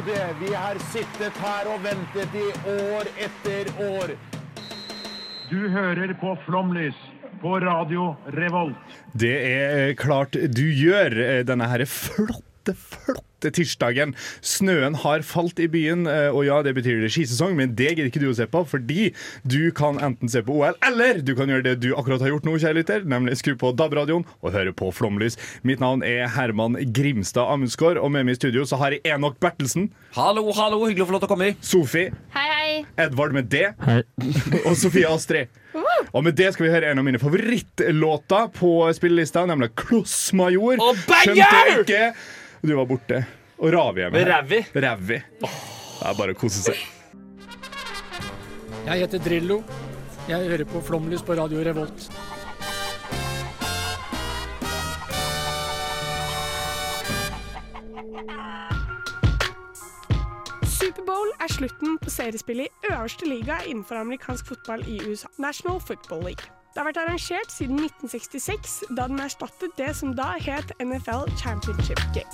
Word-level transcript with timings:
Tålmodige. 0.00 0.34
Vi 0.40 0.54
har 0.54 0.78
sittet 0.92 1.32
her 1.36 1.68
og 1.68 1.82
ventet 1.84 2.34
i 2.34 2.48
år 2.70 3.08
etter 3.18 3.70
år. 3.84 4.16
Du 5.50 5.68
hører 5.68 6.14
på 6.14 6.36
Flomlys 6.46 6.94
på 7.40 7.60
Radio 7.60 8.16
Revolt. 8.26 8.76
Det 9.12 9.34
er 9.46 9.94
klart 9.94 10.32
du 10.32 10.72
gjør 10.72 11.20
eh, 11.20 11.44
denne 11.44 11.66
her 11.68 11.84
flotte, 11.84 12.74
flotte 12.74 13.29
tirsdagen. 13.48 14.12
Snøen 14.44 14.98
har 15.02 15.24
falt 15.26 15.60
i 15.62 15.68
byen, 15.72 16.06
eh, 16.10 16.28
og 16.28 16.44
ja, 16.46 16.60
det 16.66 16.74
betyr 16.76 17.00
det 17.04 17.10
skisesong, 17.14 17.56
men 17.56 17.72
det 17.78 17.94
gidder 17.94 18.10
ikke 18.10 18.22
du 18.22 18.28
å 18.30 18.36
se 18.36 18.46
på, 18.50 18.62
fordi 18.68 19.10
du 19.48 19.70
kan 19.76 19.96
enten 20.04 20.28
se 20.28 20.42
på 20.44 20.58
OL, 20.60 20.76
eller 20.86 21.22
du 21.24 21.32
kan 21.38 21.48
gjøre 21.50 21.64
det 21.70 21.76
du 21.82 21.90
akkurat 21.96 22.20
har 22.24 22.34
gjort 22.34 22.48
nå, 22.48 22.58
kjære 22.60 22.80
lytter, 22.82 23.06
nemlig 23.08 23.38
skru 23.40 23.54
på 23.60 23.72
DAB-radioen 23.78 24.26
og 24.42 24.52
høre 24.54 24.74
på 24.76 24.90
Flomlys. 24.94 25.38
Mitt 25.66 25.80
navn 25.80 26.04
er 26.06 26.28
Herman 26.36 26.76
Grimstad 26.92 27.48
Amundsgaard, 27.48 28.00
og 28.02 28.12
med 28.12 28.28
meg 28.28 28.36
i 28.36 28.40
studio 28.42 28.66
så 28.68 28.78
har 28.82 28.96
jeg 28.96 29.04
Enok 29.16 29.40
Bertelsen, 29.40 29.88
Hallo, 30.16 30.42
hallo, 30.56 30.82
hyggelig 30.88 31.04
å 31.04 31.08
få 31.08 31.14
lov 31.14 31.22
til 31.22 31.28
å 31.28 31.32
komme 31.32 31.48
i. 31.52 31.56
Sofie, 31.62 32.10
Hei, 32.34 32.46
hei. 32.50 32.72
Edvard 33.06 33.32
med 33.36 33.46
D, 33.52 33.62
og 34.66 34.74
Sofie 34.78 35.06
Astrid. 35.08 35.52
Og 36.10 36.24
med 36.26 36.34
det 36.34 36.48
skal 36.54 36.66
vi 36.66 36.72
høre 36.72 36.90
en 36.90 36.98
av 36.98 37.06
mine 37.06 37.20
favorittlåter 37.22 38.48
på 38.56 38.72
spillelista, 38.96 39.44
nemlig 39.46 39.70
Klossmajor. 39.78 40.80
Og 40.82 40.98
banger! 41.06 41.38
Skjønte 41.38 41.82
ikke. 41.84 42.02
Du 42.62 42.74
var 42.76 42.86
borte. 42.86 43.24
Og 43.58 43.72
Ravi 43.72 44.02
er 44.02 44.10
med. 44.10 44.26
Rævi. 44.28 44.64
Rævi. 44.74 45.20
Det 45.40 46.08
er 46.08 46.16
bare 46.16 46.34
å 46.34 46.38
kose 46.38 46.60
seg. 46.64 46.80
Jeg 48.86 49.00
heter 49.04 49.22
Drillo. 49.24 49.62
Jeg 50.28 50.48
hører 50.48 50.68
på 50.68 50.80
Flomlys 50.84 51.24
på 51.24 51.36
Radio 51.38 51.62
Revolt. 51.64 52.08
Superbowl 60.68 61.32
er 61.40 61.52
slutten 61.52 61.98
på 62.00 62.12
seriespillet 62.12 62.68
i 62.68 62.92
øverste 62.92 63.28
liga 63.28 63.60
innenfor 63.66 64.00
amerikansk 64.04 64.52
fotball 64.52 64.84
i 64.88 65.00
USA, 65.08 65.28
National 65.38 65.80
Football 65.80 66.24
League. 66.28 66.59
Det 66.70 66.78
har 66.78 66.86
vært 66.86 67.00
arrangert 67.02 67.50
siden 67.50 67.80
1966, 67.82 68.74
da 68.94 69.08
den 69.10 69.18
erstattet 69.18 69.72
det 69.78 69.90
som 69.98 70.12
da 70.14 70.36
het 70.38 70.70
NFL 70.78 71.26
Championship 71.40 71.98
Game. 72.14 72.30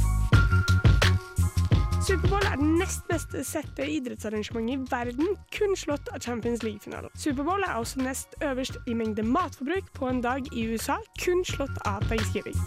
Superbowl 2.07 2.45
er 2.45 2.61
den 2.61 2.75
nest 2.79 3.09
beste 3.09 3.41
sette 3.45 3.87
idrettsarrangementet 3.91 4.77
i 4.77 4.91
verden, 4.93 5.33
kun 5.57 5.73
slått 5.75 6.13
av 6.13 6.21
Champions 6.21 6.63
League-finalen. 6.63 7.11
Superbowl 7.17 7.65
er 7.65 7.81
også 7.81 8.05
nest 8.05 8.37
øverst 8.45 8.77
i 8.87 8.95
mengde 8.95 9.25
matforbruk 9.25 9.89
på 9.97 10.13
en 10.13 10.21
dag 10.23 10.53
i 10.53 10.69
USA, 10.69 11.01
kun 11.25 11.41
slått 11.45 11.81
av 11.89 12.05
Thanksgiving. 12.13 12.61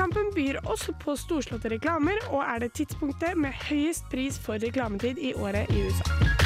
Kampen 0.00 0.32
byr 0.34 0.64
også 0.64 0.96
på 1.04 1.20
storslåtte 1.20 1.68
reklamer, 1.70 2.16
og 2.32 2.42
er 2.48 2.64
det 2.64 2.72
tidspunktet 2.80 3.36
med 3.36 3.52
høyest 3.68 4.08
pris 4.10 4.40
for 4.40 4.56
reklametid 4.58 5.20
i 5.20 5.34
året 5.36 5.68
i 5.68 5.84
USA. 5.84 6.39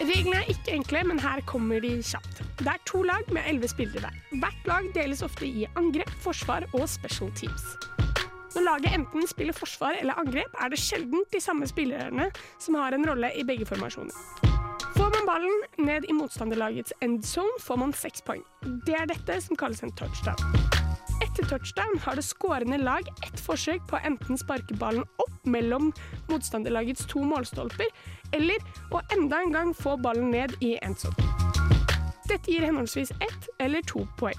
Reglene 0.00 0.38
er 0.40 0.48
ikke 0.48 0.72
enkle, 0.72 1.02
men 1.04 1.18
her 1.20 1.42
kommer 1.44 1.82
de 1.84 1.90
kjapt. 2.00 2.40
Det 2.56 2.68
er 2.72 2.80
to 2.88 3.02
lag 3.04 3.28
med 3.36 3.44
elleve 3.50 3.68
spillere 3.68 4.00
hver. 4.06 4.16
Hvert 4.40 4.70
lag 4.70 4.88
deles 4.94 5.20
ofte 5.22 5.44
i 5.44 5.66
angrep, 5.76 6.12
forsvar 6.24 6.64
og 6.72 6.88
special 6.88 7.28
teams. 7.36 7.66
Når 8.54 8.64
laget 8.64 8.96
enten 8.96 9.28
spiller 9.28 9.52
forsvar 9.52 10.00
eller 10.00 10.16
angrep, 10.18 10.56
er 10.56 10.72
det 10.72 10.80
sjelden 10.80 11.28
de 11.32 11.40
samme 11.40 11.68
spillerne 11.68 12.30
som 12.58 12.80
har 12.80 12.96
en 12.96 13.06
rolle 13.12 13.30
i 13.36 13.44
begge 13.44 13.68
formasjoner. 13.68 14.16
Får 14.96 15.12
man 15.14 15.28
ballen 15.28 15.62
ned 15.78 16.08
i 16.08 16.16
motstanderlagets 16.16 16.96
endzone, 17.04 17.60
får 17.60 17.84
man 17.84 17.92
seks 17.92 18.24
poeng. 18.24 18.44
Det 18.86 18.96
er 18.96 19.08
dette 19.12 19.40
som 19.44 19.56
kalles 19.56 19.84
en 19.84 19.92
touchdown. 20.00 20.79
Etter 21.40 21.58
touchdown 21.58 21.98
har 22.04 22.16
det 22.16 22.22
skårende 22.22 22.76
lag 22.78 23.06
ett 23.24 23.40
forsøk 23.40 23.86
på 23.88 23.96
å 23.96 24.00
enten 24.04 24.36
sparke 24.36 24.74
ballen 24.76 25.06
opp 25.22 25.46
mellom 25.48 25.86
motstanderlagets 26.28 27.06
to 27.08 27.22
målstolper, 27.24 27.88
eller 28.36 28.60
å 28.92 29.00
enda 29.16 29.38
en 29.40 29.54
gang 29.54 29.70
få 29.72 29.94
ballen 29.96 30.28
ned 30.34 30.52
i 30.60 30.74
endzone. 30.84 31.30
Dette 32.28 32.52
gir 32.52 32.66
henholdsvis 32.66 33.14
ett 33.24 33.48
eller 33.58 33.80
to 33.88 34.04
poeng. 34.20 34.36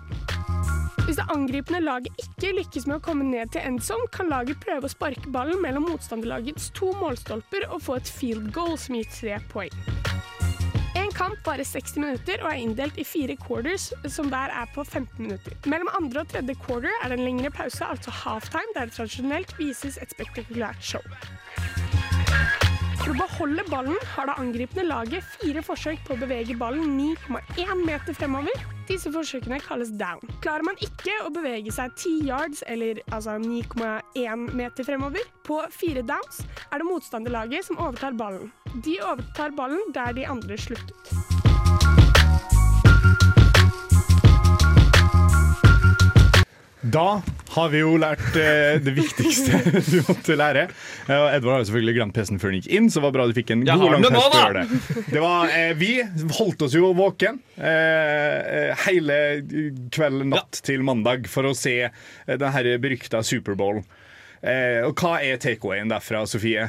Hvis 1.08 1.18
det 1.18 1.26
angripende 1.34 1.82
laget 1.88 2.22
ikke 2.22 2.54
lykkes 2.60 2.86
med 2.86 3.00
å 3.00 3.06
komme 3.10 3.26
ned 3.26 3.50
til 3.56 3.66
endzone, 3.66 4.12
kan 4.14 4.30
laget 4.30 4.62
prøve 4.62 4.86
å 4.86 4.94
sparke 4.94 5.34
ballen 5.34 5.58
mellom 5.64 5.90
motstanderlagets 5.90 6.70
to 6.78 6.94
målstolper 7.02 7.66
og 7.72 7.82
få 7.88 7.98
et 7.98 8.14
field 8.22 8.54
goal 8.54 8.78
som 8.78 9.00
gir 9.00 9.10
tre 9.18 9.42
poeng. 9.50 10.01
En 11.12 11.18
kamp 11.18 11.42
varer 11.44 11.68
60 11.68 11.98
minutter 12.00 12.40
og 12.40 12.54
er 12.54 12.62
inndelt 12.64 12.96
i 13.02 13.04
fire 13.04 13.36
quarters, 13.36 13.90
som 14.08 14.30
der 14.32 14.54
er 14.62 14.70
på 14.72 14.86
15 14.88 15.26
minutter. 15.26 15.58
Mellom 15.68 15.90
andre 16.00 16.24
og 16.24 16.30
tredje 16.32 16.56
quarter 16.56 17.04
er 17.04 17.12
det 17.12 17.18
en 17.20 17.26
lengre 17.26 17.52
pause, 17.52 17.84
altså 17.84 18.16
halftime, 18.16 18.72
der 18.76 18.88
det 18.88 18.96
tradisjonelt 18.96 19.52
vises 19.60 20.00
et 20.00 20.16
spektakulært 20.16 20.80
show. 20.80 21.04
For 23.12 23.20
å 23.20 23.28
beholde 23.28 23.64
ballen 23.68 23.98
har 24.14 24.30
det 24.30 24.34
angripende 24.40 24.86
laget 24.88 25.26
fire 25.34 25.60
forsøk 25.68 26.00
på 26.08 26.16
å 26.16 26.20
bevege 26.22 26.56
ballen 26.56 26.94
9,1 26.96 27.82
meter 27.84 28.16
fremover. 28.16 28.64
Disse 28.88 29.12
forsøkene 29.12 29.60
kalles 29.60 29.92
down. 30.00 30.24
Klarer 30.40 30.64
man 30.64 30.80
ikke 30.80 31.18
å 31.26 31.34
bevege 31.36 31.76
seg 31.76 31.92
10 32.00 32.24
yards, 32.30 32.64
eller 32.72 33.04
altså 33.12 33.36
9,1 33.44 34.48
meter 34.56 34.88
fremover, 34.88 35.28
på 35.44 35.60
fire 35.76 36.08
downs, 36.08 36.46
er 36.72 36.80
det 36.80 36.88
motstanderlaget 36.88 37.68
som 37.68 37.84
overtar 37.84 38.16
ballen. 38.16 38.48
De 38.80 38.96
overtar 39.04 39.52
ballen 39.60 39.92
der 39.92 40.16
de 40.16 40.30
andre 40.32 40.56
sluttet. 40.56 41.51
Da 46.82 47.22
har 47.54 47.70
vi 47.70 47.82
jo 47.84 47.92
lært 48.02 48.38
eh, 48.40 48.80
det 48.82 48.94
viktigste 48.98 49.60
du 49.92 50.00
måtte 50.08 50.38
lære. 50.40 50.64
Eh, 51.06 51.14
og 51.14 51.28
Edvard 51.36 51.54
har 51.54 51.62
jo 51.62 51.68
selvfølgelig 51.70 51.96
glemt 52.00 52.16
PC-en 52.18 52.42
før 52.42 52.50
han 52.50 52.58
gikk 52.58 52.70
inn, 52.74 52.90
så 52.90 52.98
det 52.98 53.06
var 53.06 53.14
bra 53.18 53.28
du 53.30 53.36
fikk 53.38 53.54
en 53.54 53.66
god 53.68 53.84
lang 53.94 54.06
test 54.08 54.38
gjøre 54.40 54.64
det. 54.64 55.06
det 55.14 55.22
var, 55.22 55.54
eh, 55.54 55.74
vi 55.78 55.92
holdt 56.40 56.66
oss 56.66 56.78
jo 56.78 56.90
våken 56.98 57.38
eh, 57.62 58.38
eh, 58.42 58.86
hele 58.88 59.18
kveld 59.94 60.26
natt 60.32 60.62
til 60.66 60.82
mandag 60.88 61.30
for 61.30 61.52
å 61.52 61.56
se 61.58 61.76
eh, 61.86 61.94
den 62.34 62.50
herre 62.56 62.80
berykta 62.82 63.22
Superbowl. 63.26 63.84
Eh, 64.42 64.82
og 64.88 64.96
hva 64.98 65.20
er 65.22 65.38
takeawayen 65.44 65.92
derfra, 65.94 66.24
Sofie? 66.26 66.66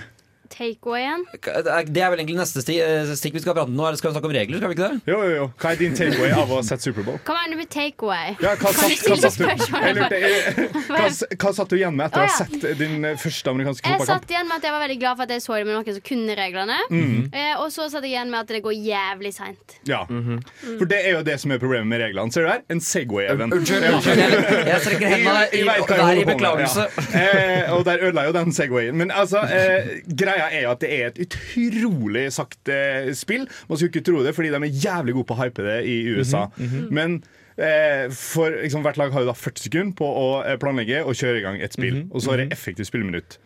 Takeawayen. 0.52 1.22
Det 1.32 2.02
er 2.02 2.10
vel 2.12 2.20
egentlig 2.20 2.36
neste 2.36 2.60
eh, 2.76 3.12
stikk 3.16 3.34
vi 3.38 3.40
skal 3.42 3.54
prate 3.56 3.70
om 3.70 3.76
nå. 3.76 3.86
Skal 3.96 4.10
vi 4.10 4.16
snakke 4.18 4.28
om 4.28 4.34
regler? 4.36 4.58
skal 4.60 4.72
vi 4.72 4.76
ikke 4.76 4.88
det? 4.92 5.00
Jo, 5.08 5.18
jo, 5.24 5.30
jo. 5.38 5.46
Hva 5.62 5.70
er 5.72 5.78
din 5.80 5.94
takeaway 5.96 6.32
av 6.36 6.50
å 6.52 6.58
ha 6.60 6.64
sett 6.66 6.84
Superbowl? 6.84 7.16
Hva 7.24 7.36
mener 7.40 7.56
du 7.56 7.62
med 7.62 7.70
takeaway? 7.72 8.34
Ja, 8.42 8.52
hva, 8.60 8.72
Kan 8.72 8.76
satt, 8.76 8.90
du 8.92 9.08
hva, 9.08 9.16
satt 9.22 9.38
du, 9.38 9.46
lurte, 9.46 10.66
hva, 10.92 11.06
hva 11.46 11.52
satt 11.56 11.72
du 11.72 11.76
igjen 11.78 11.96
med 11.96 12.06
etter 12.10 12.20
å 12.20 12.28
ha 12.28 12.36
sett 12.36 12.66
din 12.82 13.04
eh, 13.08 13.16
første 13.22 13.52
amerikanske 13.54 13.94
Jeg 13.94 14.06
satt 14.08 14.28
igjen 14.34 14.48
med 14.50 14.58
at 14.60 14.66
jeg 14.68 14.74
var 14.76 14.84
veldig 14.84 14.98
glad 15.02 15.16
for 15.20 15.26
at 15.28 15.34
jeg 15.36 15.44
så 15.46 15.56
det 15.58 15.66
med 15.70 15.76
noen 15.78 15.96
som 15.96 16.04
kunne 16.12 16.36
reglene. 16.38 16.78
Mhm. 16.92 17.16
Eh, 17.32 17.54
og 17.62 17.68
så 17.74 17.88
satt 17.92 18.04
jeg 18.06 18.12
igjen 18.14 18.32
med 18.32 18.40
at 18.44 18.52
det 18.52 18.62
går 18.64 18.76
jævlig 18.76 19.32
seint. 19.36 19.76
Ja. 19.88 20.02
For 20.04 20.84
det 20.90 21.00
er 21.06 21.16
jo 21.16 21.24
det 21.26 21.38
som 21.42 21.54
er 21.56 21.60
problemet 21.62 21.88
med 21.92 22.02
reglene. 22.04 22.32
Ser 22.34 22.46
du 22.46 22.50
her? 22.52 22.62
En 22.72 22.80
Segway-even. 22.84 23.52
Unnskyld, 23.56 23.88
unnskyld, 23.88 24.22
jeg- 24.68 24.80
strekker 24.84 25.08
hendene 25.16 25.46
i- 25.52 25.62
i, 25.62 25.64
i, 25.64 26.22
i 26.22 26.28
beklagelse. 26.28 26.86
Ja. 27.14 27.22
Eh, 27.22 27.72
og 27.76 27.84
der 27.88 28.02
ødela 28.08 28.26
jo 28.28 28.32
den 28.36 28.52
Segwayen. 28.52 28.96
Men 28.98 29.10
altså, 29.14 29.42
eh, 29.46 30.00
greia 30.08 30.41
er 30.50 30.64
jo 30.64 30.72
at 30.72 30.80
det 30.82 30.90
er 30.96 31.06
et 31.10 31.20
utrolig 31.26 32.24
sakte 32.34 32.76
spill. 33.18 33.46
Man 33.68 33.78
skulle 33.78 33.92
ikke 33.92 34.04
tro 34.10 34.24
det, 34.26 34.34
fordi 34.34 34.50
de 34.54 34.58
er 34.62 34.82
jævlig 34.86 35.14
gode 35.18 35.28
på 35.30 35.36
å 35.36 35.40
hype 35.44 35.62
det 35.66 35.78
i 35.86 35.96
USA. 36.16 36.46
Men 36.90 37.20
eh, 37.56 38.08
for 38.16 38.50
liksom, 38.62 38.82
hvert 38.82 38.98
lag 39.00 39.12
har 39.14 39.24
jo 39.24 39.30
da 39.30 39.36
40 39.38 39.66
sekunder 39.68 39.94
på 39.98 40.06
å 40.08 40.26
eh, 40.42 40.58
planlegge 40.62 41.04
og 41.04 41.14
kjøre 41.18 41.38
i 41.38 41.46
gang 41.46 41.60
et 41.62 41.72
spill. 41.76 42.02
Og 42.10 42.22
så 42.24 42.34
er 42.34 42.44
det 42.44 42.52
effektivt 42.58 42.90
spilleminutt. 42.90 43.38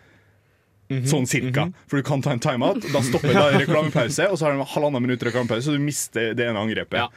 Sånn 1.11 1.25
cirka. 1.27 1.65
For 1.91 1.99
du 1.99 2.07
kan 2.07 2.21
ta 2.23 2.31
en 2.37 2.39
timeout, 2.43 2.85
da 2.95 3.01
stopper 3.03 3.33
da 3.35 3.49
reklamepause, 3.59 4.29
og 4.31 4.39
så 4.39 4.47
har 4.47 4.55
du 4.55 4.63
halvannet 4.71 5.03
minutt 5.03 5.25
reklamepause, 5.27 5.67
så 5.67 5.75
du 5.75 5.83
mister 5.83 6.31
det 6.39 6.47
ene 6.47 6.63
angrepet. 6.63 7.11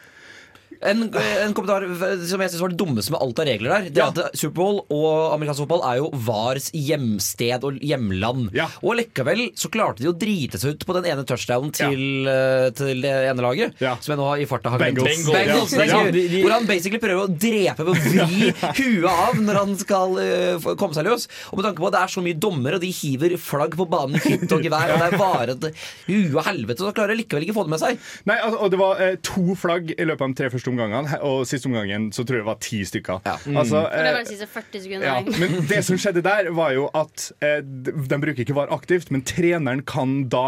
En, 0.79 1.01
en 1.11 1.53
kommentar 1.57 1.83
som 2.29 2.39
jeg 2.39 2.51
synes 2.53 2.61
var 2.63 2.71
det 2.71 2.77
dummeste 2.79 3.11
med 3.11 3.19
alt 3.23 3.39
av 3.41 3.47
regler 3.49 3.73
der. 3.73 3.87
Det 3.91 4.03
er 4.03 4.13
at 4.13 4.37
Superbowl 4.39 4.77
og 4.95 5.33
amerikansk 5.35 5.65
fotball 5.65 5.81
er 5.89 5.97
jo 5.99 6.09
VARs 6.27 6.69
hjemsted 6.75 7.65
og 7.67 7.81
hjemland. 7.83 8.49
Ja. 8.55 8.69
Og 8.79 8.95
likevel 9.01 9.49
så 9.59 9.67
klarte 9.73 10.03
de 10.05 10.11
å 10.11 10.15
drite 10.15 10.59
seg 10.61 10.77
ut 10.77 10.85
på 10.87 10.95
den 10.95 11.09
ene 11.11 11.25
touchdownen 11.27 11.73
til, 11.75 12.03
ja. 12.29 12.69
til 12.79 13.03
det 13.03 13.11
ene 13.31 13.43
laget. 13.43 13.75
Ja. 13.83 13.97
Som 13.99 14.13
jeg 14.15 14.21
nå 14.21 14.29
i 14.39 14.47
farta 14.49 14.71
har 14.71 14.83
glemt. 14.85 15.03
Bengals. 15.03 15.27
Bengals, 15.35 15.75
Ja. 15.75 15.81
det 15.83 15.89
er 15.89 16.29
Ja. 16.29 16.43
Hvor 16.45 16.53
han 16.55 16.67
basically 16.69 16.99
prøver 17.01 17.25
å 17.27 17.33
drepe 17.39 17.83
ved 17.83 17.91
å 17.91 17.99
vri 17.99 18.53
huet 18.79 19.09
av 19.09 19.39
når 19.43 19.59
han 19.59 19.75
skal 19.79 20.15
uh, 20.15 20.69
komme 20.79 20.95
seg 20.95 21.07
løs. 21.09 21.27
Og 21.51 21.59
med 21.59 21.67
tanke 21.67 21.83
på 21.83 21.89
at 21.89 21.95
det 21.97 22.01
er 22.05 22.13
så 22.15 22.23
mye 22.23 22.37
dommer, 22.39 22.77
og 22.77 22.83
de 22.83 22.91
hiver 22.93 23.35
flagg 23.41 23.75
på 23.79 23.87
banen 23.89 24.15
i 24.19 24.23
hytt 24.23 24.55
og 24.55 24.63
gevær, 24.63 24.93
og 24.95 25.01
det 25.03 25.09
er 25.09 25.19
varet 25.19 25.67
huet 26.07 26.35
og 26.37 26.43
helvete, 26.47 26.85
så 26.85 26.93
klarer 26.95 27.13
de 27.15 27.19
likevel 27.23 27.45
ikke 27.45 27.55
å 27.55 27.59
få 27.59 27.65
det 27.67 27.73
med 27.75 27.83
seg. 27.83 27.99
Nei, 28.29 28.37
altså, 28.39 28.61
og 28.63 28.71
Det 28.73 28.79
var 28.79 29.03
eh, 29.03 29.15
to 29.25 29.55
flagg 29.59 29.91
i 29.95 30.07
løpet 30.07 30.23
av 30.25 30.31
de 30.33 30.39
tre 30.39 30.51
første 30.53 30.69
omgangene, 30.71 31.19
og 31.30 31.45
siste 31.50 31.69
omgangen 31.69 32.10
så 32.16 32.24
tror 32.25 32.39
jeg 32.39 32.45
det 32.45 32.50
var 32.50 32.60
ti 32.63 32.80
stykker. 32.88 33.21
Ja. 33.27 33.36
Altså, 33.60 33.83
eh, 33.88 33.98
det 33.98 34.10
eh, 34.10 34.16
var 34.18 34.25
de 34.27 34.33
siste 34.33 34.50
40 34.54 34.83
sekunder. 34.86 35.07
ja, 35.07 35.39
men 35.42 35.68
det 35.69 35.81
som 35.88 36.00
skjedde 36.00 36.24
der, 36.25 36.51
var 36.56 36.74
jo 36.75 36.88
at 36.98 37.30
eh, 37.45 37.60
de, 37.63 37.94
bruker 38.19 38.44
ikke 38.45 38.56
VAR 38.57 38.71
aktivt, 38.75 39.12
men 39.13 39.24
treneren 39.27 39.83
kan 39.88 40.16
da 40.31 40.45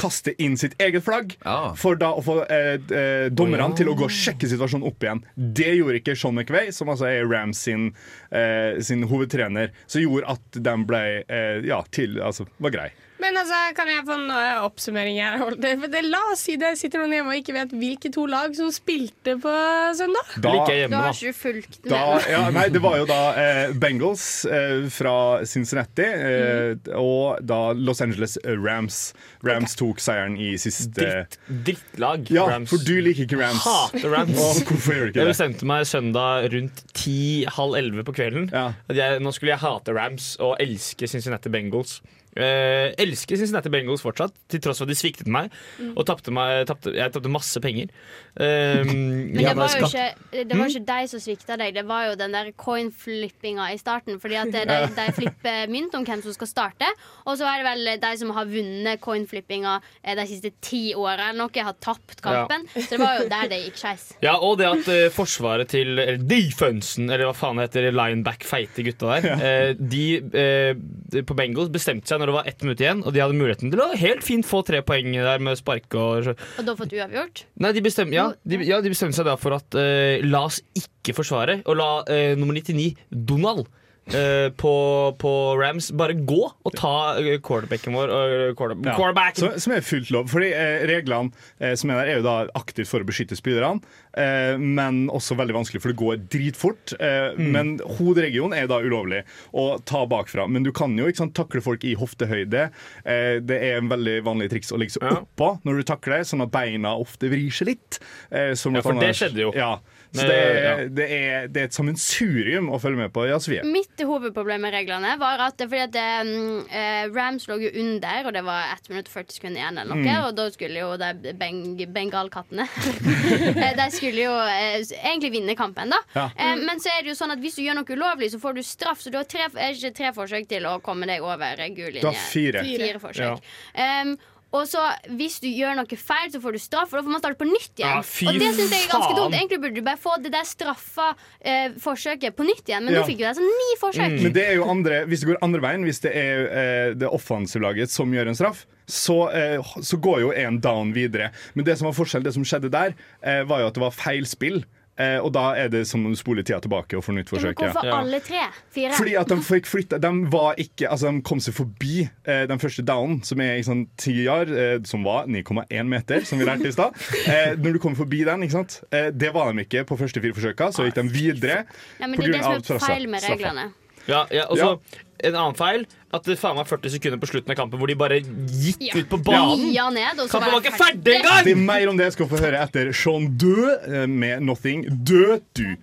kaste 0.00 0.32
inn 0.42 0.56
sitt 0.60 0.74
eget 0.82 1.04
flagg 1.04 1.34
Ja. 1.44 1.74
for 1.78 1.98
da 2.00 2.12
å 2.16 2.22
få 2.24 2.38
eh, 2.46 2.74
eh, 2.78 3.26
dommerne 3.32 3.70
til 3.78 3.90
å 3.92 3.96
gå 3.98 4.06
og 4.08 4.14
sjekke 4.14 4.48
situasjonen 4.50 4.86
opp 4.88 5.04
igjen. 5.04 5.22
Det 5.36 5.70
gjorde 5.76 6.00
ikke 6.00 6.16
Sean 6.18 6.34
McVay, 6.38 6.72
som 6.74 6.90
altså 6.92 7.06
er 7.10 7.28
Rams 7.28 7.60
sin, 7.66 7.90
eh, 8.30 8.80
sin 8.82 9.04
hovedtrener, 9.10 9.70
som 9.86 10.02
gjorde 10.02 10.32
at 10.36 10.60
de 10.64 10.76
ble 10.88 11.02
eh, 11.26 11.60
ja, 11.68 11.82
til, 11.94 12.18
altså, 12.24 12.48
var 12.62 12.74
grei. 12.74 12.90
Men 13.22 13.38
altså, 13.38 13.58
kan 13.78 13.90
jeg 13.92 14.02
få 14.08 14.16
en 14.18 14.30
oppsummering 14.66 15.20
her? 15.22 15.38
For 15.42 15.56
det, 15.92 16.02
la 16.10 16.20
oss 16.32 16.42
si 16.48 16.56
det 16.60 16.74
sitter 16.80 17.02
noen 17.02 17.14
hjemme 17.16 17.32
og 17.34 17.38
ikke 17.40 17.54
vet 17.56 17.74
hvilke 17.78 18.10
to 18.14 18.24
lag 18.30 18.54
som 18.58 18.70
spilte 18.74 19.36
på 19.42 19.52
søndag. 19.98 20.32
Da, 20.42 20.54
jeg 20.72 20.90
Da 20.90 20.96
Da 20.96 21.02
har 21.06 21.14
ikke 21.14 21.32
du 21.32 21.38
fulgt 21.38 21.78
Da, 21.88 22.00
ja, 22.30 22.42
nei, 22.54 22.66
det 22.74 22.82
var 22.82 22.96
jo 23.00 23.06
da 23.08 23.20
eh, 23.38 23.72
Bengals 23.78 24.24
eh, 24.48 24.88
fra 24.92 25.14
Cincinnati 25.48 26.06
eh, 26.06 26.92
og 26.98 27.42
da 27.46 27.60
Los 27.78 28.02
Angeles 28.04 28.38
Rams. 28.44 29.00
Rams 29.46 29.76
tok 29.78 30.00
seieren 30.02 30.36
i 30.40 30.52
siste 30.60 30.92
Dritt, 31.02 31.38
drittlag. 31.66 32.26
Ja, 32.32 32.46
Rams. 32.50 32.70
for 32.72 32.82
du 32.86 32.94
liker 33.04 33.26
ikke 33.26 33.38
Rams. 33.40 33.62
Hater 33.66 34.10
Rams. 34.12 34.38
Og 34.38 34.62
hvorfor 34.68 34.96
gjør 34.96 35.06
du 35.06 35.12
ikke 35.12 35.18
det? 35.20 35.24
Jeg 35.26 35.32
bestemte 35.34 35.68
meg 35.68 35.86
søndag 35.90 36.48
rundt 36.52 36.82
ti-halv 36.98 37.78
elleve 37.78 38.04
på 38.08 38.14
kvelden. 38.18 38.48
Ja. 38.52 38.68
At 38.90 38.98
jeg, 38.98 39.22
nå 39.22 39.32
skulle 39.34 39.54
jeg 39.54 39.62
hate 39.62 39.94
Rams 39.96 40.32
og 40.42 40.56
elske 40.62 41.08
Cincinnati 41.10 41.52
Bengals. 41.52 42.00
Eh, 42.32 42.94
elsker 43.02 43.36
Cincinnati 43.36 43.68
Bengals 43.72 44.00
fortsatt, 44.04 44.32
til 44.48 44.62
tross 44.64 44.80
for 44.80 44.88
at 44.88 44.92
de 44.92 44.96
sviktet 44.96 45.28
meg. 45.28 45.52
Og 45.92 46.06
tapte 46.08 46.32
meg, 46.32 46.64
tapte, 46.70 46.94
jeg 46.96 47.12
tapte 47.12 47.32
masse 47.32 47.60
penger. 47.60 47.92
Eh, 48.40 48.80
Men 48.88 49.36
det 49.36 49.52
var 49.58 49.74
jo 49.76 49.88
ikke, 49.90 50.06
det 50.48 50.56
var 50.56 50.72
ikke 50.72 50.84
deg 50.88 51.10
som 51.12 51.22
svikta 51.22 51.58
deg, 51.60 51.74
det 51.76 51.84
var 51.88 52.08
jo 52.08 52.16
den 52.20 52.32
der 52.32 52.48
coin-flippinga 52.56 53.68
i 53.74 53.80
starten. 53.80 54.20
Fordi 54.22 54.38
at 54.40 54.54
de, 54.54 54.78
de 54.96 55.06
flipper 55.16 55.68
mynt 55.72 55.96
om 55.98 56.06
hvem 56.08 56.24
som 56.24 56.36
skal 56.36 56.50
starte. 56.50 56.88
Og 57.26 57.36
så 57.40 57.48
er 57.50 57.60
det 57.60 57.68
vel 57.68 57.92
de 58.06 58.12
som 58.22 58.32
har 58.36 58.48
vunnet 58.48 59.02
coin-flippinga 59.04 59.76
eh, 60.00 60.16
de 60.16 60.26
siste 60.30 60.54
ti 60.64 60.82
åra 60.96 61.30
eller 61.30 61.42
noe, 61.44 61.66
har 61.68 61.76
tapt 61.84 62.24
kampen. 62.24 62.64
Så 62.72 62.88
det 62.94 63.02
var 63.02 63.20
jo 63.20 63.28
der 63.30 63.52
det 63.52 63.60
gikk 63.66 63.80
skeis. 63.84 64.08
Ja, 64.22 64.36
og 64.38 64.56
det 64.60 64.68
at 64.68 64.88
eh, 64.92 65.08
forsvaret 65.12 65.72
til 65.72 65.98
eller 65.98 66.20
defensen, 66.22 67.10
eller 67.10 67.26
hva 67.28 67.34
faen 67.36 67.58
det 67.58 67.66
heter, 67.68 67.88
lineback, 67.94 68.44
feite 68.46 68.84
gutta 68.86 69.16
der, 69.16 69.26
eh, 69.34 69.72
de 69.76 70.04
eh, 70.38 71.22
på 71.26 71.36
Bengals 71.36 71.72
bestemte 71.74 72.08
seg 72.08 72.21
når 72.22 72.30
det 72.30 72.36
var 72.38 72.48
ett 72.48 72.64
minutt 72.64 72.82
igjen, 72.82 73.02
og 73.02 73.14
de 73.14 73.22
hadde 73.22 73.36
muligheten 73.36 73.72
til 73.72 73.82
å 73.82 73.90
helt 73.98 74.24
fint 74.26 74.46
få 74.46 74.62
tre 74.66 74.82
poeng 74.86 75.10
der 75.16 75.42
med 75.42 75.58
sparke 75.58 75.98
og 75.98 76.32
Og 76.32 76.64
da 76.66 76.76
fått 76.78 76.94
uavgjort. 76.94 77.44
Nei, 77.62 77.74
de 77.74 77.84
bestemte, 77.84 78.16
ja, 78.16 78.30
de, 78.46 78.62
ja, 78.68 78.80
de 78.84 78.92
bestemte 78.92 79.18
seg 79.18 79.26
da 79.28 79.36
for 79.40 79.58
at 79.58 79.78
uh, 79.78 80.22
la 80.24 80.46
oss 80.48 80.62
ikke 80.78 81.16
forsvare, 81.18 81.60
og 81.66 81.78
la 81.80 81.90
uh, 82.06 82.32
nummer 82.38 82.56
99, 82.56 82.94
Donald, 83.10 83.66
eh, 84.10 84.48
på, 84.58 84.72
på 85.18 85.32
Rams 85.60 85.90
bare 85.96 86.16
gå 86.18 86.40
og 86.50 86.74
ta 86.78 86.94
eh, 87.20 87.38
quarterbacken 87.44 87.94
vår. 87.96 88.10
Uh, 88.12 88.54
quarterback. 88.58 88.90
Ja. 88.92 88.96
Quarterbacken! 88.98 89.40
Som, 89.44 89.58
som 89.66 89.74
er 89.76 89.84
fullt 89.86 90.10
lov. 90.14 90.28
Fordi 90.32 90.50
eh, 90.56 90.82
Reglene 90.90 91.30
eh, 91.60 91.74
som 91.78 91.90
er 91.94 92.00
der, 92.02 92.10
er 92.12 92.20
jo 92.20 92.26
da 92.26 92.36
aktivt 92.58 92.90
for 92.90 93.04
å 93.04 93.08
beskytte 93.08 93.36
spillerne, 93.38 93.80
eh, 94.18 94.56
men 94.58 95.04
også 95.12 95.36
veldig 95.38 95.56
vanskelig, 95.60 95.82
for 95.84 95.92
det 95.94 96.00
går 96.02 96.22
dritfort. 96.32 96.94
Eh, 96.98 97.38
Men 97.38 97.76
hoderegionen 97.98 98.56
er 98.58 98.68
da 98.70 98.80
ulovlig 98.82 99.22
å 99.54 99.78
ta 99.88 100.04
bakfra. 100.10 100.48
Men 100.50 100.66
du 100.66 100.72
kan 100.76 100.94
jo 100.98 101.06
ikke 101.10 101.22
sant, 101.24 101.34
takle 101.38 101.62
folk 101.64 101.84
i 101.88 101.94
hoftehøyde. 101.98 102.68
Eh, 103.06 103.38
det 103.44 103.58
er 103.70 103.78
en 103.80 103.90
veldig 103.92 104.18
vanlig 104.26 104.50
triks 104.52 104.72
å 104.74 104.78
ligge 104.80 104.96
så 104.98 105.02
Ja. 105.06 105.16
oppå 105.22 105.54
når 105.66 105.80
du 105.80 105.82
takler, 105.92 106.24
sånn 106.26 106.42
at 106.44 106.52
beina 106.54 106.96
ofte 106.98 107.30
vrir 107.32 107.50
seg 107.54 107.72
litt. 107.74 107.98
eh, 108.30 108.54
som 108.58 108.74
Ja, 108.74 108.82
for 108.82 108.98
det 109.00 109.14
skjedde 109.16 109.40
jo. 109.46 109.52
Ja. 109.56 109.78
Så 110.12 110.26
det 110.28 110.36
er, 110.36 110.56
ja. 110.60 110.72
det, 110.92 111.06
er, 111.08 111.46
det 111.48 111.60
er 111.62 111.68
et 111.70 111.76
sammensurium 111.76 112.68
å 112.72 112.78
følge 112.82 113.00
med 113.00 113.12
på. 113.14 113.24
Ja, 113.28 113.38
Sofie. 113.40 113.62
Mitt 113.64 114.00
hovedproblem 114.04 114.60
med 114.66 114.74
reglene 114.74 115.14
var 115.20 115.40
at 115.46 115.62
fordi 115.62 115.80
at 115.86 115.96
mm, 116.28 116.66
eh, 116.68 117.04
Rams 117.14 117.46
lå 117.48 117.56
jo 117.62 117.70
under, 117.80 118.28
og 118.28 118.36
det 118.36 118.42
var 118.44 118.74
1 118.74 118.90
minutt 118.92 119.08
og 119.08 119.14
40 119.16 119.38
sekunder 119.38 119.62
igjen, 119.62 119.80
eller 119.80 120.02
noe, 120.02 120.16
og 120.26 120.36
da 120.36 120.48
skulle 120.52 120.82
jo 120.82 120.90
de 121.00 121.32
beng 121.40 121.62
bengalkattene 121.92 122.66
Eh, 123.62 123.72
De 123.76 123.86
skulle 123.94 124.24
jo 124.24 124.32
eh, 124.48 124.82
egentlig 124.82 125.32
vinne 125.36 125.54
kampen, 125.56 125.92
da. 125.92 126.00
Ja. 126.16 126.24
Eh, 126.36 126.60
men 126.66 126.80
så 126.82 126.92
er 126.92 127.04
det 127.04 127.12
jo 127.12 127.16
sånn 127.18 127.34
at 127.34 127.40
hvis 127.42 127.56
du 127.58 127.62
gjør 127.64 127.78
noe 127.80 127.96
ulovlig, 127.96 128.32
så 128.32 128.40
får 128.42 128.56
du 128.56 128.62
straff. 128.66 129.02
Så 129.02 129.12
du 129.12 129.18
har 129.20 129.28
tre, 129.28 129.46
er 129.52 129.76
ikke 129.76 129.92
tre 129.96 130.12
forsøk 130.16 130.48
til 130.50 130.66
å 130.68 130.76
komme 130.84 131.08
deg 131.08 131.24
over 131.24 131.62
gul 131.74 131.88
linje. 131.88 132.04
Du 132.04 132.10
har 132.10 132.20
fire. 132.32 132.64
Fire 132.66 133.02
forsøk. 133.02 133.50
Um, 133.76 134.14
og 134.52 134.66
så 134.68 134.82
Hvis 135.16 135.38
du 135.40 135.48
gjør 135.48 135.74
noe 135.78 135.96
feil, 135.98 136.28
så 136.32 136.40
får 136.42 136.52
du 136.52 136.58
straff, 136.62 136.92
og 136.92 136.98
da 136.98 137.02
får 137.06 137.12
man 137.14 137.22
starte 137.22 137.38
på 137.40 137.48
nytt 137.48 137.72
igjen. 137.80 137.96
Ja, 137.96 138.02
fy 138.04 138.26
og 138.28 138.38
det 138.40 138.50
synes 138.54 138.74
jeg 138.74 138.84
er 138.86 138.90
ganske 138.92 139.16
dumt. 139.16 139.34
Egentlig 139.38 139.60
burde 139.62 139.74
du 139.80 139.86
bare 139.86 140.00
få 140.00 140.16
det 140.22 140.32
der 140.34 140.44
straffa 140.48 141.08
eh, 141.40 141.72
forsøket 141.80 142.36
på 142.36 142.44
nytt 142.44 142.68
igjen, 142.68 142.84
men 142.84 142.94
Ja. 142.94 143.00
nå 143.00 143.06
fikk 143.08 143.18
du 143.22 143.24
sånn 143.40 143.48
ni 143.48 143.70
forsøk. 143.80 144.18
Men 144.22 144.32
det 144.36 144.44
er 144.50 144.54
jo 144.60 144.68
andre, 144.68 145.04
hvis 145.08 145.20
det 145.24 145.30
går 145.32 145.40
andre 145.42 145.60
veien, 145.64 145.84
hvis 145.88 146.00
det 146.04 146.12
er 146.14 146.44
eh, 146.50 146.94
det 146.94 147.08
offensive 147.08 147.62
laget 147.64 147.90
som 147.90 148.12
gjør 148.12 148.28
en 148.28 148.38
straff, 148.38 148.66
så, 148.86 149.18
eh, 149.32 149.62
så 149.80 149.96
går 150.02 150.20
jo 150.20 150.30
en 150.36 150.60
down 150.60 150.92
videre. 150.92 151.30
Men 151.54 151.64
det 151.64 151.78
som 151.78 151.86
var 151.88 151.96
forskjell, 151.96 152.22
det 152.22 152.34
som 152.34 152.44
skjedde 152.44 152.70
der, 152.70 152.94
eh, 153.22 153.42
var 153.44 153.60
jo 153.60 153.66
at 153.72 153.74
det 153.74 153.80
var 153.82 153.90
feilspill. 153.96 154.64
Eh, 155.00 155.16
og 155.24 155.30
da 155.32 155.54
er 155.56 155.70
det 155.72 155.86
som 155.88 156.02
om 156.04 156.12
du 156.12 156.18
spoler 156.20 156.44
tida 156.44 156.58
tilbake 156.60 156.98
og 156.98 157.02
får 157.06 157.14
nytt 157.16 157.30
Men 157.32 157.40
forsøk. 157.40 157.56
hvorfor 157.62 157.86
Ja. 157.86 158.00
alle 158.02 158.20
tre? 158.20 158.42
Fire? 158.70 158.92
Fordi 158.92 159.14
at 159.16 159.28
de 159.28 159.36
fikk 159.36 159.64
flytta 159.66 159.98
De 159.98 160.10
var 160.30 160.54
ikke 160.60 160.86
Altså 160.90 161.10
de 161.10 161.22
kom 161.22 161.40
seg 161.40 161.54
forbi 161.54 162.10
eh, 162.26 162.44
den 162.46 162.58
første 162.58 162.84
downen, 162.84 163.22
som 163.24 163.40
er 163.40 163.56
i 163.56 163.62
sånn 163.64 163.86
ti 163.96 164.26
eh, 164.28 164.78
som 164.84 165.02
var 165.02 165.24
9,1 165.26 165.88
meter, 165.88 166.20
som 166.28 166.38
vi 166.38 166.44
lærte 166.44 166.68
i 166.68 166.72
stad. 166.72 166.92
Eh, 167.26 167.56
når 167.56 167.72
du 167.72 167.78
kom 167.78 167.96
forbi 167.96 168.24
den, 168.24 168.42
ikke 168.42 168.52
sant 168.52 168.82
eh, 168.92 169.10
Det 169.10 169.32
var 169.32 169.52
de 169.52 169.64
ikke 169.64 169.84
på 169.88 169.96
første 169.96 170.20
fire 170.20 170.34
forsøka, 170.36 170.68
så 170.72 170.84
gikk 170.84 170.94
de 171.00 171.08
videre. 171.08 171.64
ja, 171.98 172.06
men 172.06 172.18
det 172.20 172.28
er 172.28 172.32
det 172.32 172.66
som 172.66 172.76
er 172.76 172.86
feil 172.86 173.08
med 173.08 173.20
straffa. 173.20 173.36
reglene. 173.48 173.72
Ja, 174.08 174.26
ja, 174.30 174.44
og 174.50 174.58
så 174.58 174.78
En 175.22 175.36
annen 175.38 175.54
feil 175.54 175.84
at 176.12 176.24
det 176.26 176.34
faen 176.40 176.56
var 176.58 176.66
40 176.66 176.90
sekunder 176.96 177.20
på 177.22 177.28
slutten 177.30 177.52
av 177.54 177.56
kampen 177.60 177.78
hvor 177.78 177.86
de 177.86 177.94
bare 177.94 178.16
gikk 178.20 178.80
Ja. 178.82 178.96
ut 178.98 179.08
på 179.08 179.20
banen. 179.22 179.68
Ja, 179.72 179.84
ned, 179.94 180.18
og 180.18 180.26
så 180.26 180.40
Kampen 180.40 180.52
var 180.56 180.60
ikke 180.64 180.74
ferdig 180.80 181.04
Det 181.22 181.52
er 181.54 181.60
mer 181.62 181.88
om 181.92 181.96
det 181.96 182.08
jeg 182.08 182.16
skal 182.16 182.26
få 182.32 182.40
høre 182.42 182.58
etter 182.58 182.90
Sean 182.92 183.28
Død 183.38 183.68
eh, 183.86 184.06
med 184.10 184.42
'Nothing'. 184.42 184.82
Død, 185.06 185.40
du. 185.54 185.76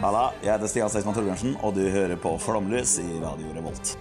Halla, 0.00 0.30
jeg 0.44 0.52
heter 0.52 0.68
Stian 0.68 0.90
Seisman 0.92 1.14
Torbjørnsen, 1.16 1.54
og 1.64 1.74
du 1.76 1.86
hører 1.90 2.16
på 2.20 2.34
Flomlys 2.40 2.98
i 3.00 3.06
Radio 3.22 3.52
Revolt. 3.56 3.94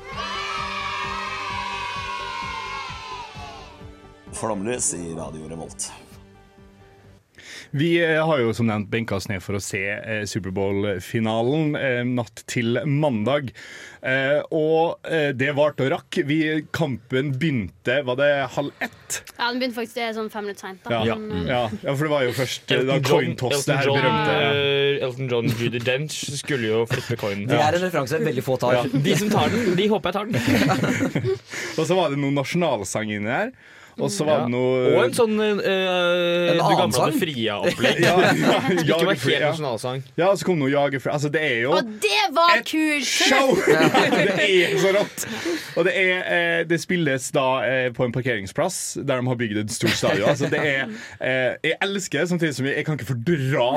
Flomlys 4.36 4.94
i 4.94 5.13
Radio 5.15 5.48
Revolt. 5.51 5.88
Vi 7.75 7.89
eh, 8.00 8.22
har 8.24 8.39
jo 8.39 8.53
som 8.55 8.70
nevnt 8.70 8.88
benka 8.91 9.17
oss 9.17 9.25
ned 9.27 9.41
for 9.44 9.58
å 9.58 9.60
se 9.63 9.82
eh, 9.91 10.22
Superbowl-finalen 10.32 11.75
eh, 11.75 12.01
natt 12.08 12.44
til 12.48 12.77
mandag. 12.88 13.50
Eh, 14.05 14.39
og 14.55 15.03
eh, 15.10 15.32
det 15.36 15.50
varte 15.58 15.84
og 15.84 15.91
rakk. 15.96 16.20
Vi, 16.29 16.38
kampen 16.75 17.32
begynte 17.41 17.98
Var 18.05 18.20
det 18.20 18.29
halv 18.53 18.72
ett? 18.86 19.17
Ja, 19.36 19.50
den 19.50 19.60
begynte 19.60 19.79
faktisk 19.79 19.98
det 19.98 20.05
er 20.08 20.15
sånn 20.15 20.29
fem 20.32 20.46
minutter 20.48 20.67
seint. 20.70 20.82
da. 20.86 21.01
Ja, 21.10 21.17
Men, 21.20 21.48
ja. 21.50 21.62
ja, 21.74 21.96
for 21.98 22.05
det 22.08 22.12
var 22.13 22.25
jo 22.27 22.36
først 22.38 22.72
eh, 22.75 22.84
da 22.86 22.98
Elton 23.00 23.10
coin 23.12 23.29
John, 23.32 23.38
toss, 23.44 23.65
det 23.67 23.79
her 23.82 23.89
John, 23.89 24.00
berømte. 24.00 24.39
eh, 24.39 25.05
Elton 25.10 25.32
John 25.36 25.51
Judy 25.60 25.84
Dench 25.89 26.20
skulle 26.39 26.70
jo 26.72 26.84
flippe 26.91 27.20
coinen. 27.25 27.48
Det 27.50 27.60
er 27.60 27.79
en 27.79 27.86
referanse 27.88 28.22
veldig 28.24 28.46
få 28.46 28.60
tar. 28.62 28.86
De 28.94 29.17
som 29.20 29.32
tar 29.34 29.51
den, 29.55 29.74
de 29.79 29.89
håper 29.91 30.13
jeg 30.13 30.20
tar 30.22 30.32
den. 30.32 31.32
Og 31.79 31.84
så 31.89 31.98
var 31.98 32.13
det 32.13 32.22
noen 32.22 32.38
nasjonalsang 32.39 33.12
inni 33.17 33.27
der. 33.34 33.51
Og 33.98 34.10
så 34.12 34.25
var 34.28 34.42
det 34.44 34.52
noe 34.52 34.80
Og 34.92 35.06
en 35.06 35.14
sånn 35.16 35.38
eh, 35.40 35.52
En 35.56 36.58
Du 36.58 36.64
annen 36.66 36.80
gamle 36.82 36.98
sang? 36.98 37.14
Fria-opplegg. 37.16 38.02
ja, 38.04 38.16
ja, 38.20 38.56
Ikke 38.74 38.98
var 38.98 39.14
Jagerfree, 39.14 39.36
helt 39.38 39.46
ja. 39.46 39.52
nasjonalsang. 39.54 40.02
ja, 40.20 40.28
og 40.34 40.40
så 40.42 40.48
kom 40.50 40.60
noe 40.60 40.72
jagerfri. 40.74 41.12
Altså, 41.14 41.30
det 41.32 41.44
er 41.48 41.62
jo 41.64 41.72
Og 41.78 41.94
det 42.04 42.24
var 42.36 42.58
et 42.60 42.68
kult! 42.68 43.08
show! 43.08 43.54
det 44.18 44.36
er 44.44 44.75
så 44.84 44.92
rått. 44.98 45.25
Og 45.80 45.88
det, 45.88 45.94
er, 45.96 46.20
eh, 46.36 46.60
det 46.68 46.80
spilles 46.84 47.30
da 47.36 47.46
eh, 47.68 47.88
på 47.96 48.04
en 48.08 48.12
parkeringsplass 48.16 48.82
der 49.00 49.22
de 49.24 49.30
har 49.32 49.40
bygd 49.40 49.62
et 49.64 49.72
stort 49.75 49.96
stadion. 49.96 50.28
Altså, 50.36 50.50
det 50.52 50.60
er, 50.60 50.90
eh, 51.24 51.54
jeg 51.64 51.78
elsker 51.86 52.20
det, 52.25 52.30
samtidig 52.34 52.56
som 52.58 52.66
jeg, 52.68 52.75
jeg 52.82 52.86
kan 52.90 52.98
ikke 53.00 53.08
fordra 53.14 53.68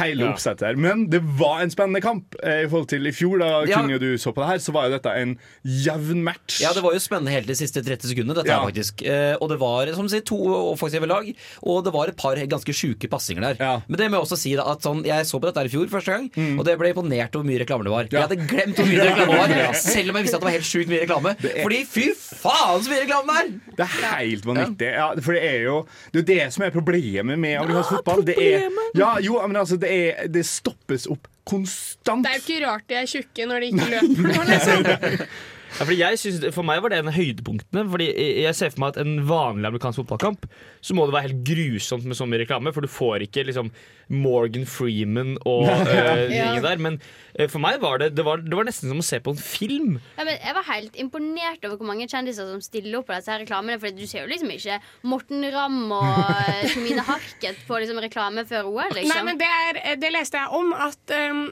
hele 0.00 0.24
Ja. 0.24 0.30
oppsettet 0.32 0.70
her. 0.70 0.78
Men 0.80 1.04
det 1.12 1.20
var 1.40 1.60
en 1.64 1.72
spennende 1.72 2.00
kamp. 2.04 2.36
Eh, 2.40 2.62
I 2.64 2.68
forhold 2.70 2.88
til 2.94 3.06
i 3.10 3.12
fjor, 3.12 3.36
da 3.42 3.50
Ja. 3.68 3.82
kunne 3.82 3.98
du 4.00 4.14
så 4.20 4.32
på 4.32 4.40
det 4.40 4.48
her, 4.54 4.62
så 4.64 4.72
var 4.72 4.88
jo 4.88 4.94
dette 4.96 5.12
en 5.20 5.36
jevn 5.66 6.24
match. 6.24 6.60
Ja, 6.64 6.72
det 6.76 6.82
var 6.84 6.96
jo 6.96 7.02
spennende 7.04 7.34
helt 7.34 7.50
de 7.50 7.58
siste 7.58 7.82
30 7.84 8.08
sekundene, 8.14 8.40
dette 8.40 8.54
Ja. 8.54 8.62
faktisk. 8.64 9.04
Eh, 9.04 9.34
og 9.40 9.49
det 9.50 9.58
var 9.60 9.90
som 9.96 10.06
du 10.06 10.12
sier, 10.12 10.24
to 10.26 10.38
offensive 10.72 11.08
lag, 11.10 11.28
og 11.62 11.82
det 11.86 11.92
var 11.94 12.12
et 12.12 12.18
par 12.20 12.38
ganske 12.50 12.74
sjuke 12.76 13.10
passinger 13.10 13.50
der. 13.50 13.60
Ja. 13.60 13.72
Men 13.88 14.00
det 14.00 14.08
må 14.10 14.20
jeg 14.20 14.28
også 14.28 14.38
si 14.40 14.54
da, 14.58 14.66
at 14.72 14.84
sånn, 14.86 15.02
jeg 15.08 15.28
så 15.28 15.40
på 15.40 15.48
dette 15.50 15.62
her 15.62 15.70
i 15.70 15.72
fjor 15.72 15.90
første 15.92 16.16
gang, 16.16 16.30
og 16.58 16.64
det 16.68 16.76
ble 16.80 16.92
imponert 16.94 17.34
over 17.34 17.44
hvor 17.44 17.50
mye 17.50 17.62
reklame 17.62 17.86
det 17.86 17.94
var. 17.94 18.10
Jeg 18.10 18.24
hadde 18.26 18.48
glemt 18.50 18.80
hvor 18.80 18.90
mye 18.90 19.08
reklame 19.08 19.48
det 19.50 19.60
var, 19.64 19.78
selv 19.84 20.12
om 20.12 20.20
jeg 20.20 20.28
visste 20.28 20.40
at 20.40 20.44
det 20.44 20.50
var 20.50 20.56
helt 20.58 20.70
sjukt 20.70 20.92
mye 20.92 21.02
reklame. 21.04 21.34
Fordi 21.60 21.82
fy 21.90 22.06
faen 22.16 22.84
så 22.84 22.92
mye 22.92 23.02
reklame 23.04 23.38
det 23.40 23.40
er! 23.40 23.52
Det 23.80 23.86
er 23.86 23.92
helt 24.20 24.46
vanvittig. 24.48 24.90
Ja, 24.94 25.08
for 25.24 25.36
det 25.36 25.42
er 25.46 25.58
jo 25.64 25.76
det, 26.12 26.20
er 26.22 26.26
det 26.30 26.40
som 26.54 26.64
er 26.66 26.74
problemet 26.74 27.38
med 27.40 27.56
amerikansk 27.60 27.96
fotball. 27.98 28.24
Det 28.26 28.36
er, 28.36 28.66
ja, 28.98 29.12
jo, 29.24 29.38
men 29.46 29.60
altså, 29.60 29.78
det, 29.80 29.90
er, 29.90 30.26
det 30.32 30.44
stoppes 30.48 31.08
opp 31.10 31.28
konstant. 31.50 32.26
Det 32.26 32.34
er 32.34 32.38
jo 32.38 32.44
ikke 32.44 32.66
rart 32.66 32.86
de 32.90 32.98
er 33.00 33.08
tjukke 33.10 33.48
når 33.48 33.64
de 33.64 33.72
ikke 33.72 33.88
løper. 33.94 34.52
Liksom. 34.52 35.24
Ja, 35.94 36.10
synes, 36.18 36.42
for 36.54 36.66
meg 36.66 36.82
var 36.82 36.92
det 36.92 36.98
en 37.00 37.10
av 37.12 37.16
høydepunktene. 37.16 37.84
Fordi 37.92 38.08
jeg 38.42 38.56
ser 38.58 38.72
for 38.74 38.82
meg 38.84 38.94
at 38.94 39.00
En 39.04 39.22
vanlig 39.28 39.70
amerikansk 39.70 40.02
fotballkamp 40.02 40.48
Så 40.84 40.96
må 40.96 41.06
det 41.06 41.14
være 41.14 41.28
helt 41.28 41.44
grusomt 41.46 42.08
med 42.08 42.18
så 42.18 42.26
mye 42.28 42.42
reklame. 42.42 42.74
For 42.74 42.84
du 42.84 42.90
får 42.90 43.26
ikke 43.28 43.46
liksom 43.48 43.70
Morgan 44.10 44.66
Freeman 44.68 45.36
og 45.46 45.64
uh, 45.70 46.26
Ja. 46.34 46.52
der. 46.60 46.78
Men 46.82 46.98
uh, 47.38 47.46
for 47.48 47.62
meg 47.62 47.80
var 47.82 47.98
det, 48.02 48.10
det, 48.18 48.24
var, 48.26 48.42
det 48.42 48.56
var 48.58 48.66
nesten 48.68 48.90
som 48.90 49.00
å 49.02 49.06
se 49.06 49.20
på 49.22 49.34
en 49.34 49.40
film. 49.40 49.98
Ja, 50.18 50.26
men 50.26 50.36
jeg 50.36 50.56
var 50.56 50.66
helt 50.70 50.98
imponert 51.00 51.64
over 51.68 51.78
hvor 51.80 51.88
mange 51.92 52.08
kjendiser 52.10 52.48
som 52.50 52.60
stiller 52.64 52.98
opp 53.00 53.08
på 53.10 53.16
disse 53.16 53.30
her 53.32 53.42
reklamene. 53.44 53.78
For 53.82 53.94
du 53.94 54.02
ser 54.10 54.24
jo 54.26 54.30
liksom 54.32 54.50
ikke 54.54 54.80
Morten 55.08 55.46
Ramm 55.54 55.92
og 55.94 56.24
eh, 56.34 56.66
Tomine 56.74 57.04
Harket 57.06 57.62
på 57.68 57.78
liksom 57.82 58.00
reklame 58.02 58.44
før 58.50 58.68
OL. 58.70 58.90
Liksom. 58.98 59.12
Nei, 59.14 59.22
men 59.30 59.40
det, 59.40 59.50
er, 59.70 59.80
det 60.02 60.12
leste 60.14 60.40
jeg 60.40 60.58
om, 60.60 60.72
at 60.74 61.14
um, 61.30 61.42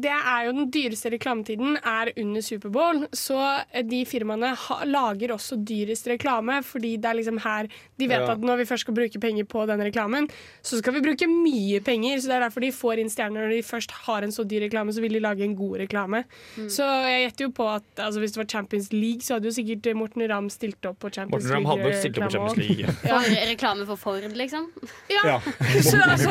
det 0.00 0.12
er 0.14 0.46
jo 0.48 0.54
den 0.56 0.70
dyreste 0.74 1.10
reklametiden 1.14 1.76
er 1.82 2.12
under 2.22 2.44
Superbowl. 2.44 3.02
Så 3.16 3.36
de 3.90 4.02
firmaene 4.08 4.52
ha, 4.66 4.78
lager 4.86 5.34
også 5.34 5.58
dyrest 5.66 6.06
reklame, 6.10 6.60
fordi 6.66 6.94
det 7.02 7.10
er 7.10 7.18
liksom 7.20 7.42
her 7.44 7.68
de 7.96 8.06
vet 8.10 8.22
Ja. 8.22 8.32
at 8.36 8.42
når 8.44 8.62
vi 8.62 8.64
først 8.68 8.84
skal 8.86 8.94
bruke 8.96 9.20
penger 9.20 9.44
på 9.48 9.64
den 9.68 9.80
reklamen, 9.84 10.26
så 10.64 10.78
skal 10.80 10.94
vi 10.96 11.02
bruke 11.04 11.26
mye 11.30 11.80
penger. 11.80 11.95
Så 12.20 12.28
det 12.30 12.36
er 12.36 12.44
derfor 12.46 12.60
de 12.60 12.70
får 12.74 13.00
inn 13.02 13.10
stjerner. 13.12 13.46
Når 13.46 13.54
de 13.56 13.62
først 13.66 13.90
har 14.06 14.22
en 14.26 14.32
så 14.34 14.44
dyr 14.48 14.66
reklame, 14.66 14.92
så 14.92 15.00
vil 15.04 15.12
de 15.16 15.20
lage 15.24 15.44
en 15.46 15.56
god 15.56 15.78
reklame. 15.84 16.24
Så 16.72 16.84
jeg 17.06 17.26
gjetter 17.26 17.46
jo 17.46 17.50
på 17.56 17.68
at 17.72 17.84
altså, 18.02 18.20
hvis 18.20 18.32
det 18.36 18.40
var 18.42 18.48
Champions 18.52 18.92
League, 18.92 19.22
så 19.24 19.36
hadde 19.36 19.48
jo 19.50 19.54
sikkert 19.56 19.88
Morten 19.96 20.26
Ramm 20.30 20.50
stilt 20.52 20.84
opp 20.88 20.98
på 21.02 21.10
Champions 21.14 21.44
Morten 21.46 21.54
Ramm 21.56 21.66
hadde 21.70 21.86
nok 21.86 21.98
stilt 22.00 22.18
opp 22.18 22.24
på 22.26 22.34
Champions 22.36 22.58
League. 22.60 22.96
Ja. 23.06 23.20
For 23.22 23.48
reklame 23.52 23.86
for 23.86 23.96
Ford, 24.00 24.26
liksom. 24.36 24.68
Ja. 25.12 25.22
Ja. 25.24 25.38
Så, 25.86 25.96
altså. 26.02 26.30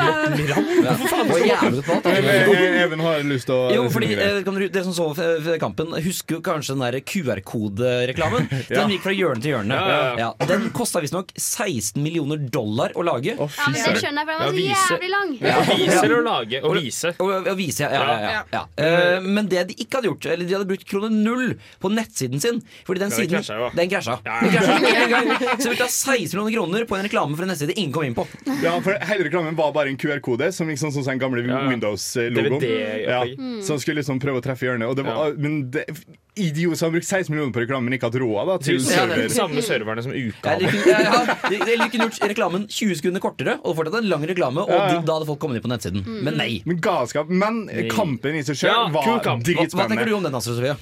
Eh, 2.06 2.82
Even 2.82 3.00
har 3.00 3.22
lyst 3.26 3.48
til 3.48 3.56
å 3.56 3.70
Jo, 3.74 3.86
fordi 3.92 4.12
eh, 4.14 4.40
dere, 4.44 4.84
som 4.86 4.94
så 4.96 5.56
kampen, 5.60 5.92
husker 6.04 6.38
jo 6.38 6.42
kanskje 6.44 6.76
den 6.76 6.84
der 6.84 7.00
QR-kodereklamen. 7.06 8.48
Den 8.68 8.92
gikk 8.92 9.04
fra 9.06 9.14
hjørne 9.14 9.42
til 9.42 9.54
hjørne. 9.54 9.76
Ja, 9.76 9.96
ja, 9.96 10.26
Ja, 10.26 10.46
den 10.48 10.68
kosta 10.74 11.00
visstnok 11.02 11.30
16 11.38 12.02
millioner 12.02 12.40
dollar 12.40 12.94
å 12.98 13.04
lage. 13.06 13.34
Ja, 13.36 13.46
men 13.70 13.76
det 13.76 14.00
skjønner 14.02 14.22
jeg, 14.22 14.28
for 14.28 14.32
den 14.32 14.40
var 14.42 14.80
så 14.82 14.96
jævlig 14.96 15.10
lang. 15.12 15.32
Ja. 15.40 15.55
Å 15.56 15.76
vise 15.76 16.00
eller 16.02 16.18
å 16.18 16.22
lage? 16.26 16.60
Å 16.62 16.72
vise. 16.76 17.08
Og, 17.22 17.30
og 17.52 17.56
vise, 17.58 17.82
ja, 17.86 17.90
ja, 17.92 17.96
ja, 18.06 18.12
ja, 18.30 18.42
ja. 18.52 18.62
Eh, 18.84 19.20
men 19.24 19.48
det 19.50 19.62
de 19.70 19.74
ikke 19.82 19.94
hadde 20.00 20.08
gjort, 20.10 20.24
eller 20.34 20.44
de 20.48 20.52
hadde 20.56 20.68
brukt 20.68 20.86
krone 20.88 21.10
null 21.12 21.46
på 21.82 21.88
nettsiden 21.92 22.40
sin 22.42 22.56
Fordi 22.86 22.98
den 23.04 23.12
siden. 23.14 23.42
Den 23.76 23.88
krasja. 23.92 24.14
Ja, 24.26 24.32
ja. 24.42 24.44
Den 24.44 24.50
krasja 24.56 24.72
en 25.04 25.10
gang. 25.14 25.26
Så 25.56 25.62
de 25.64 25.68
brukte 25.72 25.88
16 25.92 26.36
millioner 26.36 26.54
kroner 26.56 26.80
på 26.88 26.94
en 26.98 27.04
reklame 27.08 27.32
for 27.38 27.44
en 27.46 27.50
nettside 27.52 27.74
ingen 27.76 27.94
kom 27.94 28.04
inn 28.06 28.16
på. 28.16 28.24
Ja, 28.62 28.72
for 28.84 28.92
Hele 29.06 29.22
reklamen 29.28 29.54
var 29.58 29.70
bare 29.76 29.88
en 29.92 29.98
QR-kode, 30.00 30.46
som 30.54 30.64
gikk 30.70 30.80
sånn 30.82 30.94
som 30.94 31.02
den 31.06 31.20
gamle 31.22 31.40
Windows-logoen. 31.46 33.62
Som 33.66 33.76
skulle 33.82 33.98
liksom 34.02 34.16
prøve 34.22 34.38
å 34.42 34.44
treffe 34.44 34.64
hjørnet. 34.68 34.86
Og 34.90 34.94
det 34.98 35.04
var, 35.06 35.16
Men 35.40 35.52
det, 35.74 35.82
idioter 36.36 36.78
som 36.78 36.86
har 36.86 36.92
brukt 36.96 37.08
16 37.08 37.32
millioner 37.32 37.54
på 37.54 37.62
reklame, 37.64 37.88
men 37.88 37.96
ikke 37.96 38.10
hatt 38.10 38.18
råd 38.20 38.50
da, 38.50 38.56
til 38.66 38.80
server. 38.84 39.22
Ja, 39.24 39.32
samme 39.32 39.64
serverne 39.64 40.04
som 40.04 40.12
uka 40.12 40.56
de, 40.60 40.68
kunne, 40.72 40.98
ja, 41.06 41.86
kunne 41.88 42.08
gjort 42.08 42.28
reklamen 42.32 42.68
20 42.68 43.00
sekunder 43.00 43.24
kortere, 43.24 43.56
og 43.62 43.78
fortsatt 43.78 44.00
en 44.02 44.10
lang 44.12 44.26
reklame, 44.28 44.66
og 44.66 44.74
Ja, 44.76 45.00
da 45.00 45.16
hadde 45.18 45.30
folk 45.30 45.40
kommet 45.42 45.60
inn 45.60 45.64
på 45.64 45.72
nettsiden. 45.72 46.04
Men 46.26 46.38
nei. 46.40 46.60
Men 46.68 46.80
galskap. 46.84 47.32
Men 47.32 47.64
kampen 47.92 48.36
i 48.36 48.44
seg 48.46 48.60
sjøl 48.60 48.72
Ja, 48.72 48.84
var 48.92 49.02
dritspennende. 49.06 49.66
Hva, 49.72 49.82
hva 49.82 49.90
tenker 49.94 50.12
du 50.12 50.16
om 50.18 50.28
den, 50.28 50.38
Astrid 50.38 50.60
Sofie? 50.60 50.76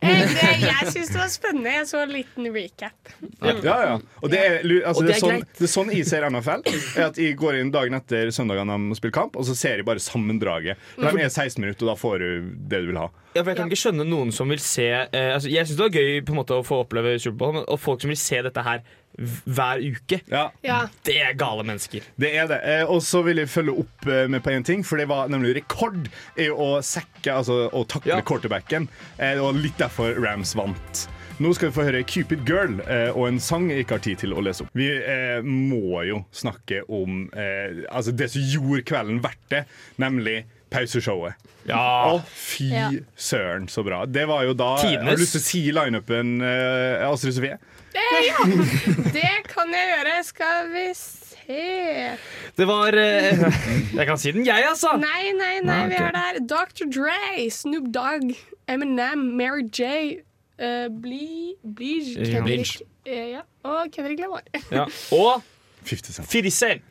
Eh, 0.00 0.20
det, 0.32 0.44
jeg 0.64 0.92
syns 0.94 1.10
det 1.12 1.18
var 1.20 1.28
spennende. 1.28 1.72
Jeg 1.74 1.86
så 1.90 1.98
en 2.00 2.12
liten 2.14 2.46
recap. 2.54 3.10
Ja, 3.44 3.76
ja. 3.84 3.94
Og 4.22 4.30
det 4.32 4.38
er, 4.40 4.54
altså, 4.88 5.02
det 5.04 5.14
er, 5.16 5.20
sånn, 5.20 5.42
det 5.58 5.66
er 5.66 5.72
sånn 5.74 5.90
jeg 5.92 6.06
ser 6.08 6.24
NFL. 6.30 6.62
Er 6.96 7.06
at 7.10 7.18
Jeg 7.20 7.36
går 7.40 7.58
inn 7.60 7.72
dagen 7.74 7.98
etter 7.98 8.30
søndagene 8.32 8.78
de 8.88 8.96
spiller 8.96 9.16
kamp, 9.18 9.36
og 9.36 9.44
så 9.48 9.56
ser 9.58 9.82
jeg 9.82 9.88
bare 9.88 10.00
sammendraget. 10.00 10.80
For 10.96 11.10
De 11.10 11.24
er 11.26 11.28
16 11.28 11.60
minutter, 11.60 11.84
og 11.84 11.92
da 11.92 11.98
får 12.00 12.16
du 12.24 12.30
det 12.72 12.80
du 12.86 12.90
vil 12.92 13.00
ha. 13.02 13.10
Ja, 13.36 13.42
for 13.44 13.52
Jeg 13.52 13.60
kan 13.60 13.68
ikke 13.70 13.82
skjønne 13.84 14.08
noen 14.08 14.32
som 14.34 14.48
vil 14.50 14.58
se 14.58 14.88
eh, 14.90 15.28
altså, 15.36 15.46
Jeg 15.52 15.68
syns 15.68 15.76
det 15.78 15.84
var 15.84 15.92
gøy 16.00 16.16
på 16.26 16.32
en 16.34 16.38
måte 16.40 16.56
å 16.56 16.64
få 16.66 16.80
oppleve 16.82 17.12
Superbowl, 17.22 17.52
men- 17.60 17.68
og 17.70 17.78
folk 17.78 18.00
som 18.02 18.10
vil 18.10 18.18
se 18.18 18.40
dette 18.42 18.64
her 18.66 18.80
hver 19.20 19.82
uke. 19.84 20.20
Ja, 20.30 20.46
Ja. 20.64 20.80
Det 21.04 21.16
er 21.20 21.34
gale 21.38 21.62
mennesker. 21.64 22.00
det 22.18 22.32
er 22.36 22.46
det. 22.48 22.60
Eh, 22.64 22.84
og 22.90 23.02
så 23.04 23.22
vil 23.26 23.36
jeg 23.42 23.48
følge 23.52 23.74
opp 23.84 24.06
eh, 24.08 24.26
med 24.28 24.42
på 24.42 24.50
en 24.54 24.64
ting, 24.64 24.82
for 24.86 24.96
det 24.96 25.08
var 25.08 25.28
nemlig 25.28 25.54
rekord 25.60 26.08
i 26.40 26.48
å 26.48 26.80
sekke, 26.82 27.32
altså 27.34 27.68
å 27.70 27.84
takle 27.86 28.16
Ja. 28.16 28.20
quarterbacken. 28.22 28.88
Eh, 29.18 29.36
var 29.40 29.52
litt 29.52 29.76
derfor 29.78 30.14
Rams 30.20 30.54
vant. 30.56 31.08
Nå 31.40 31.54
skal 31.56 31.70
vi 31.70 31.74
få 31.78 31.84
høre 31.86 32.02
Cupid 32.04 32.42
Girl 32.48 32.80
eh, 32.84 33.10
og 33.16 33.28
en 33.28 33.38
sang 33.40 33.70
jeg 33.70 33.84
ikke 33.86 33.96
har 33.96 34.02
tid 34.04 34.18
til 34.20 34.34
å 34.36 34.42
lese 34.44 34.60
opp. 34.66 34.68
Vi 34.76 34.88
eh, 34.92 35.40
må 35.40 36.02
jo 36.04 36.18
snakke 36.36 36.82
om 36.92 37.30
eh, 37.32 37.80
altså 37.90 38.12
det 38.12 38.28
som 38.34 38.42
gjorde 38.44 38.82
kvelden 38.84 39.22
verdt 39.24 39.46
det, 39.48 39.62
nemlig 39.96 40.42
pauseshowet. 40.70 41.34
Ja. 41.68 41.80
Å, 42.14 42.20
fy 42.34 42.70
Ja. 42.72 42.88
søren, 43.16 43.68
så 43.68 43.82
bra. 43.86 44.04
Det 44.06 44.24
var 44.30 44.44
jo 44.48 44.54
da 44.56 44.76
Tidenes. 44.80 45.08
Har 45.08 45.16
du 45.18 45.22
lyst 45.24 45.36
til 45.36 45.42
å 45.42 45.44
si 45.44 45.62
lineupen, 45.76 46.40
uh, 46.42 47.10
Astrid 47.10 47.34
Sofie? 47.36 47.58
Det, 47.90 48.04
ja, 48.22 48.44
det 49.10 49.30
kan 49.50 49.72
jeg 49.74 49.88
gjøre. 49.90 50.12
Skal 50.24 50.68
vi 50.70 50.84
se 50.94 52.16
Det 52.56 52.66
var 52.68 52.94
uh, 52.94 53.40
Jeg 53.96 54.06
kan 54.06 54.18
si 54.22 54.30
den, 54.36 54.44
jeg, 54.46 54.64
altså. 54.70 54.92
Nei, 55.02 55.32
nei, 55.34 55.56
nei, 55.66 55.78
Ah, 55.82 55.86
vi 55.90 55.98
ok. 55.98 56.06
er 56.06 56.12
der. 56.16 56.40
Dr. 56.46 56.86
Dre, 56.94 57.50
Snoop 57.50 57.90
Dogg, 57.94 58.30
Eminem, 58.70 59.26
Mary 59.36 59.66
J. 59.74 60.20
Uh, 60.60 60.86
Bli, 61.02 61.54
Blige, 61.64 62.20
Kendrick 62.30 62.76
uh, 63.08 63.10
ja. 63.10 63.40
og 63.64 63.90
Kendrick 63.94 64.20
Lamar. 64.20 64.42
Ja. 64.70 64.84
Og 65.16 65.42
50 65.88 66.14
Cent. 66.20 66.28
50 66.30 66.52
Cent, 66.52 66.82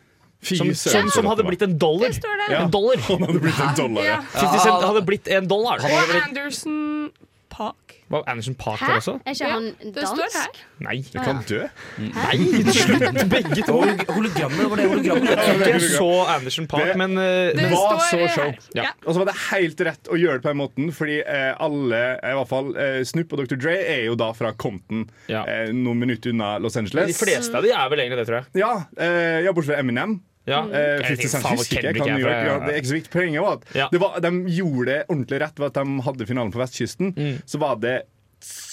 som, 0.42 0.74
som, 0.74 1.10
som 1.10 1.26
hadde 1.26 1.44
blitt 1.44 1.62
en 1.68 1.78
dollar. 1.78 2.08
Det 2.08 2.16
står 2.22 2.38
der. 2.48 2.58
En 2.64 2.72
dollar. 2.72 2.98
Han 3.10 3.26
hadde 3.28 3.40
blitt 3.44 3.60
en 3.60 3.76
dollar, 3.76 4.04
ja. 4.08 4.20
Ja. 4.34 4.40
50 4.40 4.60
Cent 4.64 4.84
hadde 4.90 5.02
blitt 5.06 5.28
en 5.28 5.48
dollar. 5.52 5.84
Og 5.84 6.16
Anderson 6.24 7.10
Park. 7.50 7.96
Var 8.10 8.24
Anderson 8.26 8.56
Park 8.56 8.80
Hæ? 8.80 8.88
der 8.88 8.96
også? 9.02 9.14
Er 9.26 9.32
ikke 9.36 9.46
Ja, 9.46 9.54
han 9.54 9.66
det 9.84 9.96
dansk? 10.02 10.60
Nei. 10.82 10.96
Det 11.14 11.22
kan 11.26 11.42
dø. 11.50 11.60
Nei, 12.00 12.38
slutt, 12.74 13.20
begge 13.30 13.58
to. 13.68 13.74
Hol- 13.84 14.06
Hologrammet, 14.16 14.58
det 14.62 14.70
var 14.72 14.80
det 14.80 14.86
hologrammet. 14.90 15.30
Jeg 15.30 15.38
tror 15.44 15.60
ikke 15.60 15.74
jeg 15.74 15.92
så 15.94 16.08
Anderson 16.36 16.68
Park, 16.72 16.86
Det- 16.88 16.96
men 16.98 17.18
eh, 17.18 17.52
Det 17.60 17.68
var 17.74 18.00
så 18.08 18.22
show. 18.34 18.54
Ja. 18.80 18.86
Og 19.06 19.14
så 19.14 19.18
var 19.22 19.26
det 19.30 19.36
helt 19.52 19.82
rett 19.90 20.10
å 20.10 20.18
gjøre 20.18 20.40
det 20.40 20.42
på 20.48 20.50
den 20.54 20.58
måten, 20.62 20.90
fordi 20.96 21.20
eh, 21.22 21.54
alle, 21.60 22.02
i 22.24 22.34
hvert 22.40 22.50
fall 22.50 22.72
eh, 22.78 23.04
Snoop 23.04 23.34
og 23.34 23.44
Dr. 23.44 23.56
Dre, 23.62 23.76
er 23.98 24.06
jo 24.08 24.16
da 24.16 24.32
fra 24.34 24.54
Compton, 24.58 25.06
Ja. 25.30 25.44
eh, 25.46 25.70
noen 25.74 26.00
minutter 26.00 26.32
unna 26.34 26.58
Los 26.64 26.78
Angeles. 26.82 27.12
de 27.14 27.26
fleste 27.26 27.54
av 27.54 27.62
de 27.68 27.70
er 27.76 27.90
vel 27.94 28.00
egentlig 28.00 28.24
det, 28.24 28.28
tror 28.32 28.40
jeg. 28.42 28.64
Ja, 28.64 28.74
eh, 28.98 29.42
ja 29.46 29.52
bortsett 29.54 29.76
fra 29.76 29.84
Eminem. 29.84 30.22
Ja. 30.50 30.62
Eh, 30.66 31.04
50 31.06 31.30
Cent 31.36 31.46
husker 31.54 31.78
ikke. 31.80 31.94
Kan 32.00 32.14
New 32.16 32.24
York, 32.24 32.36
ja, 32.36 32.46
ja. 32.54 32.60
det 32.66 32.74
er 32.74 32.80
ikke 32.82 32.92
så 32.92 32.98
viktig. 33.00 33.12
Poenget 33.14 33.44
var 33.46 33.60
at 33.60 33.76
Ja. 33.78 33.88
det 33.94 34.02
var, 34.02 34.20
de 34.26 34.32
gjorde 34.58 34.86
det 34.92 35.00
ordentlig 35.08 35.42
rett 35.46 35.60
ved 35.62 35.72
at 35.72 35.80
de 35.80 36.02
hadde 36.10 36.26
finalen 36.30 36.52
på 36.56 36.62
vestkysten. 36.64 37.14
Mm. 37.16 37.36
Så 37.46 37.62
var 37.62 37.76
det 37.84 37.98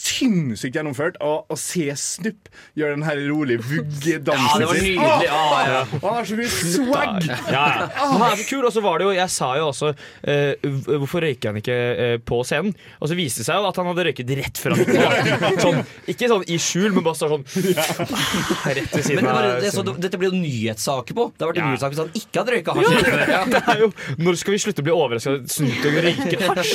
sinnssykt 0.07 0.77
gjennomført. 0.79 1.19
Å 1.23 1.57
se 1.59 1.89
Snupp 1.97 2.51
gjøre 2.79 2.97
den 2.97 3.05
her 3.07 3.21
rolige 3.29 3.61
Ja, 3.67 4.23
det 4.23 4.67
var 4.69 4.75
sin. 4.77 4.85
nydelig. 4.85 5.31
Han 5.31 6.15
har 6.17 6.25
så 6.29 6.37
mye 6.39 6.51
swag! 6.53 7.27
Ja, 7.27 7.65
ja. 7.67 7.87
Men 7.91 8.23
han 8.23 8.27
er 8.31 8.41
så 8.41 8.47
kul, 8.49 8.65
og 8.69 8.73
så 8.75 8.83
var 8.85 9.01
det 9.01 9.07
jo 9.09 9.15
Jeg 9.17 9.33
sa 9.33 9.49
jo 9.59 9.69
også 9.71 9.93
uh, 9.93 10.67
Hvorfor 11.01 11.25
røyker 11.25 11.51
han 11.53 11.61
ikke 11.61 11.77
uh, 11.77 12.17
på 12.27 12.41
scenen? 12.47 12.75
Og 13.01 13.11
så 13.11 13.19
viste 13.19 13.43
det 13.43 13.49
seg 13.49 13.61
jo 13.61 13.69
at 13.71 13.81
han 13.81 13.89
hadde 13.91 14.07
røyket 14.09 14.33
rett 14.41 14.61
før 14.61 14.77
han 14.77 14.83
gikk. 14.85 15.61
Sånn, 15.63 15.81
ikke 16.13 16.31
sånn 16.31 16.45
i 16.53 16.59
skjul, 16.63 16.91
men 16.97 17.07
bare 17.07 17.19
sånn 17.21 17.45
rett 18.77 18.97
ved 18.97 19.05
siden 19.07 19.29
av 19.31 19.61
det, 19.63 19.73
så, 19.75 19.85
dette 19.87 20.19
blir 20.21 20.33
jo 20.33 20.41
nyhetssaker 20.41 21.17
på. 21.17 21.29
Det 21.37 21.45
har 21.47 21.53
vært 21.53 21.61
Ja. 21.63 21.69
nyhetssaker 21.71 21.97
hvis 21.97 22.03
han 22.05 22.21
ikke 22.21 22.43
hadde 22.43 22.57
røyka 22.57 22.77
hasj. 22.77 22.93
Ja. 23.33 23.43
Det 23.57 23.63
er 23.73 23.81
jo, 23.85 23.89
når 24.21 24.37
skal 24.41 24.55
vi 24.57 24.59
slutte 24.63 24.83
å 24.83 24.87
bli 24.87 24.95
overraska 24.95 25.33
over 25.37 25.89
og 25.91 25.99
røyker 26.07 26.45
hasj? 26.51 26.75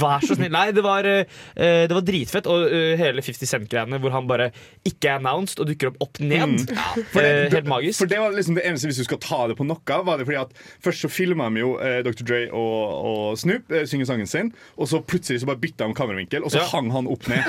Vær 0.00 0.26
så 0.26 0.36
snill. 0.36 0.52
Nei, 0.52 0.66
det 0.76 0.84
var, 0.84 1.06
uh, 1.06 1.22
det 1.56 1.96
var 1.96 2.04
dritfett. 2.06 2.48
Og 2.50 2.59
eh, 2.68 2.96
hele 3.00 3.22
50 3.24 3.46
Cent-greiene 3.50 3.98
hvor 4.02 4.12
han 4.14 4.26
bare 4.30 4.50
ikke 4.86 5.08
er 5.12 5.18
announced 5.20 5.60
og 5.62 5.68
dukker 5.70 5.90
opp 5.92 5.98
opp 6.06 6.20
ned. 6.20 6.56
Mm. 6.60 7.04
For 7.12 7.20
Eh, 7.20 7.44
det, 7.48 7.52
helt 7.54 7.68
magisk. 7.70 7.98
For 8.02 8.10
det 8.10 8.18
var 8.20 8.32
liksom 8.34 8.54
det 8.56 8.64
eneste 8.66 8.88
Hvis 8.90 8.98
du 9.00 9.04
skal 9.04 9.18
ta 9.22 9.40
det 9.50 9.56
på 9.58 9.64
noe, 9.68 9.98
var 10.06 10.18
det 10.20 10.26
fordi 10.28 10.38
at 10.40 10.52
først 10.84 11.04
så 11.04 11.10
filma 11.12 11.48
de 11.52 11.60
jo 11.62 11.74
eh, 11.78 12.00
Dr. 12.06 12.24
Dre 12.26 12.40
og, 12.50 12.80
og 13.10 13.38
Snoop 13.40 13.70
eh, 13.72 13.84
synge 13.90 14.06
sangen 14.08 14.26
sin, 14.30 14.52
og 14.76 14.88
så 14.90 15.00
plutselig 15.04 15.40
så 15.42 15.48
bare 15.50 15.60
bytta 15.62 15.86
de 15.88 15.94
kameravinkel, 15.98 16.44
og 16.44 16.50
så 16.54 16.60
Ja. 16.62 16.66
hang 16.72 16.90
han 16.92 17.06
opp 17.10 17.28
ned. 17.30 17.44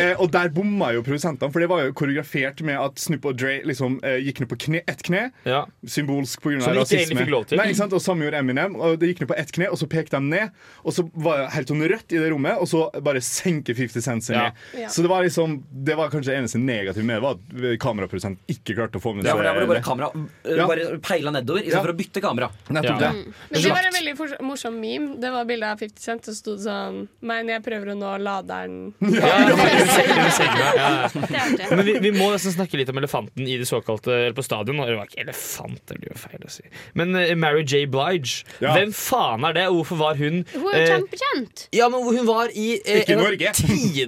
eh, 0.00 0.14
og 0.20 0.30
der 0.34 0.48
bomma 0.54 0.92
jo 0.94 1.02
produsentene, 1.06 1.50
for 1.52 1.62
det 1.62 1.68
var 1.70 1.84
jo 1.86 1.92
koreografert 1.96 2.62
med 2.66 2.78
at 2.80 2.98
Snoop 3.02 3.26
og 3.30 3.36
Dre 3.40 3.58
liksom 3.66 3.98
eh, 4.06 4.18
gikk 4.24 4.40
ned 4.44 4.50
på 4.52 4.58
kne, 4.66 4.82
ett 4.90 5.02
kne. 5.06 5.26
Ja. 5.48 5.64
Symbolsk 5.86 6.42
pga. 6.44 6.60
Som 6.64 6.74
de 6.78 6.84
ikke 6.84 6.98
egentlig 7.00 7.20
fikk 7.24 7.32
lov 7.34 7.46
til. 7.50 7.60
Nei, 7.60 7.68
ikke 7.72 7.80
sant? 7.82 7.94
Og 7.96 8.02
samme 8.04 8.26
gjorde 8.26 8.40
Eminem. 8.42 8.76
Og 8.78 8.98
det 9.00 9.12
gikk 9.12 9.24
ned 9.24 9.30
på 9.32 9.38
ett 9.38 9.52
kne, 9.54 9.68
og 9.72 9.78
så 9.80 9.88
pekte 9.90 10.18
de 10.20 10.30
ned. 10.32 10.54
Og 10.84 10.96
så 10.96 11.04
var 11.14 11.42
det 11.44 11.50
helt 11.56 11.72
sånn 11.74 11.84
rødt 11.94 12.14
i 12.16 12.20
det 12.22 12.30
rommet, 12.32 12.58
og 12.62 12.70
så 12.70 12.84
bare 13.04 13.22
senker 13.24 13.76
50 13.78 14.04
Cent 14.04 14.23
seg 14.24 14.36
Ja. 14.36 14.42
ned. 14.48 14.52
Ja. 14.84 14.88
Så 14.88 15.02
det 15.04 15.10
var 15.12 15.22
liksom 15.24 15.62
Det 15.84 15.94
var 15.96 16.10
kanskje 16.10 16.32
det 16.32 16.38
eneste 16.40 16.58
negative 16.58 17.04
med 17.04 17.16
det, 17.16 17.22
var 17.22 17.36
at 17.38 17.78
kameraprodusenten 17.84 18.38
ikke 18.48 18.74
klarte 18.78 18.98
å 18.98 19.02
få 19.04 19.14
med 19.14 19.24
Ja, 19.26 19.32
seg 19.34 19.38
for 19.38 19.44
Der 19.44 19.54
var 19.54 19.60
det 19.60 19.68
bare 19.74 19.84
kamera 19.84 20.10
eh, 20.44 20.56
Ja. 20.56 20.66
bare 20.66 20.98
peila 21.04 21.30
nedover 21.34 21.60
Ja. 21.62 21.68
istedenfor 21.68 21.92
å 21.92 21.98
bytte 21.98 22.20
kamera. 22.24 22.50
Nettopp 22.68 23.00
Ja. 23.00 23.12
det. 23.12 23.34
Men 23.50 23.62
det 23.62 23.70
var 23.70 23.84
en 23.84 23.92
veldig 23.98 24.40
morsom 24.42 24.80
meme. 24.80 25.20
Det 25.20 25.30
var 25.30 25.44
bilde 25.44 25.70
av 25.72 25.78
50 25.78 26.00
Cent, 26.04 26.28
og 26.28 26.34
sto 26.34 26.56
det 26.56 26.64
sånn 26.64 27.08
Men 27.22 27.48
jeg 27.48 27.62
prøver 27.62 27.92
å 27.92 27.96
nå 27.98 28.18
laderen. 28.22 28.92
Ja, 29.14 29.38
ja. 29.48 31.08
Er. 31.34 31.76
Men 31.76 31.84
vi, 31.86 31.94
vi 32.00 32.10
må 32.14 32.30
nesten 32.32 32.52
snakke 32.54 32.78
litt 32.78 32.88
om 32.92 32.98
elefanten 33.00 33.46
i 33.48 33.56
det 33.60 33.66
såkalte 33.68 34.12
Eller 34.14 34.32
på 34.36 34.44
stadion. 34.44 34.78
Eller 34.80 34.94
det 34.94 34.98
var 35.00 35.08
ikke 35.10 35.22
elefant, 35.24 35.80
det 35.90 35.98
blir 36.00 36.12
jo 36.12 36.18
feil 36.18 36.44
å 36.46 36.50
si. 36.52 36.64
Men 36.98 37.14
uh, 37.16 37.34
Mary 37.38 37.64
J. 37.64 37.84
Blige, 37.90 38.44
Ja. 38.60 38.74
hvem 38.76 38.92
faen 38.94 39.44
er 39.48 39.52
det? 39.56 39.66
Hvorfor 39.74 39.98
var 40.00 40.14
hun 40.18 40.44
Hun 40.52 40.68
er 40.72 40.78
jo 40.78 40.84
eh, 40.84 40.90
kjempekjent. 40.94 41.64
Ja, 41.74 41.88
men 41.92 42.02
hun 42.06 42.26
var 42.26 42.48
i 42.54 42.80
eh, 42.84 43.02
Ikke 43.02 43.16
i 43.16 43.20
Norge. 43.20 43.52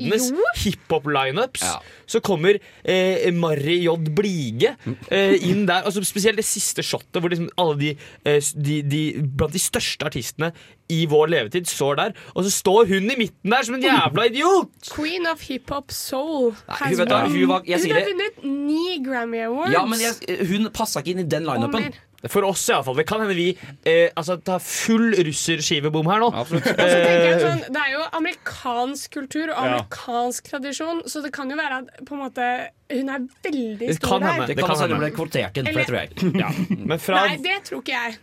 Tidenes 0.06 0.30
hiphop-lineups. 0.62 1.62
Ja. 1.66 1.80
Så 2.06 2.20
kommer 2.24 2.58
eh, 2.84 3.30
Marry 3.34 3.78
J. 3.84 3.96
Blige 4.16 4.74
eh, 5.10 5.34
inn 5.48 5.64
der. 5.68 5.82
Altså 5.86 6.02
Spesielt 6.06 6.38
det 6.38 6.46
siste 6.46 6.84
shotet, 6.86 7.20
hvor 7.20 7.32
liksom 7.32 7.48
alle 7.58 7.76
de, 7.80 7.90
eh, 8.24 8.40
de, 8.54 8.80
de 8.86 9.02
blant 9.36 9.52
de 9.52 9.62
største 9.62 10.06
artistene 10.06 10.52
i 10.92 11.02
vår 11.10 11.26
levetid 11.32 11.66
står 11.66 11.96
der. 11.98 12.14
Og 12.34 12.46
så 12.46 12.52
står 12.54 12.86
hun 12.92 13.10
i 13.10 13.18
midten 13.18 13.50
der 13.50 13.66
som 13.66 13.74
en 13.78 13.82
jævla 13.82 14.28
idiot! 14.30 14.70
Queen 14.94 15.26
of 15.26 15.42
hiphop 15.48 15.90
soul. 15.94 16.52
Nei, 16.68 16.78
hun 16.92 16.98
vet 17.02 17.10
da, 17.10 17.22
hun 17.26 17.48
var- 17.50 17.66
jeg 17.66 17.82
Hun 17.82 17.96
har 17.96 18.06
vunnet 18.10 18.44
ni 18.44 18.98
Grammy 19.04 19.42
Awards. 19.48 19.72
Ja, 19.74 19.84
men 19.86 19.98
jeg, 20.00 20.46
hun 20.46 20.70
passa 20.70 21.02
ikke 21.02 21.16
inn 21.16 21.24
i 21.26 21.30
den 21.36 21.42
lineupen. 21.48 21.90
For 22.32 22.44
oss 22.48 22.62
iallfall. 22.68 22.96
Det 23.00 23.06
kan 23.08 23.20
hende 23.24 23.34
vi 23.36 23.48
eh, 23.84 24.10
altså, 24.16 24.36
tar 24.42 24.58
full 24.64 25.12
russerskivebom 25.26 26.08
her 26.10 26.20
nå. 26.24 26.28
Og 26.32 26.46
så 26.50 26.60
tenker 26.60 26.82
jeg 26.82 27.34
Eh, 27.36 27.42
sånn, 27.42 27.62
Det 27.72 27.82
er 27.82 27.92
jo 27.94 28.02
amerikansk 28.20 29.10
kultur 29.16 29.50
og 29.52 29.56
amerikansk 29.64 30.50
tradisjon, 30.52 31.02
så 31.10 31.22
det 31.24 31.32
kan 31.36 31.50
jo 31.50 31.56
være 31.58 31.80
at 31.82 32.04
på 32.06 32.14
en 32.16 32.22
måte 32.26 32.46
hun 32.92 33.08
er 33.10 33.26
veldig 33.42 33.94
stor 33.96 34.20
der. 34.22 34.46
Det 34.46 34.56
kan 34.60 34.76
hende 34.76 34.94
hun 34.94 35.02
ble 35.06 35.10
kvotert 35.16 35.58
inn, 35.58 35.66
for 35.66 35.80
det 35.82 35.88
tror 35.88 36.00
jeg. 36.02 36.30
ja. 36.44 36.50
Men 36.92 36.98
fra, 37.02 37.24
Nei, 37.26 37.36
det 37.42 37.58
tror 37.68 37.82
ikke 37.82 37.96
jeg. 37.96 38.16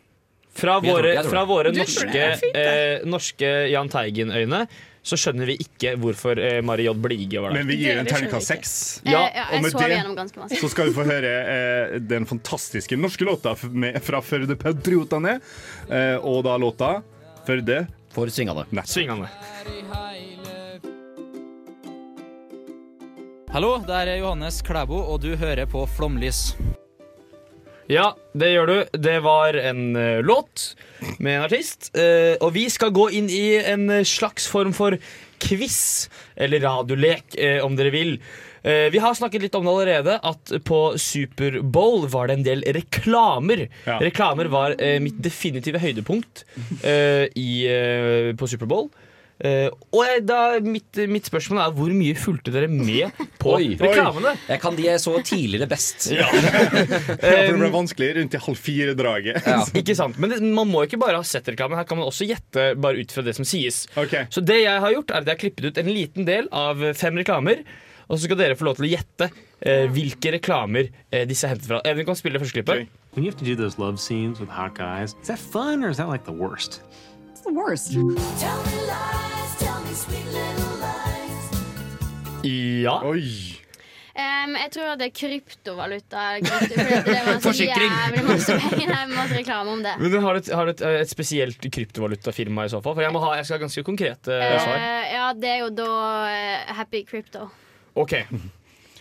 fra 0.54 0.78
Jeg 0.78 0.84
tror- 0.84 0.90
våre, 1.02 1.14
jeg 1.18 1.24
tror 1.26 1.34
fra 1.34 1.46
våre 1.50 1.72
norske, 1.76 2.26
fint, 2.44 2.56
eh, 2.56 3.06
norske 3.10 3.54
Jahn 3.74 3.90
Teigen-øyne 3.90 4.68
så 5.04 5.18
skjønner 5.20 5.50
vi 5.52 5.58
ikke 5.60 5.96
hvorfor 6.00 6.40
eh, 6.40 6.62
Mari 6.64 6.86
J. 6.88 6.94
Blige 7.04 7.42
var 7.44 7.52
der. 7.52 7.60
Men 7.60 7.68
vi 7.68 7.76
gir 7.82 8.00
en 8.00 8.08
terningkast 8.08 8.48
seks. 8.54 8.76
Eh, 9.04 9.12
Ja, 9.12 9.24
ja, 9.36 9.46
og 9.52 9.66
med 9.66 9.76
det-. 9.76 10.60
Så 10.62 10.70
skal 10.72 10.88
du 10.88 10.96
få 10.96 11.04
høre 11.08 11.34
eh, 11.56 11.98
den 12.00 12.26
fantastiske 12.30 12.96
norske 12.98 13.28
låta 13.28 13.56
med, 13.70 14.00
fra 14.04 14.22
Førde 14.24 14.56
Patriotane. 14.56 15.40
Eh, 15.90 16.16
og 16.24 16.44
da 16.48 16.56
låta 16.58 17.02
Førde 17.44 17.84
For 18.14 18.30
svingende. 18.30 18.64
Svingende. 18.86 19.28
Hallo, 23.54 23.76
det 23.86 23.94
er 23.94 24.16
Johannes 24.18 24.62
Klæbo, 24.66 24.98
og 25.14 25.20
du 25.22 25.36
hører 25.38 25.66
på 25.70 25.84
Flomlys. 25.98 26.54
Ja, 27.92 28.14
det 28.38 28.54
gjør 28.54 28.70
du. 28.70 28.78
Det 29.04 29.18
var 29.26 29.58
en 29.60 29.96
uh, 29.98 30.24
låt 30.24 30.74
med 31.20 31.38
en 31.38 31.46
artist. 31.48 31.92
Uh, 31.98 32.36
og 32.40 32.54
vi 32.56 32.68
skal 32.72 32.94
gå 32.96 33.10
inn 33.18 33.28
i 33.32 33.58
en 33.60 33.90
slags 34.08 34.48
form 34.52 34.74
for 34.76 34.96
quiz, 35.44 36.10
eller 36.40 36.64
radiolek, 36.64 37.36
uh, 37.36 37.60
om 37.66 37.78
dere 37.80 37.94
vil. 37.94 38.18
Vi 38.64 39.00
har 39.04 39.12
snakket 39.12 39.42
litt 39.44 39.56
om 39.60 39.66
det 39.68 39.72
allerede, 39.74 40.14
at 40.24 40.52
på 40.64 40.78
Superbowl 40.96 42.06
var 42.08 42.30
det 42.30 42.38
en 42.38 42.46
del 42.46 42.62
reklamer. 42.78 43.66
Ja. 43.84 43.98
Reklamer 44.00 44.48
var 44.48 44.78
mitt 45.04 45.18
definitive 45.20 45.82
høydepunkt 45.84 46.46
i, 46.88 47.50
på 48.40 48.48
Superbowl. 48.48 48.88
Eh, 49.44 49.68
og 49.92 50.06
jeg, 50.08 50.22
da, 50.24 50.40
mitt, 50.64 51.00
mitt 51.12 51.28
spørsmål 51.28 51.60
er 51.66 51.74
hvor 51.76 51.92
mye 51.92 52.16
fulgte 52.16 52.54
dere 52.54 52.70
med 52.72 53.12
på 53.42 53.58
Oi. 53.58 53.74
reklamene? 53.76 54.38
Jeg 54.48 54.62
kan 54.64 54.78
de 54.78 54.86
jeg 54.88 55.02
så 55.04 55.18
tidligere 55.20 55.68
best. 55.72 56.08
Ja, 56.14 56.30
det 57.20 57.56
ble 57.58 57.70
vanskelig 57.74 58.14
rundt 58.20 58.38
i 58.38 58.42
halv 58.46 58.60
fire-draget. 58.60 59.42
Ja. 59.44 59.60
Ikke 59.82 59.96
sant, 59.98 60.20
Men 60.22 60.32
det, 60.32 60.40
man 60.46 60.70
må 60.72 60.86
ikke 60.88 61.00
bare 61.02 61.20
ha 61.20 61.28
sett 61.28 61.50
reklamen. 61.52 61.76
Her 61.80 61.88
kan 61.90 62.00
man 62.00 62.08
også 62.08 62.28
gjette 62.30 62.70
bare 62.80 63.04
ut 63.04 63.12
fra 63.12 63.24
det 63.26 63.36
som 63.36 63.48
sies. 63.48 63.84
Okay. 64.00 64.30
Så 64.32 64.44
det 64.46 64.62
jeg 64.62 64.84
har 64.86 64.96
gjort 64.96 65.12
er 65.12 65.20
at 65.20 65.28
jeg 65.28 65.36
har 65.36 65.42
klippet 65.44 65.68
ut 65.68 65.82
en 65.82 65.92
liten 65.92 66.30
del 66.30 66.48
av 66.56 66.86
fem 66.96 67.20
reklamer. 67.20 67.66
Og 68.08 68.18
så 68.18 68.28
skal 68.28 68.40
dere 68.40 68.56
få 68.60 68.68
lov 68.68 68.78
til 68.78 68.88
å 68.88 68.92
gjette 68.94 69.30
eh, 69.64 69.86
hvilke 69.92 70.36
reklamer 70.38 70.90
eh, 71.10 71.24
disse 71.28 71.48
er 71.48 71.56
hentet 71.56 71.70
fra. 71.72 71.82
Even 71.90 72.08
kan 72.08 72.20
spille 72.20 72.38
det 72.38 72.46
første 72.46 72.60
klippet. 72.60 72.88
When 73.16 73.26
you 73.26 73.32
have 73.32 73.40
to 73.40 73.48
do 73.48 73.56
those 73.56 73.80
love 73.82 74.00
scenes 74.00 74.40
with 74.40 74.52
hot 74.52 74.76
guys, 74.78 75.16
is 75.22 75.28
that 75.28 75.40
fun 75.40 75.84
or 75.84 75.90
is 75.90 75.98
that 75.98 76.10
like 76.10 76.26
the 76.26 76.36
worst? 76.36 76.82
It's 77.32 77.42
the 77.42 77.54
worst. 77.54 77.92
Ja. 82.44 82.98
Oi. 83.08 83.60
Um, 84.14 84.52
jeg 84.60 84.70
tror 84.76 84.90
at 84.94 85.00
det 85.02 85.08
er 85.08 85.14
kryptovaluta. 85.18 86.24
Krypto, 86.44 86.76
det 86.76 87.14
var 87.26 87.38
så 87.40 87.48
Forsikring. 87.48 87.94
jævlig 87.94 88.24
masse 88.28 88.58
penger. 88.62 88.84
Det 88.92 88.98
er 89.00 89.08
masse 89.14 89.38
reklame 89.40 89.74
om 89.74 89.82
det. 89.86 89.94
Men 90.02 90.12
du 90.14 90.18
har 90.22 90.38
et, 90.42 90.50
har 90.54 90.70
et, 90.74 90.84
et 91.02 91.10
spesielt 91.10 91.66
kryptovalutafirma 91.74 92.68
i 92.68 92.74
så 92.74 92.82
fall? 92.86 92.98
For 92.98 93.06
jeg, 93.06 93.14
må 93.16 93.24
ha, 93.24 93.32
jeg 93.40 93.48
skal 93.48 93.58
ha 93.58 93.64
ganske 93.66 93.84
konkrete 93.88 94.36
uh, 94.38 94.58
svar. 94.62 94.84
ja, 95.14 95.30
det 95.40 95.50
er 95.56 95.60
jo 95.64 95.70
da 95.80 95.90
uh, 96.28 96.76
Happy 96.78 97.02
Crypto. 97.10 97.48
Ok. 97.96 98.14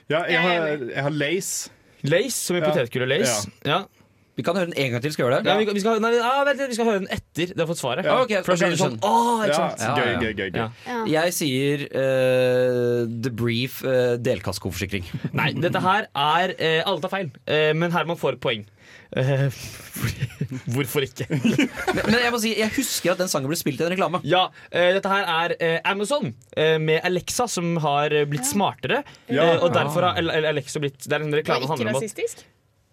Ja, 0.08 0.22
jeg 0.28 0.40
har, 0.40 0.56
jeg 0.92 1.02
har 1.08 1.10
Lace. 1.16 1.70
Lace, 2.02 2.36
som 2.38 2.56
i 2.56 2.62
Ja. 2.62 2.70
potetgull-lace. 2.70 3.50
Ja. 3.68 3.82
Vi 4.32 4.44
kan 4.46 4.56
høre 4.56 4.70
den 4.70 4.78
en 4.80 4.94
gang 4.94 5.02
til. 5.04 5.12
Skal 5.12 5.26
vi 5.26 5.28
gjøre 5.28 5.42
det? 5.44 5.50
Ja, 5.52 5.56
vi, 5.60 5.66
vi, 5.76 5.82
skal, 5.84 5.98
nei, 6.00 6.12
ah, 6.24 6.40
vent, 6.48 6.60
litt, 6.62 6.70
vi 6.72 6.76
skal 6.78 6.88
høre 6.88 7.02
den 7.02 7.10
etter 7.12 7.52
det 7.52 7.60
har 7.60 7.68
fått 7.68 7.80
svaret. 7.82 8.06
Ja, 8.08 8.16
ok, 8.24 8.34
For 8.40 8.54
da 8.54 8.58
skjønner 8.62 8.80
sånn, 8.80 8.98
oh, 9.04 9.42
ikke 9.44 9.58
sant? 9.58 9.82
Ja, 9.84 9.92
gøy, 9.98 10.12
gøy, 10.22 10.32
gøy. 10.32 10.50
gøy. 10.54 10.60
Ja. 10.62 10.68
Ja. 10.88 11.00
Jeg 11.18 11.36
sier 11.36 11.84
uh, 11.92 13.02
The 13.12 13.32
Brief 13.42 13.82
uh, 13.84 14.14
delkaskoforsikring. 14.24 15.04
Nei, 15.38 15.50
dette 15.60 15.82
her 15.84 16.08
er 16.08 16.54
uh, 16.56 16.78
Alle 16.88 17.04
tar 17.04 17.12
feil, 17.12 17.34
uh, 17.44 17.72
men 17.76 17.92
Herman 17.92 18.20
får 18.20 18.38
et 18.38 18.44
poeng. 18.48 18.64
Eh, 19.12 19.52
hvorfor 20.72 21.04
ikke? 21.04 21.26
Men, 21.92 22.06
men 22.06 22.14
jeg 22.16 22.32
må 22.32 22.38
si, 22.40 22.52
jeg 22.56 22.72
husker 22.72 23.12
at 23.12 23.20
den 23.20 23.28
sangen 23.28 23.50
ble 23.50 23.58
spilt 23.60 23.82
i 23.82 23.84
en 23.84 23.92
reklame. 23.92 24.22
Ja, 24.24 24.46
uh, 24.48 24.88
dette 24.96 25.10
her 25.12 25.28
er 25.28 25.54
uh, 25.58 25.90
Amazon 25.90 26.30
eh, 26.56 26.78
med 26.80 27.04
Alexa 27.04 27.44
som 27.50 27.74
har 27.84 28.14
blitt 28.30 28.48
smartere. 28.48 29.02
Ja. 29.28 29.50
Og 29.60 29.74
derfor 29.76 30.08
har 30.08 30.20
Al- 30.22 30.32
Al- 30.32 30.48
Alexa 30.54 30.80
blitt 30.80 31.04
Det 31.04 31.12
er 31.12 31.26
en 31.26 31.36
reklame 31.36 31.60
reklame 31.60 31.68
som 31.68 31.76
ikke 31.76 31.84
handler 31.84 31.92
om 31.92 32.00
at 32.00 32.06
rasistisk. 32.06 32.44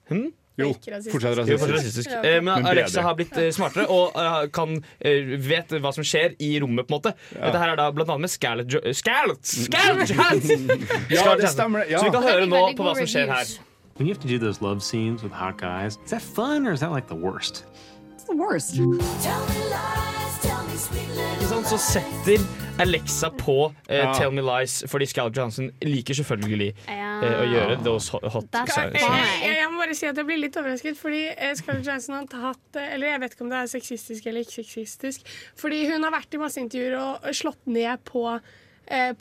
Hm? 0.10 0.28
Jo, 0.60 0.74
fortsatt 1.12 1.40
rasistisk. 1.40 2.10
Eh, 2.24 2.40
men 2.46 2.66
Alexa 2.70 3.02
har 3.06 3.16
blitt 3.20 3.36
eh, 3.40 3.50
smartere 3.56 3.86
og 3.90 4.18
eh, 4.20 4.48
kan 4.56 4.76
vet 5.50 5.74
hva 5.80 5.94
som 5.96 6.04
skjer 6.06 6.36
i 6.40 6.52
rommet. 6.62 6.88
på 6.90 6.96
en 6.96 7.00
måte 7.02 7.14
Dette 7.34 7.62
her 7.62 7.74
er 7.74 7.80
da 7.80 7.90
blant 7.96 8.10
annet 8.14 8.28
med 8.28 8.34
Scarlett 8.34 8.70
Jo- 8.76 8.84
Scarlett! 8.94 9.46
Scarlett! 9.46 10.06
Ja, 11.16 11.36
det 11.40 11.50
stemmer. 11.54 11.86
Så 11.90 12.06
vi 12.06 12.14
kan 12.14 12.24
høre 12.24 12.46
nå 12.50 12.62
på 12.78 12.84
hva 12.86 12.96
som 13.00 13.08
skjer 13.10 13.32
her. 13.32 13.46
When 13.98 14.08
you 14.08 14.14
have 14.14 14.22
to 14.24 14.30
do 14.30 14.40
those 14.40 14.62
love 14.62 14.82
scenes 14.82 15.24
with 15.24 15.34
hot 15.34 15.58
guys, 15.58 15.98
is 16.06 16.12
that 16.12 16.22
fun 16.22 16.66
or 16.68 16.72
is 16.72 16.80
that 16.80 16.92
like 16.92 17.08
the 17.08 17.16
worst? 17.20 17.66
It's 18.16 18.24
the 18.24 18.36
worst. 18.36 18.76
Ikke 18.76 19.04
sant? 19.20 20.19
Så 21.70 21.78
setter 21.78 22.44
Alexa 22.80 23.30
på 23.36 23.74
eh, 23.88 23.98
Ja. 23.98 24.14
Tell 24.16 24.32
Me 24.32 24.42
Lies 24.46 24.80
fordi 24.88 25.06
Scarlett 25.10 25.38
Johansson 25.38 25.68
liker 25.84 26.16
selvfølgelig 26.16 26.70
eh, 26.88 27.26
å 27.28 27.44
gjøre 27.50 27.76
those 27.84 28.14
hot, 28.14 28.24
hot 28.32 28.48
That's 28.54 28.78
Jeg, 28.78 28.94
jeg, 29.04 29.58
jeg 29.58 29.68
må 29.74 29.82
bare 29.82 29.98
si 29.98 30.08
at 30.08 30.18
jeg 30.18 30.28
blir 30.30 30.40
litt 30.40 30.56
overrasket, 30.60 30.98
fordi 31.00 31.26
eh, 31.34 31.52
Scarlett 31.60 31.90
Johansson 31.90 32.16
har 32.22 32.30
tatt 32.32 32.80
eh, 32.80 32.94
Eller 32.96 33.14
jeg 33.14 33.24
vet 33.26 33.36
ikke 33.36 33.46
om 33.48 33.52
det 33.52 33.60
er 33.60 33.72
sexistisk 33.74 34.30
eller 34.32 34.48
ikke 34.48 34.62
sexistisk. 34.62 35.36
Fordi 35.60 35.84
hun 35.92 36.08
har 36.08 36.16
vært 36.16 36.34
i 36.38 36.42
masse 36.42 36.64
intervjuer 36.64 36.98
og 37.02 37.30
slått 37.36 37.68
ned 37.70 38.08
på 38.08 38.24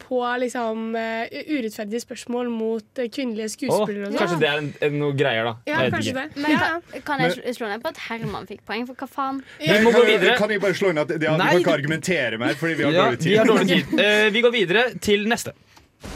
på 0.09 0.19
liksom 0.41 0.95
eh, 0.97 1.29
urettferdige 1.53 2.01
spørsmål 2.01 2.49
mot 2.51 2.99
eh, 2.99 3.09
kvinnelige 3.13 3.49
skuespillere 3.53 4.09
Oh, 4.09 4.17
kanskje 4.17 4.39
det 4.41 4.49
er 4.49 4.59
en, 4.63 4.71
en, 4.87 4.95
noe 5.03 5.13
greier, 5.19 5.45
da. 5.45 5.53
Ja, 5.69 5.83
Jeg 5.85 5.93
kanskje 5.93 6.15
det. 6.17 6.27
Men 6.37 6.51
Ja. 6.51 6.59
kan, 6.93 7.03
kan 7.05 7.21
jeg 7.21 7.55
slå 7.59 7.69
ned 7.69 7.83
på 7.85 7.89
at 7.93 7.99
Herman 8.09 8.47
fikk 8.49 8.63
poeng? 8.65 8.87
For 8.89 8.95
hva 8.97 9.09
faen? 9.13 9.43
Vi 9.61 9.69
må 9.85 9.93
gå 9.93 10.01
Kan, 10.01 10.07
videre. 10.09 10.37
kan 10.41 10.51
jeg 10.51 10.61
bare 10.65 10.75
slå 10.75 10.89
inn 10.95 10.99
at 11.05 11.11
ja, 11.11 11.17
Vi 11.19 11.39
Nei, 11.43 11.51
kan 11.53 11.61
ikke 11.61 11.75
argumentere 11.77 12.39
mer, 12.41 12.55
fordi 12.57 12.75
vi 12.81 12.85
har 12.89 12.93
Ja, 12.97 13.05
dårlig 13.11 13.19
tid. 13.21 13.31
vi 13.31 13.37
har 13.37 13.45
dårlig 13.53 13.69
tid. 13.69 14.01
uh, 14.01 14.33
vi 14.33 14.41
går 14.41 14.51
videre 14.57 14.85
til 15.05 15.29
neste. 15.29 15.53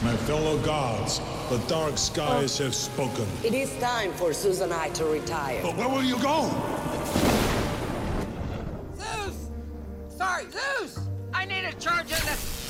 My 0.01 0.15
fellow 0.25 0.57
gods, 0.63 1.19
the 1.51 1.59
dark 1.69 1.97
skies 1.97 2.57
have 2.57 2.73
spoken. 2.73 3.27
It 3.43 3.53
is 3.53 3.69
time 3.81 4.13
for 4.15 4.31
Susan 4.33 4.71
and 4.71 4.81
I 4.81 4.89
to 4.95 5.03
retire. 5.05 5.61
But 5.61 5.75
where 5.77 5.89
will 5.89 6.03
you 6.07 6.17
go? 6.23 6.49
Zeus! 8.97 9.35
Sorry, 10.17 10.45
Zeus! 10.49 10.97
I 11.33 11.45
need 11.45 11.65
a 11.65 11.73
charge 11.79 12.09
in 12.11 12.23
the... 12.25 12.62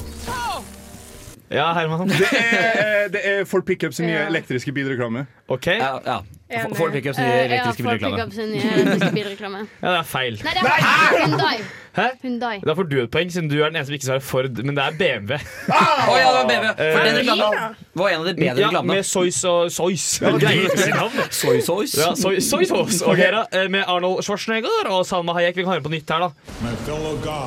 Ja, 1.54 1.68
Herman. 1.78 2.08
Det 2.10 2.28
er, 2.34 3.08
det 3.14 3.22
er 3.30 3.44
Ford 3.46 3.66
Pickups 3.68 4.00
nye 4.02 4.24
elektriske 4.28 4.72
bilreklame. 4.74 5.26
Ok. 5.48 5.68
Ja, 5.68 5.98
ja. 6.06 6.18
Enig. 6.62 6.78
Ford 6.78 6.92
Pickups 6.96 7.18
nye 7.20 7.30
Eh, 7.34 7.46
elektriske 7.46 7.84
bilreklame. 7.84 8.50
Nye 8.54 8.74
elektriske 8.74 9.14
bilreklame. 9.20 9.64
Ja, 9.84 9.88
det 9.90 10.00
er 10.00 10.12
feil. 10.14 10.40
Nei, 10.44 10.54
det 10.54 10.68
er 10.68 11.18
Hyundai. 11.24 11.56
Hæ? 11.94 12.06
Hyundai. 12.24 12.56
Da 12.66 12.74
får 12.74 12.88
du 12.90 12.96
et 13.04 13.12
poeng, 13.14 13.30
siden 13.30 13.50
du 13.52 13.60
er 13.62 13.70
den 13.70 13.76
eneste 13.78 13.92
som 13.92 13.98
ikke 14.00 14.08
svarer 14.08 14.24
Ford, 14.26 14.62
men 14.66 14.74
det 14.78 14.82
er 14.88 14.96
BMW. 14.98 15.36
Å 15.70 16.16
ja, 16.18 16.24
det 16.26 16.38
var 16.40 16.48
BMW. 16.50 16.70
For 16.74 17.04
den 17.06 17.14
Eh, 17.14 17.20
reklamen 17.20 17.76
var 18.02 18.10
en 18.10 18.24
av 18.24 18.26
de 18.26 18.34
bedre 18.40 18.64
Ja, 18.74 18.82
med 18.82 19.06
soys 19.06 19.38
og 19.46 19.70
soys. 19.76 20.06
Greier 20.42 20.74
å 20.74 20.78
si 20.80 20.90
navn. 20.96 21.20
Soy 21.30 21.62
sauce. 21.62 21.94
Ja, 22.02 22.16
soy. 22.18 22.66
Ok, 23.06 23.22
da. 23.36 23.44
eh, 23.52 23.68
Med 23.70 23.86
Arnold 23.88 24.24
Schwarzenegger 24.26 24.90
og 24.90 25.06
Salma 25.06 25.36
Hayek. 25.38 25.56
Vi 25.60 25.68
kan 25.68 25.76
høre 25.76 25.86
på 25.86 25.94
nytt 25.94 26.10
her, 26.10 26.26
da. 26.26 26.32
My 26.64 26.74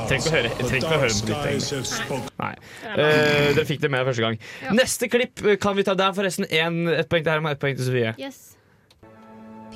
Trenger 0.06 0.20
ikke 0.20 0.30
å 0.30 0.36
høre, 0.36 0.50
trenger 0.62 0.78
ikke 0.78 0.94
å 0.94 1.02
høre 1.02 1.14
på 1.18 1.26
nytt. 1.26 1.46
egentlig. 1.50 2.30
Nei. 2.38 2.52
Uh, 2.86 3.54
dere 3.56 3.66
fikk 3.68 3.80
det 3.82 3.90
med 3.90 4.06
første 4.06 4.22
gang. 4.28 4.38
Neste 4.78 5.08
klipp 5.10 5.42
eh, 5.44 5.56
kan 5.60 5.74
vi 5.76 5.82
ta. 5.86 5.94
Det 5.98 6.06
er 6.06 6.14
forresten 6.16 6.46
en, 6.62 6.78
et 6.94 7.08
poeng 7.10 7.24
til 7.26 7.32
Herman, 7.34 7.56
ett 7.56 7.62
poeng 7.62 7.74
til 7.76 7.88
Sofie. 7.90 8.14
Yes. 8.22 8.52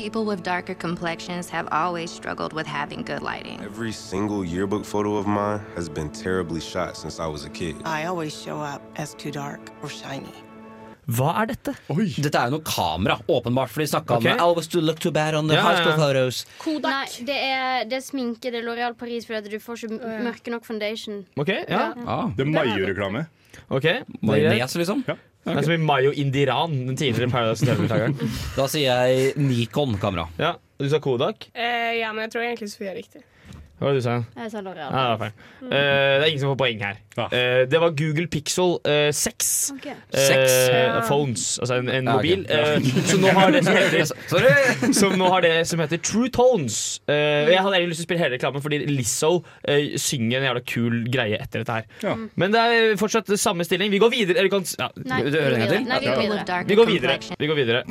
People 0.01 0.25
with 0.25 0.43
darker 0.43 0.75
complexions 0.75 1.51
have 1.51 1.69
always 1.71 2.11
struggled 2.11 2.55
with 2.55 2.67
having 2.67 3.03
good 3.03 3.21
lighting. 3.21 3.61
Every 3.63 3.93
single 3.93 4.43
yearbook 4.43 4.87
photo 4.87 5.17
of 5.17 5.27
mine 5.27 5.61
has 5.77 5.91
been 5.91 6.09
terribly 6.09 6.59
shot 6.59 6.97
since 6.97 7.21
I 7.21 7.27
was 7.27 7.45
a 7.45 7.51
kid. 7.51 7.77
I 7.85 8.07
always 8.07 8.33
show 8.33 8.59
up 8.63 8.81
as 8.97 9.13
too 9.13 9.31
dark 9.31 9.61
or 9.83 9.91
shiny. 9.91 10.33
Hva 11.05 11.35
er 11.43 11.51
dette? 11.53 11.77
Dette 12.17 12.41
er 12.41 12.49
jo 12.49 12.57
noe 12.57 12.65
kamera, 12.65 13.19
åpenbart, 13.29 13.69
for 13.69 13.85
de 13.85 13.91
snakka 13.93 14.17
okay. 14.17 14.33
om 14.33 14.39
I 14.39 14.41
always 14.41 14.73
do 14.73 14.81
look 14.81 15.05
too 15.05 15.13
bad 15.13 15.35
on 15.35 15.49
the 15.49 15.59
Ja, 15.59 15.69
high 15.69 15.83
school 15.83 15.99
photos. 16.01 16.47
Kodak. 16.65 16.89
Nei, 16.89 17.27
det 17.29 17.37
er, 17.37 17.85
det 17.91 18.01
er 18.01 18.05
sminke. 18.07 18.49
Det 18.49 18.63
er 18.63 18.65
L'Oreal 18.65 18.97
Paris 18.97 19.29
fordi 19.29 19.43
at 19.43 19.53
du 19.53 19.61
får 19.61 19.85
ikke 19.85 20.15
mørke 20.25 20.55
nok 20.57 20.65
foundation. 20.65 21.27
Ok, 21.37 21.53
ja. 21.69 21.91
Ah. 22.07 22.31
Det 22.39 22.47
er 22.47 22.55
Mayo-reklame. 22.57 23.27
Ok. 23.69 23.91
Majones, 24.23 24.81
liksom. 24.81 25.05
Ja. 25.09 25.21
Det 25.45 25.57
er 25.57 25.65
som 25.65 25.73
i 25.73 25.81
Mayo 25.81 26.11
Indiran, 26.21 26.75
den 26.91 26.97
tidligere 27.01 27.31
Paradise 27.33 27.65
Hotel-deltakeren. 27.65 28.17
Da 28.59 28.67
sier 28.69 29.07
jeg 29.07 29.33
Nikon-kamera. 29.41 30.27
Ja, 30.39 30.55
du 30.79 30.89
sa 30.93 31.01
Kodak. 31.01 31.49
Eh, 31.55 31.97
ja, 32.03 32.11
men 32.13 32.27
jeg 32.27 32.35
tror 32.35 32.45
egentlig 32.45 32.69
Sofie 32.75 32.91
er 32.93 32.99
riktig. 33.01 33.23
Hva 33.81 33.89
var 33.89 33.95
det 33.97 34.03
du 34.03 34.05
sa? 34.05 34.15
Jeg 34.37 34.51
sa 34.53 34.61
L'Oreal. 34.61 34.91
Ja, 34.93 35.15
det 35.17 35.31
mm. 35.33 35.71
Eh, 35.73 35.73
det 35.73 36.21
er 36.21 36.27
ingen 36.29 36.41
som 36.43 36.51
får 36.51 36.59
poeng 36.61 36.83
her. 36.85 36.99
Eh, 37.33 37.63
det 37.65 37.79
var 37.81 37.95
Google 37.97 38.27
Pixel 38.29 38.75
uh, 38.85 39.09
6. 39.09 39.73
Ok. 39.73 39.87
Eh, 39.89 40.27
Seks? 40.27 41.09
phones, 41.09 41.45
altså 41.59 41.79
en, 41.81 41.89
en 41.89 42.11
Ja, 42.11 42.17
mobil. 42.19 42.45
Ja. 42.45 42.75
Eh, 42.75 43.01
som 43.09 43.25
nå 43.25 43.33
har 43.39 43.55
det 43.57 43.63
som 43.65 43.79
heter 43.79 44.93
Som 45.01 45.17
nå 45.17 45.31
har 45.33 45.47
det 45.47 45.55
som 45.71 45.81
heter 45.81 45.97
True 45.97 46.29
Tones. 46.29 47.01
Eh, 47.09 47.49
jeg 47.55 47.57
hadde 47.57 47.81
egentlig 47.81 47.95
lyst 47.95 48.03
til 48.03 48.05
å 48.05 48.11
spille 48.11 48.25
hele 48.27 48.37
reklamen 48.37 48.67
fordi 48.69 48.83
Lizzo 48.85 49.33
eh, 49.65 49.97
synger 49.97 50.43
en 50.43 50.49
jævla 50.51 50.65
kul 50.75 51.01
greie 51.17 51.41
etter 51.41 51.65
dette 51.65 51.81
her. 51.81 51.89
Ja. 52.05 52.15
Men 52.37 52.53
det 52.53 52.67
er 52.69 53.01
fortsatt 53.01 53.33
samme 53.41 53.65
stilling. 53.65 53.89
Vi 53.97 54.03
går 54.05 54.13
videre. 54.13 54.45
Eller, 54.45 54.53
kan, 54.53 54.69
ja, 54.77 54.93
Nei, 55.09 55.25
Du 55.25 55.33
vi 55.33 55.41
går 55.41 55.57
en 55.57 55.65
gang 55.65 55.65
videre. 55.65 55.81
til? 55.81 55.89
Nei, 55.89 56.01
vi 56.05 56.13
går 56.13 56.21
videre. 56.21 56.61
vi 56.69 56.77
går 56.83 56.93
videre. 56.93 57.19
Vi 57.41 57.53
går 57.55 57.63
videre. 57.65 57.85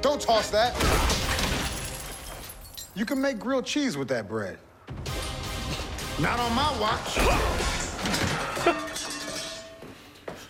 Don't 0.00 0.20
toss 0.24 0.48
that. 0.48 1.09
You 3.00 3.06
can 3.06 3.20
make 3.24 3.38
grilled 3.40 3.64
cheese 3.64 3.96
with 3.96 4.08
that 4.08 4.28
bread. 4.28 4.58
Not 6.20 6.38
on 6.44 6.52
my 6.54 6.68
watch. 6.84 7.16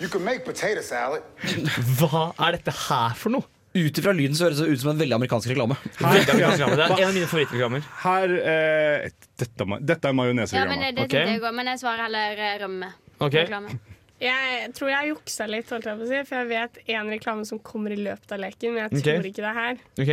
You 0.01 0.09
can 0.09 0.25
make 0.25 0.45
potato 0.45 0.81
salad. 0.83 1.23
Hva 2.01 2.23
er 2.41 2.57
dette 2.57 2.73
her 2.89 3.15
for 3.21 3.31
noe? 3.37 3.45
Ut 3.77 4.01
ifra 4.03 4.11
lyden 4.19 4.35
så 4.35 4.49
høres 4.49 4.59
det 4.65 4.73
ut 4.73 4.81
som 4.83 4.91
en 4.97 4.99
veldig 4.99 5.15
amerikansk 5.15 5.53
reklame. 5.53 5.77
Veldig 6.01 6.33
amerikansk 6.33 6.65
reklame. 6.65 6.79
Det 6.81 6.87
er 6.89 7.05
en 7.05 7.11
av 7.13 7.15
mine 7.21 7.29
favorittreklamer. 7.31 7.85
Her 8.03 8.35
eh, 8.41 9.07
dette, 9.39 9.55
er 9.63 9.71
ma- 9.71 9.79
dette 9.93 10.09
er 10.09 10.11
Ja, 10.11 10.17
men 10.17 10.21
majonesreklame. 10.25 10.81
det 10.81 10.91
Ok. 11.05 11.15
tenkte 11.15 11.23
jeg 11.37 11.45
òg. 11.45 11.55
Men 11.61 11.71
jeg 11.71 11.83
svarer 11.85 12.03
heller 12.09 12.43
eh, 12.49 12.57
rømme. 12.65 12.91
Ok. 13.21 13.37
Reklame. 13.45 13.77
Jeg 14.21 14.73
tror 14.77 14.91
jeg 14.97 15.13
juksa 15.13 15.47
litt, 15.49 15.71
holdt 15.71 15.87
jeg 15.87 16.01
på 16.03 16.09
å 16.09 16.11
si, 16.11 16.25
for 16.33 16.43
jeg 16.43 16.51
vet 16.51 16.83
en 16.99 17.15
reklame 17.15 17.47
som 17.49 17.63
kommer 17.71 17.95
i 17.95 18.01
løpet 18.03 18.35
av 18.35 18.43
leken, 18.43 18.75
men 18.75 18.83
jeg 18.89 18.99
Ok. 18.99 19.07
tror 19.07 19.31
ikke 19.31 19.45
det 19.47 19.51
er 19.55 19.61
her. 19.63 19.81
Ok. 20.03 20.13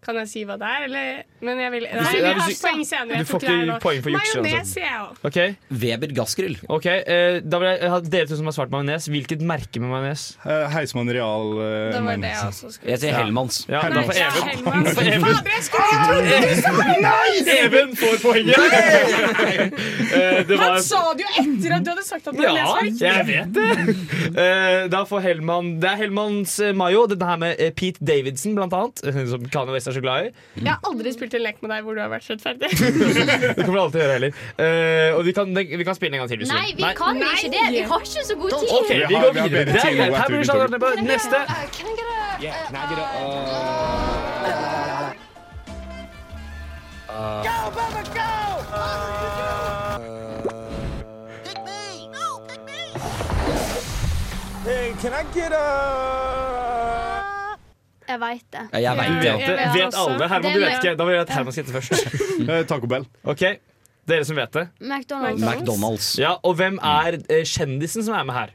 Kan 0.00 0.16
jeg 0.16 0.28
si 0.30 0.40
hva 0.48 0.54
det 0.56 0.64
er, 0.64 0.84
eller? 0.86 1.18
Men 1.44 1.58
jeg 1.60 1.70
vil 1.74 1.82
Nei, 1.84 2.12
vi 2.16 2.20
har 2.24 2.38
du- 2.40 2.54
poeng 2.56 2.84
senere. 2.88 3.18
du 3.20 3.24
får 3.28 3.42
ikke 3.44 3.74
poeng 3.82 3.98
for 4.02 4.10
jukse. 4.14 4.40
Majones 4.40 4.70
sier 4.72 4.86
jeg 4.86 5.00
òg. 5.02 5.18
Ok, 5.28 5.38
Weber 5.82 6.14
gassgrill. 6.16 6.56
ok 6.72 6.86
eh, 6.88 7.40
Da 7.44 7.58
vil 7.60 7.68
jeg 7.68 7.90
ha 7.92 7.98
dere 8.00 8.26
to 8.30 8.36
som 8.38 8.48
har 8.48 8.54
svart 8.56 8.70
majones. 8.72 9.08
Hvilket 9.12 9.40
merke 9.44 9.76
med 9.82 9.90
majones? 9.92 10.24
Uh, 10.44 10.64
Heismann 10.72 11.10
Real 11.12 11.50
Uh, 11.50 11.92
Det 11.92 12.00
var 12.04 12.16
det 12.16 12.30
jeg 12.30 12.48
også 12.48 12.70
skulle 12.72 12.90
Jeg 12.94 12.98
sier 13.02 13.12
Hellmanns. 13.18 13.58
Ja, 13.68 13.80
Herman 13.84 13.92
da 13.92 14.00
Nei, 14.00 14.08
får 14.08 14.16
ja, 14.16 14.28
Even. 14.30 14.48
Hellmans. 14.48 14.88
Even. 15.00 15.20
Fader, 15.20 15.50
jeg 15.50 15.62
skulle 15.68 15.84
ikke 15.90 16.00
trodd! 16.08 17.50
Even 17.60 17.94
får 18.00 18.16
poenget! 18.24 18.56
uh, 19.60 20.48
det 20.48 20.56
var 20.58 20.64
Han 20.74 20.82
sa 20.84 21.00
det 21.16 21.24
jo 21.26 21.30
etter 21.42 21.74
at 21.76 21.84
du 21.86 21.90
hadde 21.92 22.04
sagt 22.06 22.28
at 22.30 22.34
majones 22.38 22.56
Ja, 22.56 22.64
var 22.72 22.82
riktig. 22.82 23.04
jeg 23.04 23.26
vet 23.28 23.52
det! 23.56 23.70
Eh, 24.30 24.88
da 24.92 25.00
får 25.08 25.20
Hellmann 25.24 25.70
Det 25.82 25.88
er 25.90 25.96
Hellmanns 26.04 26.52
eh, 26.62 26.72
Mayo. 26.76 27.04
Denne 27.10 27.26
her 27.32 27.40
med 27.40 27.60
eh, 27.60 27.72
Pete 27.76 27.98
Davidson, 28.06 28.54
blant 28.58 28.72
annet. 28.76 29.02
eh, 29.10 29.20
Som 29.32 29.44
kan 29.50 29.68
West 29.74 29.89
er 29.90 29.96
så 29.98 30.02
glad 30.04 30.28
i. 30.28 30.30
Jeg 30.60 30.70
har 30.70 30.80
aldri 30.90 31.12
spilt 31.14 31.34
en 31.36 31.44
lek 31.44 31.60
med 31.64 31.72
deg 31.74 31.86
hvor 31.86 31.98
du 31.98 32.02
har 32.02 32.10
vært 32.12 32.26
rettferdig. 32.32 32.70
Det 33.58 33.64
kommer 33.64 33.78
du 33.78 33.82
alltid 33.84 33.96
til 33.96 34.00
å 34.00 34.04
gjøre 34.04 34.16
heller. 34.16 34.30
Uh, 34.56 35.18
og 35.18 35.22
vi 35.26 35.32
kan, 35.36 35.46
vi 35.54 35.84
kan 35.86 35.98
spille 35.98 36.16
en 36.16 36.22
gang 36.24 36.30
til. 36.30 36.38
hvis 36.42 36.50
du 36.50 36.54
Nei, 36.56 36.70
vi 36.78 36.84
kan 36.96 37.20
ikke 37.20 37.50
det. 37.54 37.64
Vi 37.74 37.82
har 37.92 38.00
ikke 38.06 38.24
så 38.30 38.34
god 38.40 38.50
tid. 38.56 38.68
Ok, 38.78 38.90
vi 38.96 39.14
går 39.14 39.32
videre. 39.40 39.64
Det 39.68 39.82
er 39.82 39.94
greit. 39.98 40.14
Her 40.16 40.28
blir 40.30 40.44
sånn 40.48 40.80
på 40.80 40.88
neste. 41.04 41.38
Go, 47.10 47.56
Bubba, 47.74 48.02
go! 48.14 48.30
Hey, 54.62 54.94
can 55.00 55.12
I 55.12 55.24
get 55.34 55.52
a 55.52 56.69
Jeg 58.10 58.20
veit 58.22 58.46
det. 58.50 58.62
Jeg 58.74 58.96
vet 58.98 59.08
det. 59.08 59.16
vet 59.22 59.40
det. 59.40 59.56
Jeg 59.56 59.72
vet 59.74 59.80
Vet 59.80 59.98
alle. 60.02 60.28
Herman, 60.32 60.54
du 60.54 60.62
vet 60.64 60.76
ikke. 60.78 60.94
Da 60.98 61.06
vil 61.08 61.14
jeg 61.14 61.24
at 61.26 61.34
Herman 61.36 61.54
skal 61.54 61.64
gjette 61.64 61.76
først. 61.78 62.16
Eh, 62.50 62.62
Taco 62.66 62.88
Bell. 62.90 63.04
Ok, 63.28 63.42
Dere 64.10 64.24
som 64.26 64.38
vet 64.38 64.52
det. 64.56 64.64
McDonald's. 64.80 65.44
McDonald's. 65.44 66.08
Ja, 66.18 66.32
Og 66.42 66.56
hvem 66.58 66.78
er 66.82 67.20
eh, 67.30 67.44
kjendisen 67.46 68.02
som 68.06 68.16
er 68.16 68.24
med 68.26 68.34
her? 68.34 68.54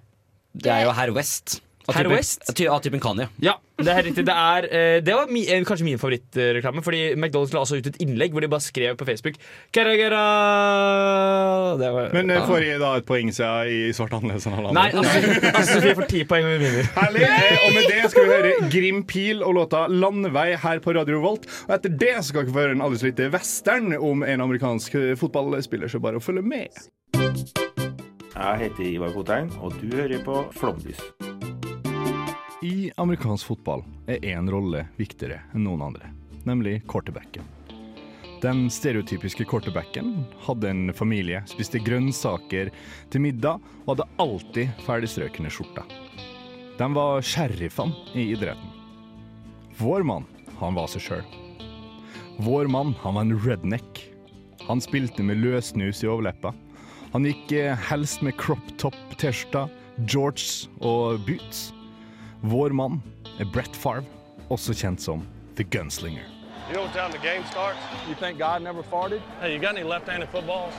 Det 0.56 0.72
er 0.74 0.86
jo 0.88 0.96
Herr 0.98 1.14
West. 1.16 1.60
Herr 1.94 2.08
West? 2.10 2.42
Av 2.50 2.56
ty- 2.56 2.68
Av 2.68 2.82
typen 2.82 3.00
Kanye. 3.00 3.28
Ja, 3.44 3.54
det 3.78 3.92
er 3.94 4.02
riktig. 4.08 4.24
Det, 4.26 4.34
er, 4.34 4.66
eh, 4.74 5.00
det 5.06 5.14
var 5.14 5.28
mi, 5.30 5.44
eh, 5.48 5.62
kanskje 5.68 5.84
min 5.86 6.00
favorittreklame. 6.02 6.82
Fordi 6.82 7.14
McDonald's 7.16 7.54
la 7.54 7.62
også 7.62 7.78
ut 7.78 7.88
et 7.92 7.98
innlegg 8.02 8.32
hvor 8.34 8.42
de 8.42 8.48
bare 8.50 8.64
skrev 8.64 8.96
på 8.98 9.06
Facebook 9.06 9.36
Gara, 9.76 9.94
gara! 10.00 10.22
Det 11.78 11.92
var, 11.94 12.10
Men 12.16 12.32
eh, 12.32 12.46
får 12.48 12.64
jeg 12.66 12.80
da 12.82 12.94
et 12.98 13.06
poeng 13.06 13.30
siden 13.36 13.70
i 13.70 13.92
svart 13.96 14.16
annerledes 14.18 14.48
enn 14.50 14.58
alle 14.60 14.74
Nei, 14.76 14.88
andre? 14.94 15.12
altså, 15.12 15.52
altså 15.60 15.82
vi 15.86 15.94
får 16.00 16.08
ti 16.10 16.24
poeng 16.30 16.48
og 16.48 16.56
vi 16.56 16.64
vinner. 16.66 16.90
Herlig. 16.96 17.22
Eh, 17.28 17.68
Og 17.68 17.76
med 17.78 17.88
det 17.92 18.10
skal 18.14 18.26
vi 18.26 18.34
høre 18.34 18.72
Grim 18.74 19.04
Pil 19.10 19.44
og 19.44 19.56
låta 19.60 19.86
'Landevei' 19.92 20.58
her 20.66 20.80
på 20.80 20.96
Radio 20.96 21.20
Volt. 21.22 21.46
Og 21.68 21.76
etter 21.78 21.90
det 21.98 22.16
skal 22.26 22.46
dere 22.46 22.54
få 22.54 22.60
høre 22.66 22.72
en 22.78 22.82
aldri 22.82 22.98
så 23.04 23.10
lite 23.12 23.30
western 23.34 23.94
om 24.00 24.24
en 24.24 24.42
amerikansk 24.42 24.96
eh, 24.96 25.16
fotballspiller, 25.20 25.88
så 25.92 26.00
bare 26.02 26.18
å 26.18 26.24
følge 26.24 26.42
med. 26.46 26.70
Jeg 28.36 28.58
heter 28.60 28.84
Ivar 28.84 29.14
Kotein, 29.16 29.52
og 29.62 29.74
du 29.82 29.96
hører 29.96 30.20
på 30.26 30.42
Flomlys. 30.58 31.00
I 32.66 32.92
amerikansk 32.98 33.46
fotball 33.46 33.84
er 34.10 34.24
én 34.26 34.48
rolle 34.50 34.88
viktigere 34.98 35.44
enn 35.54 35.68
noen 35.68 35.84
andre, 35.86 36.08
nemlig 36.50 36.80
quarterbacken. 36.90 37.46
Den 38.42 38.64
stereotypiske 38.74 39.46
quarterbacken 39.46 40.24
hadde 40.48 40.72
en 40.72 40.90
familie, 40.98 41.44
spiste 41.52 41.78
grønnsaker 41.86 42.72
til 43.14 43.22
middag 43.22 43.62
og 43.84 43.92
hadde 43.92 44.08
alltid 44.26 44.82
ferdigstrøkne 44.88 45.52
skjorter. 45.54 45.94
De 46.80 46.90
var 46.98 47.22
sheriffene 47.22 48.18
i 48.18 48.32
idretten. 48.34 48.74
Vår 49.78 50.08
mann, 50.10 50.26
han 50.58 50.74
var 50.80 50.90
seg 50.90 51.06
sjøl. 51.06 51.24
Vår 52.50 52.72
mann, 52.72 52.98
han 53.06 53.20
var 53.20 53.28
en 53.28 53.40
redneck. 53.46 54.06
Han 54.66 54.82
spilte 54.82 55.22
med 55.22 55.44
løssnus 55.44 56.02
i 56.02 56.10
overleppa. 56.10 56.56
Han 57.14 57.30
gikk 57.30 57.60
eh, 57.62 57.88
helst 57.92 58.26
med 58.26 58.40
crop 58.42 58.74
top-T-skjorta, 58.82 59.68
Georges 60.10 60.64
og 60.82 61.22
boots. 61.30 61.68
Vår 62.46 62.70
mann 62.70 63.00
er 63.42 63.48
Brett 63.50 63.74
Favre, 63.74 64.04
også 64.54 64.76
kjent 64.78 65.02
som 65.02 65.24
The 65.58 65.64
Gunslinger. 65.66 66.28
You 66.68 66.76
know 66.76 66.84
what 66.86 66.94
time 66.94 67.10
the 67.10 67.18
game 67.18 67.42
starts? 67.50 67.80
You 68.06 68.14
think 68.20 68.38
God 68.38 68.62
never 68.62 68.84
farted? 68.86 69.24
Hey, 69.42 69.56
you 69.56 69.60
got 69.60 69.74
any 69.74 69.82
left-handed 69.82 70.30
footballs? 70.30 70.76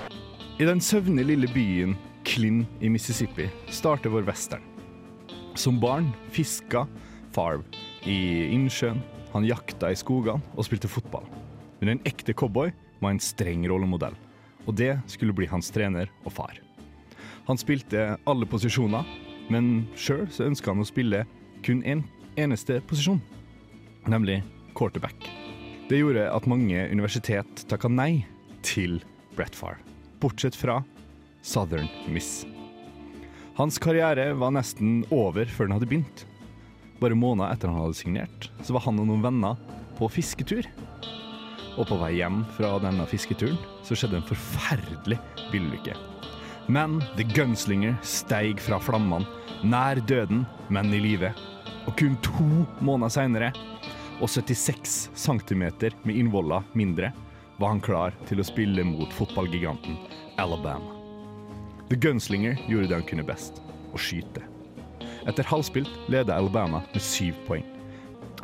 I 0.60 0.68
den 0.68 0.78
søvnige 0.80 1.26
lille 1.26 1.48
byen 1.50 1.96
Klin 2.22 2.60
i 2.78 2.86
Mississippi 2.88 3.48
starter 3.66 4.14
vår 4.14 4.28
western. 4.28 4.62
Som 5.58 5.80
barn 5.82 6.12
fiska 6.30 6.84
Favre 7.34 7.64
i 8.06 8.46
innsjøen, 8.54 9.02
han 9.32 9.48
jakta 9.48 9.90
i 9.90 9.98
skogene 9.98 10.38
og 10.54 10.68
spilte 10.68 10.86
fotball. 10.86 11.26
Men 11.80 11.96
en 11.96 12.02
ekte 12.06 12.30
cowboy 12.30 12.70
var 13.02 13.10
en 13.10 13.18
streng 13.18 13.66
rollemodell, 13.66 14.14
og 14.70 14.78
det 14.78 15.00
skulle 15.10 15.34
bli 15.34 15.50
hans 15.50 15.74
trener 15.74 16.14
og 16.22 16.30
far. 16.38 16.62
Han 17.50 17.58
spilte 17.58 18.12
alle 18.22 18.46
posisjoner, 18.46 19.02
men 19.50 19.88
sjøl 19.98 20.28
så 20.30 20.46
ønska 20.46 20.70
han 20.70 20.86
å 20.86 20.86
spille 20.86 21.26
kun 21.64 21.82
én 21.82 22.02
en 22.02 22.04
eneste 22.36 22.80
posisjon, 22.88 23.20
nemlig 24.06 24.42
quarterback. 24.76 25.16
Det 25.88 26.00
gjorde 26.00 26.26
at 26.28 26.48
mange 26.50 26.82
universitet 26.90 27.62
takka 27.70 27.88
nei 27.88 28.26
til 28.66 28.98
Brett 29.36 29.54
Favre, 29.56 29.78
bortsett 30.20 30.56
fra 30.58 30.80
Southern 31.46 31.88
Miss. 32.10 32.44
Hans 33.56 33.78
karriere 33.80 34.32
var 34.36 34.52
nesten 34.52 35.04
over 35.14 35.48
før 35.48 35.68
den 35.68 35.76
hadde 35.78 35.88
begynt. 35.88 36.26
Bare 37.00 37.16
måneder 37.16 37.54
etter 37.54 37.70
han 37.70 37.80
hadde 37.80 37.96
signert, 37.96 38.50
så 38.64 38.76
var 38.76 38.84
han 38.88 39.00
og 39.00 39.08
noen 39.08 39.24
venner 39.24 39.56
på 39.96 40.10
fisketur. 40.12 40.68
Og 41.76 41.88
på 41.88 42.00
vei 42.00 42.16
hjem 42.18 42.42
fra 42.56 42.76
denne 42.82 43.06
fisketuren 43.08 43.56
så 43.84 43.96
skjedde 43.96 44.20
en 44.20 44.28
forferdelig 44.28 45.20
bilulykke. 45.52 45.96
Men 46.66 46.98
The 47.16 47.22
Gunslinger 47.22 47.94
steig 48.02 48.58
fra 48.58 48.80
flammene, 48.82 49.26
nær 49.62 50.00
døden, 50.02 50.42
men 50.68 50.90
i 50.90 50.98
live. 50.98 51.30
Og 51.86 51.94
kun 51.98 52.16
to 52.26 52.46
måneder 52.82 53.12
seinere, 53.14 53.52
og 54.18 54.26
76 54.32 54.96
cm 55.14 55.62
med 56.02 56.16
innvoller 56.16 56.66
mindre, 56.74 57.12
var 57.60 57.70
han 57.70 57.80
klar 57.80 58.16
til 58.26 58.42
å 58.42 58.46
spille 58.46 58.82
mot 58.84 59.14
fotballgiganten 59.14 59.94
Alabama. 60.42 60.90
The 61.86 61.96
Gunslinger 62.02 62.58
gjorde 62.66 62.90
det 62.90 62.98
han 62.98 63.06
kunne 63.06 63.28
best, 63.30 63.62
å 63.94 64.00
skyte. 64.00 64.42
Etter 65.30 65.46
halvspilt 65.46 66.10
ledet 66.10 66.34
Alabama 66.34 66.82
med 66.90 67.02
syv 67.02 67.38
poeng. 67.46 67.64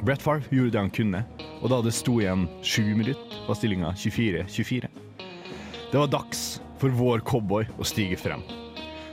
Brett 0.07 0.23
Favre 0.23 0.47
gjorde 0.55 0.77
det 0.77 0.85
han 0.85 0.95
kunne, 0.95 1.27
og 1.59 1.71
da 1.75 1.83
det 1.83 1.95
sto 1.95 2.21
igjen 2.23 2.47
sju 2.63 2.85
minutter, 2.95 3.41
var 3.49 3.59
stillinga 3.59 3.97
24-24. 3.99 4.87
Det 5.91 5.99
var 5.99 6.11
dags 6.11 6.61
for 6.83 6.91
vår 6.99 7.21
cowboy 7.23 7.69
å 7.79 7.87
stige 7.87 8.17
frem. 8.19 8.43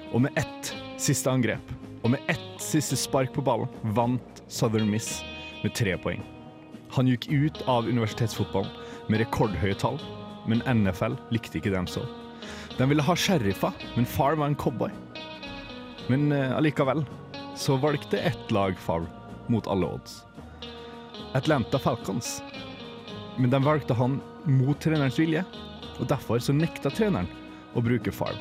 Og 0.09 0.23
med 0.25 0.37
ett 0.39 0.71
siste 0.97 1.29
angrep, 1.29 1.73
og 2.01 2.15
med 2.15 2.31
ett 2.31 2.61
siste 2.63 2.97
spark 2.97 3.29
på 3.35 3.43
ballen, 3.45 3.69
vant 3.93 4.41
Southern 4.49 4.89
Miss 4.89 5.19
med 5.61 5.75
tre 5.77 5.93
poeng. 6.01 6.23
Han 6.95 7.11
gikk 7.11 7.27
ut 7.29 7.59
av 7.69 7.85
universitetsfotballen 7.85 8.71
med 9.11 9.21
rekordhøye 9.21 9.77
tall, 9.77 9.99
men 10.49 10.63
NFL 10.65 11.19
likte 11.35 11.59
ikke 11.59 11.75
dem 11.75 11.85
så. 11.85 12.01
De 12.79 12.87
ville 12.89 13.05
ha 13.05 13.13
sheriffer, 13.13 13.75
men 13.93 14.07
far 14.09 14.39
var 14.39 14.49
en 14.49 14.57
cowboy. 14.57 14.89
Men 16.09 16.31
eh, 16.33 16.55
allikevel 16.57 17.03
så 17.59 17.77
valgte 17.77 18.17
ett 18.31 18.49
lag 18.55 18.79
far 18.81 19.05
mot 19.51 19.67
alle 19.69 19.91
odds. 19.93 20.23
Atlanta 21.37 21.77
Falcons. 21.77 22.39
Men 23.37 23.53
de 23.53 23.61
valgte 23.61 23.93
han 23.93 24.17
mot 24.49 24.79
trenerens 24.81 25.19
vilje, 25.21 25.43
og 25.99 26.09
derfor 26.09 26.41
så 26.41 26.55
nekta 26.55 26.89
treneren 26.89 27.29
å 27.75 27.83
bruke 27.85 28.13
Farm. 28.13 28.39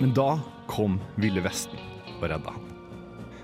Men 0.00 0.14
da 0.16 0.38
kom 0.70 0.98
Ville 1.20 1.42
Vesten 1.44 1.78
og 2.18 2.28
redda 2.30 2.54
han. 2.54 2.66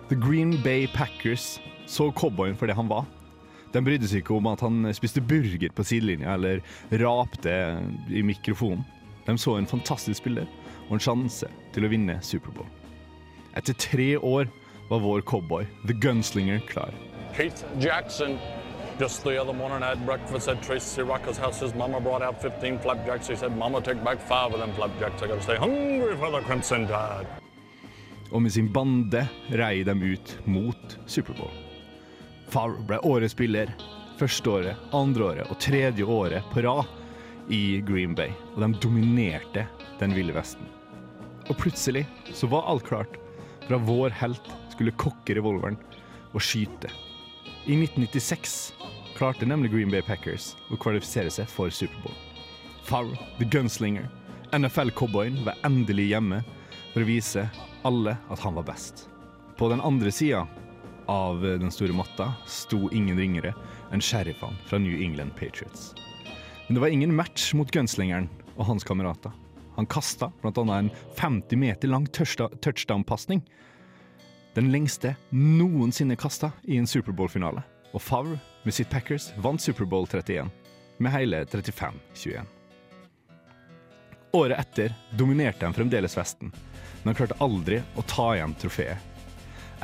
The 0.08 0.18
Green 0.18 0.54
Bay 0.62 0.86
Packers 0.94 1.56
så 1.86 2.10
cowboyen 2.12 2.56
for 2.58 2.70
det 2.70 2.76
han 2.78 2.90
var. 2.90 3.06
De 3.74 3.82
brydde 3.82 4.08
seg 4.08 4.22
ikke 4.22 4.36
om 4.36 4.46
at 4.50 4.62
han 4.64 4.86
spiste 4.96 5.20
burger 5.20 5.72
på 5.74 5.84
sidelinja 5.86 6.36
eller 6.36 6.62
rapte 7.02 7.54
i 8.08 8.22
mikrofonen. 8.24 8.84
De 9.26 9.34
så 9.38 9.56
en 9.58 9.66
fantastisk 9.66 10.22
spiller 10.22 10.46
og 10.86 10.96
en 10.96 11.02
sjanse 11.02 11.48
til 11.74 11.86
å 11.86 11.90
vinne 11.90 12.20
Superbowl. 12.22 12.68
Etter 13.58 13.74
tre 13.80 14.12
år 14.16 14.46
var 14.90 15.02
vår 15.02 15.24
cowboy, 15.26 15.66
The 15.88 15.96
Gunslinger, 15.98 16.60
klar. 16.70 16.94
Keith 17.34 17.64
Jackson, 17.82 18.38
just 18.98 19.24
the 19.24 19.40
other 19.40 19.52
morning 19.52 19.82
I 19.82 19.88
had 19.90 20.06
breakfast 20.06 20.48
at 20.48 20.62
Tracy 20.62 21.02
Rocker's 21.02 21.36
house. 21.36 21.60
His 21.60 21.74
mama 21.74 22.00
brought 22.00 22.22
out 22.22 22.40
15 22.40 22.78
flapjacks. 22.78 23.28
He 23.28 23.36
said, 23.36 23.56
Mama, 23.56 23.80
take 23.80 24.02
back 24.02 24.20
five 24.20 24.52
of 24.54 24.60
them 24.60 24.72
flapjacks. 24.72 25.22
I 25.22 25.26
gotta 25.26 25.42
stay 25.42 25.56
hungry 25.56 26.16
for 26.16 26.30
the 26.30 26.40
Crimson 26.40 26.86
Tide. 26.86 27.26
Og 28.32 28.42
med 28.42 28.52
sin 28.52 28.72
bande 28.72 29.28
rei 29.48 29.84
de 29.84 30.02
ut 30.02 30.38
mot 30.44 30.98
Superbowl. 31.06 31.52
Favre 32.48 32.82
ble 32.88 32.98
årets 33.06 33.36
spiller 33.36 33.70
første 34.18 34.50
året, 34.50 34.76
andre 34.94 35.24
året 35.24 35.50
og 35.50 35.60
tredje 35.60 36.04
året 36.04 36.42
på 36.52 36.64
rad 36.64 37.52
i 37.52 37.80
Green 37.86 38.14
Bay, 38.14 38.32
og 38.54 38.64
de 38.64 38.80
dominerte 38.82 39.66
den 40.00 40.14
ville 40.16 40.34
vesten. 40.34 40.66
Og 41.46 41.58
plutselig 41.60 42.06
så 42.34 42.48
var 42.50 42.66
alt 42.66 42.86
klart 42.88 43.20
Fra 43.66 43.78
vår 43.82 44.10
helt 44.20 44.48
skulle 44.70 44.94
kokke 44.94 45.34
revolveren 45.34 45.78
og 46.32 46.42
skyte. 46.42 46.90
I 47.68 47.74
1996 47.74 48.74
klarte 49.16 49.46
nemlig 49.46 49.72
Green 49.72 49.90
Bay 49.90 50.02
Packers 50.02 50.52
å 50.70 50.76
kvalifisere 50.78 51.32
seg 51.34 51.48
for 51.50 51.72
Superbowl. 51.74 52.14
Favre, 52.86 53.18
The 53.40 53.48
Gunslinger, 53.50 54.06
NFL-cowboyen, 54.54 55.40
var 55.42 55.58
endelig 55.66 56.04
hjemme 56.12 56.44
for 56.92 57.02
å 57.02 57.08
vise 57.08 57.42
alle 57.82 58.14
at 58.30 58.44
han 58.44 58.54
var 58.54 58.68
best. 58.68 59.08
På 59.58 59.66
den 59.72 59.82
andre 59.82 60.12
sida 60.14 60.44
av 61.10 61.42
den 61.42 61.74
store 61.74 61.96
matta 61.98 62.28
sto 62.46 62.86
ingen 62.94 63.18
ringere 63.18 63.50
enn 63.90 64.04
sheriffene 64.04 64.62
fra 64.70 64.78
New 64.78 65.02
England 65.02 65.34
Patriots. 65.34 65.90
Men 66.68 66.78
det 66.78 66.84
var 66.86 66.94
ingen 66.94 67.18
match 67.18 67.50
mot 67.58 67.74
gunslingeren 67.74 68.30
og 68.54 68.70
hans 68.70 68.86
kamerater. 68.86 69.34
Han 69.74 69.90
kasta 69.90 70.30
bl.a. 70.38 70.54
en 70.78 70.94
50 71.18 71.58
meter 71.58 71.90
lang 71.90 72.06
touchdown-pasning. 72.14 73.42
Den 74.56 74.70
lengste 74.72 75.10
noensinne 75.30 76.16
kasta 76.16 76.48
i 76.64 76.78
en 76.80 76.86
Superbowl-finale. 76.88 77.60
Og 77.92 78.00
Favre 78.00 78.38
med 78.64 78.72
sitt 78.72 78.88
Packers 78.88 79.26
vant 79.36 79.60
Superbowl 79.60 80.06
31 80.08 80.48
med 80.96 81.12
hele 81.12 81.42
35-21. 81.44 82.46
Året 84.32 84.56
etter 84.56 84.94
dominerte 85.12 85.66
de 85.66 85.76
fremdeles 85.76 86.16
Vesten, 86.16 86.54
men 87.02 87.10
de 87.10 87.18
klarte 87.18 87.36
aldri 87.44 87.82
å 88.00 88.04
ta 88.08 88.30
igjen 88.38 88.54
trofeet. 88.56 88.96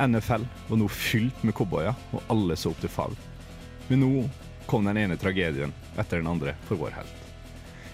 NFL 0.01 0.47
var 0.71 0.81
nå 0.81 0.89
fylt 0.89 1.45
med 1.45 1.53
cowboyer, 1.53 1.93
og 2.09 2.33
alle 2.33 2.57
så 2.57 2.73
opp 2.73 2.81
til 2.81 2.89
Favre. 2.89 3.29
Men 3.91 4.01
nå 4.01 4.25
kom 4.65 4.89
den 4.89 4.97
ene 5.03 5.19
tragedien 5.21 5.73
etter 5.93 6.17
den 6.17 6.31
andre 6.33 6.57
for 6.65 6.81
vår 6.81 6.97
helt. 6.97 7.21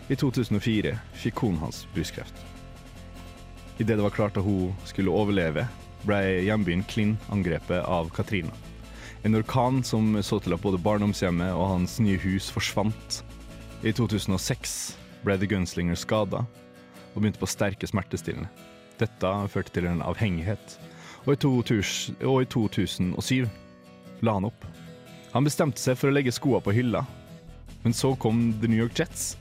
I 0.08 0.16
2004 0.16 0.96
fikk 1.26 1.42
konen 1.44 1.60
hans 1.60 1.84
brystkreft. 1.92 2.40
Idet 3.84 3.98
det 3.98 4.04
var 4.08 4.16
klart 4.16 4.40
at 4.40 4.48
hun 4.48 4.72
skulle 4.88 5.12
overleve, 5.12 5.68
ble 6.08 6.20
hjembyen 6.46 6.84
Klinn 6.88 7.18
angrepet 7.34 7.84
av 7.84 8.10
Katrina. 8.16 8.54
En 9.24 9.36
orkan 9.36 9.82
som 9.84 10.14
så 10.24 10.40
til 10.40 10.56
at 10.56 10.64
både 10.64 10.80
barndomshjemmet 10.80 11.52
og 11.52 11.68
hans 11.74 11.98
nye 12.00 12.20
hus 12.24 12.48
forsvant. 12.56 13.20
I 13.84 13.92
2006 13.92 14.76
ble 15.26 15.36
The 15.40 15.50
Gunslinger 15.52 16.00
skada 16.00 16.46
og 17.14 17.18
begynte 17.20 17.42
på 17.42 17.50
sterke 17.50 17.88
smertestillende. 17.90 18.48
Dette 19.00 19.32
førte 19.52 19.74
til 19.76 19.88
en 19.88 20.04
avhengighet, 20.04 20.78
og 21.26 21.34
i, 21.34 21.40
2000, 21.40 22.20
og 22.24 22.42
i 22.44 22.50
2007 22.52 23.48
la 24.24 24.36
han 24.36 24.48
opp. 24.48 24.66
Han 25.34 25.46
bestemte 25.48 25.82
seg 25.82 26.00
for 26.00 26.10
å 26.10 26.16
legge 26.16 26.34
skoene 26.36 26.64
på 26.64 26.74
hylla, 26.76 27.04
men 27.84 27.96
så 27.96 28.14
kom 28.20 28.50
The 28.60 28.72
New 28.72 28.80
York 28.80 29.00
Jets, 29.00 29.36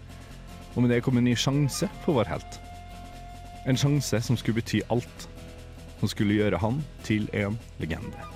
og 0.75 0.85
med 0.85 0.93
det 0.95 1.03
kom 1.07 1.19
en 1.19 1.27
ny 1.27 1.35
sjanse 1.39 1.89
for 2.05 2.19
vår 2.19 2.31
helt. 2.31 2.59
En 3.67 3.79
sjanse 3.79 4.21
som 4.23 4.39
skulle 4.39 4.61
bety 4.61 4.83
alt, 4.95 5.29
som 6.01 6.11
skulle 6.11 6.39
gjøre 6.39 6.61
han 6.63 6.83
til 7.07 7.29
en 7.37 7.59
legende. 7.79 8.29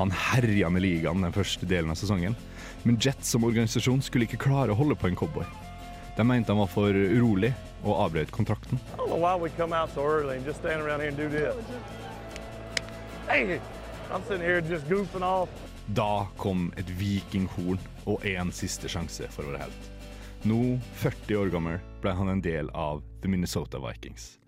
Han 0.00 0.12
herja 0.14 0.70
med 0.72 0.82
ligaen 0.82 1.24
den 1.26 1.34
første 1.34 1.66
delen 1.68 1.92
av 1.92 1.98
sesongen, 2.00 2.36
men 2.82 2.96
Jets 3.00 3.34
som 3.34 3.44
organisasjon 3.44 4.00
skulle 4.04 4.24
ikke 4.24 4.40
klare 4.40 4.72
å 4.72 4.78
holde 4.78 4.96
på 4.96 5.10
en 5.10 5.18
cowboy. 5.18 5.44
De 6.16 6.24
mente 6.24 6.52
han 6.52 6.60
var 6.62 6.70
for 6.72 6.96
urolig 6.96 7.52
og 7.82 8.06
avbrøt 8.06 8.32
kontrakten. 8.32 8.80
Da 15.96 16.26
kom 16.40 16.68
et 16.80 16.90
vikinghorn 16.98 17.80
og 18.10 18.26
en 18.26 18.50
siste 18.54 18.88
sjanse 18.90 19.28
for 19.32 19.48
vår 19.48 19.60
helt. 19.62 19.88
Nå, 20.48 20.78
40 21.02 21.36
år 21.36 21.52
gammel, 21.52 21.80
ble 22.00 22.12
han 22.16 22.32
en 22.32 22.40
del 22.44 22.70
av 22.72 23.02
The 23.20 23.28
Minnesota 23.28 23.80
Vikings. 23.82 24.38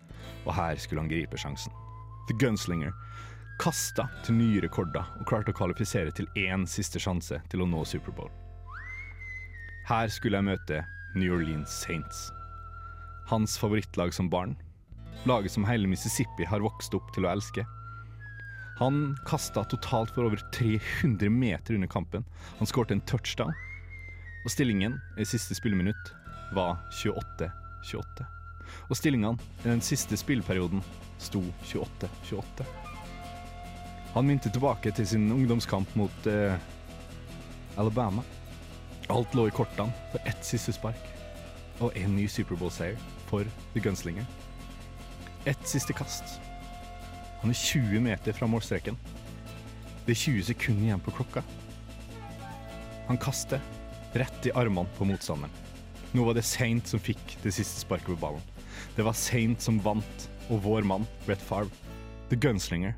Og 0.43 0.53
her 0.57 0.79
skulle 0.81 1.03
han 1.03 1.11
gripe 1.11 1.37
sjansen. 1.37 1.73
The 2.27 2.35
Gunslinger 2.39 2.93
kasta 3.59 4.07
til 4.25 4.37
nye 4.39 4.61
rekorder 4.63 5.05
og 5.19 5.27
klarte 5.29 5.53
å 5.53 5.57
kvalifisere 5.57 6.13
til 6.15 6.27
én 6.39 6.65
siste 6.69 6.99
sjanse 7.01 7.39
til 7.51 7.63
å 7.63 7.67
nå 7.69 7.83
Superbowl. 7.87 8.31
Her 9.87 10.09
skulle 10.11 10.39
jeg 10.39 10.47
møte 10.47 10.81
New 11.15 11.35
Orleans 11.35 11.71
Saints. 11.83 12.29
Hans 13.29 13.57
favorittlag 13.59 14.13
som 14.15 14.29
barn. 14.31 14.55
Laget 15.27 15.53
som 15.53 15.65
hele 15.67 15.87
Mississippi 15.87 16.47
har 16.47 16.63
vokst 16.63 16.95
opp 16.95 17.11
til 17.15 17.27
å 17.27 17.31
elske. 17.31 17.65
Han 18.79 19.13
kasta 19.27 19.63
totalt 19.69 20.11
for 20.15 20.27
over 20.27 20.41
300 20.55 21.29
meter 21.29 21.77
under 21.77 21.91
kampen. 21.91 22.25
Han 22.57 22.67
skårte 22.67 22.97
en 22.97 23.05
touchdown. 23.07 23.53
Og 24.43 24.51
stillingen 24.51 24.97
i 25.19 25.27
siste 25.27 25.55
spilleminutt 25.55 26.15
var 26.55 26.81
28-28. 27.03 28.27
Og 28.89 28.97
stillingene 28.99 29.39
i 29.63 29.69
den 29.69 29.81
siste 29.81 30.17
spillperioden 30.19 30.83
sto 31.21 31.41
28-28. 31.71 32.67
Han 34.13 34.27
mynte 34.29 34.51
tilbake 34.53 34.91
til 34.93 35.07
sin 35.07 35.31
ungdomskamp 35.33 35.95
mot 35.97 36.27
eh, 36.29 36.53
Alabama. 37.77 38.21
Alt 39.09 39.33
lå 39.35 39.47
i 39.49 39.55
kortene 39.55 39.93
for 40.11 40.29
ett 40.29 40.45
siste 40.45 40.75
spark 40.75 41.09
og 41.81 41.95
en 41.97 42.13
ny 42.15 42.27
Superbowl-seier 42.29 42.99
for 43.27 43.47
The 43.73 43.81
Gunslinger. 43.81 44.25
Ett 45.49 45.65
siste 45.67 45.95
kast. 45.97 46.37
Han 47.41 47.51
er 47.51 47.57
20 47.57 47.99
meter 48.05 48.37
fra 48.37 48.47
målstreken. 48.47 48.95
Det 50.05 50.13
er 50.13 50.21
20 50.21 50.45
sekunder 50.51 50.85
igjen 50.85 51.03
på 51.03 51.15
klokka. 51.17 51.43
Han 53.09 53.19
kaster 53.19 53.59
rett 54.13 54.47
i 54.47 54.53
armene 54.55 54.87
på 54.97 55.07
motstanderen. 55.09 55.51
Nå 56.13 56.23
var 56.27 56.37
det 56.37 56.45
Saint 56.45 56.87
som 56.87 57.01
fikk 57.01 57.39
det 57.41 57.55
siste 57.55 57.81
sparket 57.81 58.13
på 58.13 58.21
ballen. 58.21 58.52
Det 58.95 59.05
var 59.05 59.17
Saint 59.17 59.61
som 59.61 59.79
vant, 59.83 60.27
og 60.49 60.63
vår 60.65 60.85
mann, 60.87 61.07
Brett 61.25 61.41
Favre, 61.41 61.71
The 62.29 62.35
Gunslinger. 62.35 62.95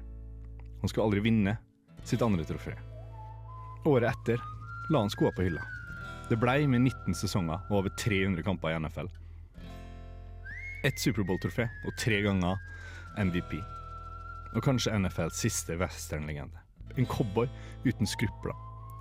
Han 0.82 0.90
skulle 0.90 1.06
aldri 1.06 1.24
vinne 1.26 1.58
sitt 2.04 2.22
andre 2.22 2.46
trofé. 2.46 2.76
Året 3.86 4.12
etter 4.12 4.42
la 4.90 5.02
han 5.02 5.10
skoa 5.10 5.32
på 5.36 5.46
hylla. 5.46 5.64
Det 6.30 6.38
blei 6.42 6.66
med 6.68 6.82
19 6.82 7.14
sesonger 7.18 7.62
og 7.70 7.80
over 7.80 7.94
300 8.02 8.44
kamper 8.46 8.74
i 8.74 8.80
NFL. 8.80 9.10
Ett 10.86 11.02
Superbowl-trofé 11.02 11.68
og 11.86 11.98
tre 12.02 12.22
ganger 12.26 12.58
MVP. 13.18 13.58
Og 14.56 14.64
kanskje 14.66 14.94
NFLs 14.98 15.42
siste 15.46 15.78
westernlegende. 15.78 16.62
En 16.98 17.06
cowboy 17.10 17.50
uten 17.86 18.08
skrupler. 18.08 18.54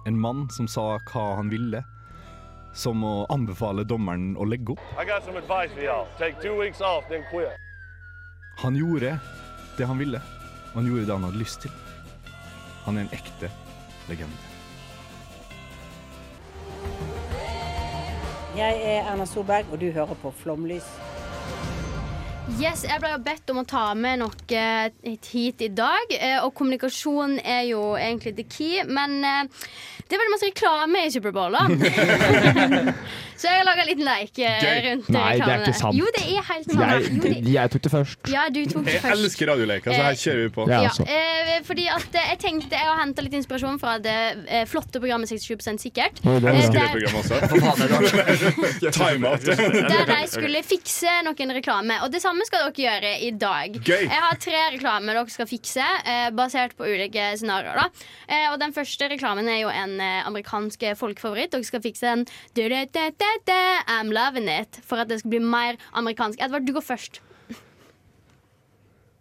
En 0.07 0.19
mann 0.21 0.49
som 0.53 0.69
sa 0.69 0.99
hva 1.11 1.25
han 1.39 1.53
ville, 1.53 1.81
som 2.75 3.05
å 3.07 3.15
anbefale 3.33 3.85
dommeren 3.87 4.35
å 4.37 4.47
legge 4.49 4.75
opp. 4.75 4.83
Han 8.63 8.77
gjorde 8.77 9.19
det 9.79 9.87
han 9.87 9.99
ville, 9.99 10.21
og 10.73 10.81
han 10.81 10.91
gjorde 10.91 11.07
det 11.07 11.15
han 11.15 11.29
hadde 11.29 11.43
lyst 11.43 11.63
til. 11.65 11.71
Han 12.85 12.99
er 12.99 13.07
en 13.07 13.15
ekte 13.17 13.51
legende. 14.11 14.51
Jeg 18.55 18.83
er 18.87 19.09
Erna 19.11 19.27
Solberg, 19.27 19.67
og 19.73 19.81
du 19.81 19.89
hører 19.91 20.15
på 20.23 20.31
Flomlys. 20.43 20.87
Yes, 22.61 22.83
Jeg 22.85 23.01
ble 23.01 23.15
bedt 23.25 23.49
om 23.55 23.63
å 23.63 23.65
ta 23.67 23.87
med 23.97 24.21
noe 24.21 24.57
eh, 24.59 24.91
hit 25.33 25.63
i 25.65 25.71
dag. 25.73 26.11
eh, 26.13 26.37
Og 26.45 26.53
kommunikasjon 26.59 27.39
er 27.41 27.63
jo 27.71 27.95
egentlig 27.97 28.35
the 28.37 28.45
key. 28.45 28.83
Men 28.85 29.17
eh, 29.25 29.49
det 30.05 30.13
er 30.13 30.21
veldig 30.21 30.35
masse 30.35 30.51
reklame 30.51 31.07
i 31.07 31.13
Superbowl. 31.15 31.57
da. 31.57 31.65
Så 33.37 33.49
jeg 33.51 33.59
har 33.61 33.65
laga 33.67 33.83
en 33.85 33.89
liten 33.91 34.05
leik 34.07 34.33
rundt 34.39 35.09
reklamene 35.09 35.15
Nei, 35.15 35.33
det 35.41 35.49
er 35.55 35.63
ikke 35.65 35.75
sant. 35.79 35.97
Jo, 35.99 36.07
det 36.15 36.23
er 36.25 36.45
helt 36.49 36.69
sant. 36.71 36.79
Jo, 36.79 37.21
det, 37.25 37.31
Jeg, 37.35 37.53
jeg 37.55 37.71
tok 37.75 37.83
det 37.87 37.93
først. 37.95 38.19
ja, 38.35 38.43
du 38.55 38.61
tok 38.71 38.85
det 38.87 38.95
Jeg 38.95 39.11
elsker 39.15 39.51
radioleker, 39.53 39.91
så 39.95 40.03
her 40.09 40.19
kjører 40.25 40.43
vi 40.45 40.53
på. 40.55 40.67
Ja, 40.71 40.81
Ja, 40.85 40.91
altså. 40.91 41.07
eh, 41.09 41.61
fordi 41.67 41.87
at 41.91 42.19
eh, 42.21 42.29
jeg 42.35 42.39
tenkte 42.45 42.79
Jeg 42.79 42.89
har 42.91 42.99
henta 43.01 43.23
litt 43.25 43.37
inspirasjon 43.41 43.79
fra 43.83 43.97
det 44.03 44.17
eh, 44.49 44.65
flotte 44.71 45.01
programmet 45.03 45.29
67 45.31 45.79
sikkert. 45.85 46.21
Jeg 46.25 46.43
det 46.45 46.51
er 46.51 46.55
Eh, 46.55 46.61
Elsker 46.65 46.81
det 46.81 46.91
programmet 46.95 47.19
også. 47.25 48.95
Timeout. 48.99 49.45
Der 49.95 50.05
de 50.09 50.19
skulle 50.31 50.63
fikse 50.67 51.11
noen 51.27 51.53
reklame. 51.57 51.99
Og 52.05 52.13
det 52.15 52.21
samme 52.23 52.45
skal 52.49 52.69
dere 52.69 52.85
gjøre 52.85 53.13
i 53.27 53.31
dag. 53.41 53.77
Gøy. 53.85 54.05
Jeg 54.07 54.23
har 54.27 54.39
tre 54.43 54.61
reklamer 54.75 55.17
dere 55.19 55.33
skal 55.33 55.49
fikse, 55.51 55.85
eh, 56.05 56.29
basert 56.37 56.77
på 56.79 56.87
ulike 56.89 57.31
scenarioer. 57.41 57.91
Eh, 58.29 58.47
og 58.53 58.59
den 58.63 58.75
første 58.77 59.09
reklamen 59.13 59.49
er 59.51 59.61
jo 59.65 59.73
en 59.73 59.97
eh, 60.01 60.21
amerikansk 60.29 60.85
folkefavoritt. 61.01 61.53
Dere 61.55 61.67
skal 61.67 61.83
fikse 61.85 62.07
den 62.11 62.25
I'm 63.89 64.11
loving 64.13 64.49
it, 64.49 64.81
for 64.85 64.97
at 64.97 65.09
det 65.11 65.19
skal 65.21 65.31
bli 65.31 65.39
mer 65.39 65.79
amerikansk. 65.93 66.39
Edvard, 66.41 66.67
du 66.67 66.73
går 66.73 66.81
først. 66.81 67.23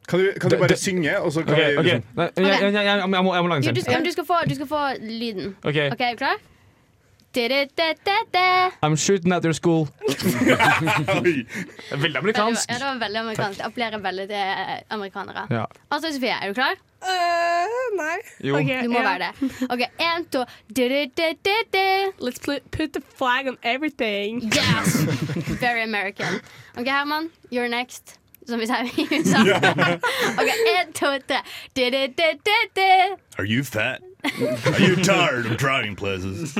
Kan 0.09 0.19
du, 0.19 0.31
kan 0.41 0.51
du 0.51 0.57
bare 0.57 0.75
synge, 0.77 1.19
og 1.19 1.31
så 1.31 1.43
kan 1.43 1.53
okay, 1.53 1.77
vi 1.77 1.81
liksom 1.81 2.03
Nei, 2.15 2.29
jeg, 2.35 2.45
jeg, 2.61 2.73
jeg, 2.73 2.85
jeg, 2.85 3.09
må, 3.09 3.35
jeg 3.35 3.43
må 3.43 3.47
lage 3.47 3.57
en 3.57 3.75
du, 3.75 3.81
selv. 3.81 3.81
skal, 3.81 4.05
du, 4.05 4.11
skal 4.11 4.25
få, 4.25 4.39
du 4.49 4.55
skal 4.55 4.67
få 4.67 4.81
lyden. 4.99 5.55
Ok. 5.63 5.75
okay 5.75 6.05
er 6.05 6.11
du 6.11 6.17
klar? 6.17 6.41
I'm 8.83 8.95
shooting 8.95 9.31
at 9.31 9.43
your 9.43 9.53
school. 9.53 9.87
Veldig 11.91 12.17
amerikansk. 12.17 12.69
Ja, 12.69 12.77
det 12.77 12.83
var 12.83 12.99
veldig 12.99 13.19
amerikansk. 13.19 13.59
Jeg 13.59 13.65
appellerer 13.65 13.97
veldig 13.97 14.27
til 14.27 14.37
amerikanere. 14.89 15.47
Ja. 15.49 15.65
Altså, 15.91 16.13
Sofie, 16.13 16.29
er 16.41 16.47
du 16.47 16.53
klar? 16.53 16.75
nei. 17.97 18.17
Jo. 18.43 18.55
Ok, 18.55 18.83
Du 18.83 18.89
må 18.89 18.99
yeah. 18.99 19.09
være 19.09 19.19
det. 19.19 19.31
OK, 19.69 19.81
én, 19.99 20.25
to. 20.31 20.45
Let's 22.21 22.39
put, 22.45 22.71
put 22.71 22.93
the 22.93 23.01
flag 23.17 23.47
on 23.47 23.57
everything. 23.63 24.41
Yes! 24.43 24.95
Very 25.61 25.83
American. 25.83 26.41
OK, 26.77 26.87
Herman, 26.87 27.29
you're 27.51 27.67
next. 27.69 28.19
Som 28.47 28.59
vi 28.59 28.65
sier 28.65 28.83
i 28.83 29.07
USA. 29.11 29.39
OK, 30.39 30.49
én, 30.49 30.93
to, 30.93 31.17
tre. 31.27 31.41
Are 33.37 33.45
you 33.45 33.63
fat? 33.63 34.01
Are 34.25 34.79
you 34.79 34.95
tired 34.95 35.45
of 35.45 35.57
driving 35.57 35.95
places? 35.95 36.57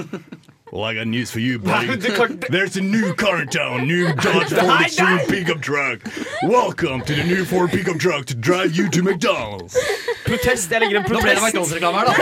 Well, 0.73 0.85
I 0.85 0.95
got 0.95 1.05
news 1.05 1.29
for 1.29 1.37
you, 1.37 1.59
buddy. 1.59 1.95
There's 2.49 2.77
a 2.77 2.81
new 2.81 3.13
car 3.13 3.43
in 3.43 3.47
town, 3.47 3.85
new 3.85 4.11
Dodge 4.15 4.49
Ford 4.59 4.81
Extreme 4.81 5.19
pickup 5.27 5.61
truck. 5.61 6.01
Welcome 6.41 7.01
to 7.01 7.13
the 7.13 7.23
new 7.23 7.45
Ford 7.45 7.69
pickup 7.69 7.99
truck 7.99 8.25
to 8.25 8.33
drive 8.33 8.75
you 8.75 8.89
to 8.89 9.03
McDonald's. 9.03 9.77
Protest. 10.25 10.71
Jeg 10.71 10.81
legger 10.81 10.97
en 10.97 11.05
protest. 11.05 11.13
Nå 11.13 11.29
ble 11.29 11.29
det. 11.29 11.41
McDonald's-reklame 11.43 11.97
her, 11.99 12.05
da. 12.09 12.13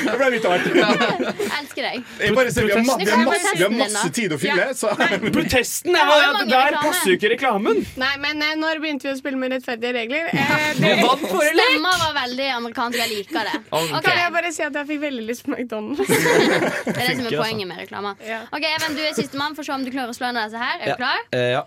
Det 0.10 0.14
ble 0.20 0.28
litt 0.36 0.46
artig. 0.46 0.74
Jeg 0.76 1.48
elsker 1.56 1.88
deg. 1.88 2.04
Jeg 2.20 2.36
bare 2.36 2.52
ser, 2.54 2.68
vi, 2.68 2.74
har 2.76 2.84
ma 2.86 2.96
vi, 3.00 3.08
har 3.10 3.24
masse, 3.26 3.54
vi 3.56 3.64
har 3.64 3.74
masse 3.74 4.12
tid 4.20 4.36
å 4.36 4.38
fylle, 4.38 4.68
så 4.78 4.94
Protesten 5.34 5.98
er 5.98 6.14
at 6.28 6.46
der 6.52 6.78
passer 6.78 7.10
jo 7.10 7.18
ikke 7.18 7.32
reklamen. 7.34 7.82
Nei, 7.98 8.12
men 8.22 8.46
eh, 8.46 8.54
når 8.60 8.78
begynte 8.84 9.08
vi 9.08 9.14
å 9.16 9.18
spille 9.18 9.40
med 9.40 9.56
rettferdige 9.56 9.96
regler? 9.98 10.30
Eh! 10.30 11.02
Stemma 11.10 11.96
var 12.04 12.14
veldig 12.20 12.48
amerikansk. 12.60 13.00
Jeg 13.02 13.10
liker 13.16 13.50
det. 13.50 13.58
Kan 14.06 14.22
jeg 14.22 14.38
bare 14.38 14.54
si 14.54 14.66
at 14.68 14.80
jeg 14.82 14.90
fikk 14.94 15.04
veldig 15.08 15.26
lyst 15.32 15.48
på 15.48 15.56
McDonald's? 15.56 16.06
Det 16.06 16.94
er 16.94 17.10
det 17.10 17.18
som 17.18 17.26
er 17.26 17.39
poenget 17.42 17.66
med 17.68 17.76
reklame. 17.82 18.14
Ok, 18.52 18.64
Even, 18.70 18.96
du 18.96 19.02
er 19.02 19.14
sistemann. 19.16 19.56
Få 19.56 19.62
se 19.66 19.72
om 19.74 19.84
du 19.84 19.90
klarer 19.94 20.10
å 20.12 20.16
slå 20.16 20.30
ned 20.32 20.44
disse 20.50 20.60
her. 20.62 20.76
Er 20.80 20.86
du 20.92 20.96
klar? 21.00 21.18
Eh, 21.32 21.50
ja. 21.56 21.62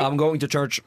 I'm 0.00 0.16
going 0.16 0.38
to 0.40 0.46
church. 0.48 0.80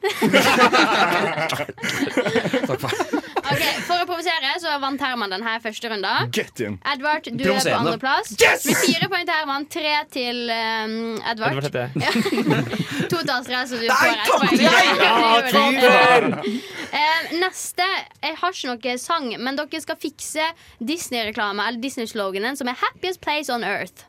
Takk 2.66 2.80
for 2.80 3.28
Ok, 3.60 3.80
For 3.84 4.00
å 4.00 4.06
provosere 4.08 4.54
så 4.62 4.72
vant 4.80 5.02
Herman 5.04 5.32
denne 5.32 5.54
første 5.60 5.90
runden. 5.92 6.30
get 6.32 6.60
in. 6.64 6.78
Edvard, 6.88 7.26
du 7.28 7.44
er 7.44 7.58
på 7.60 7.74
andreplass. 7.76 8.32
Yes! 8.40 8.64
Med 8.64 8.78
fire 8.80 9.08
poeng 9.12 9.26
til 9.28 9.34
Herman, 9.36 9.66
tre 9.68 9.92
til 10.14 10.38
um, 10.48 10.94
Edvard. 11.28 11.60
Edvard 11.60 11.68
heter 11.68 13.08
to 13.10 13.20
til 13.20 13.34
Astrid, 13.34 13.68
så 13.68 13.80
du 13.80 13.86
Nei, 13.86 13.98
får 14.00 14.12
ett 14.14 14.30
poeng. 14.32 14.56
Ja, 14.64 14.72
Ja, 15.00 15.40
det 15.44 15.52
gjorde 15.52 16.30
det. 16.40 16.54
Eh, 16.90 17.32
neste 17.38 17.84
Jeg 18.22 18.36
har 18.40 18.54
ikke 18.56 18.72
noe 18.72 18.96
sang, 18.98 19.28
men 19.38 19.58
dere 19.60 19.80
skal 19.84 19.98
fikse 20.00 20.46
Disney-reklame, 20.80 21.66
eller 21.68 21.82
Disney-sloganen, 21.82 22.56
som 22.56 22.68
er 22.68 22.78
'Happiest 22.80 23.20
place 23.20 23.52
on 23.52 23.62
earth'. 23.62 24.06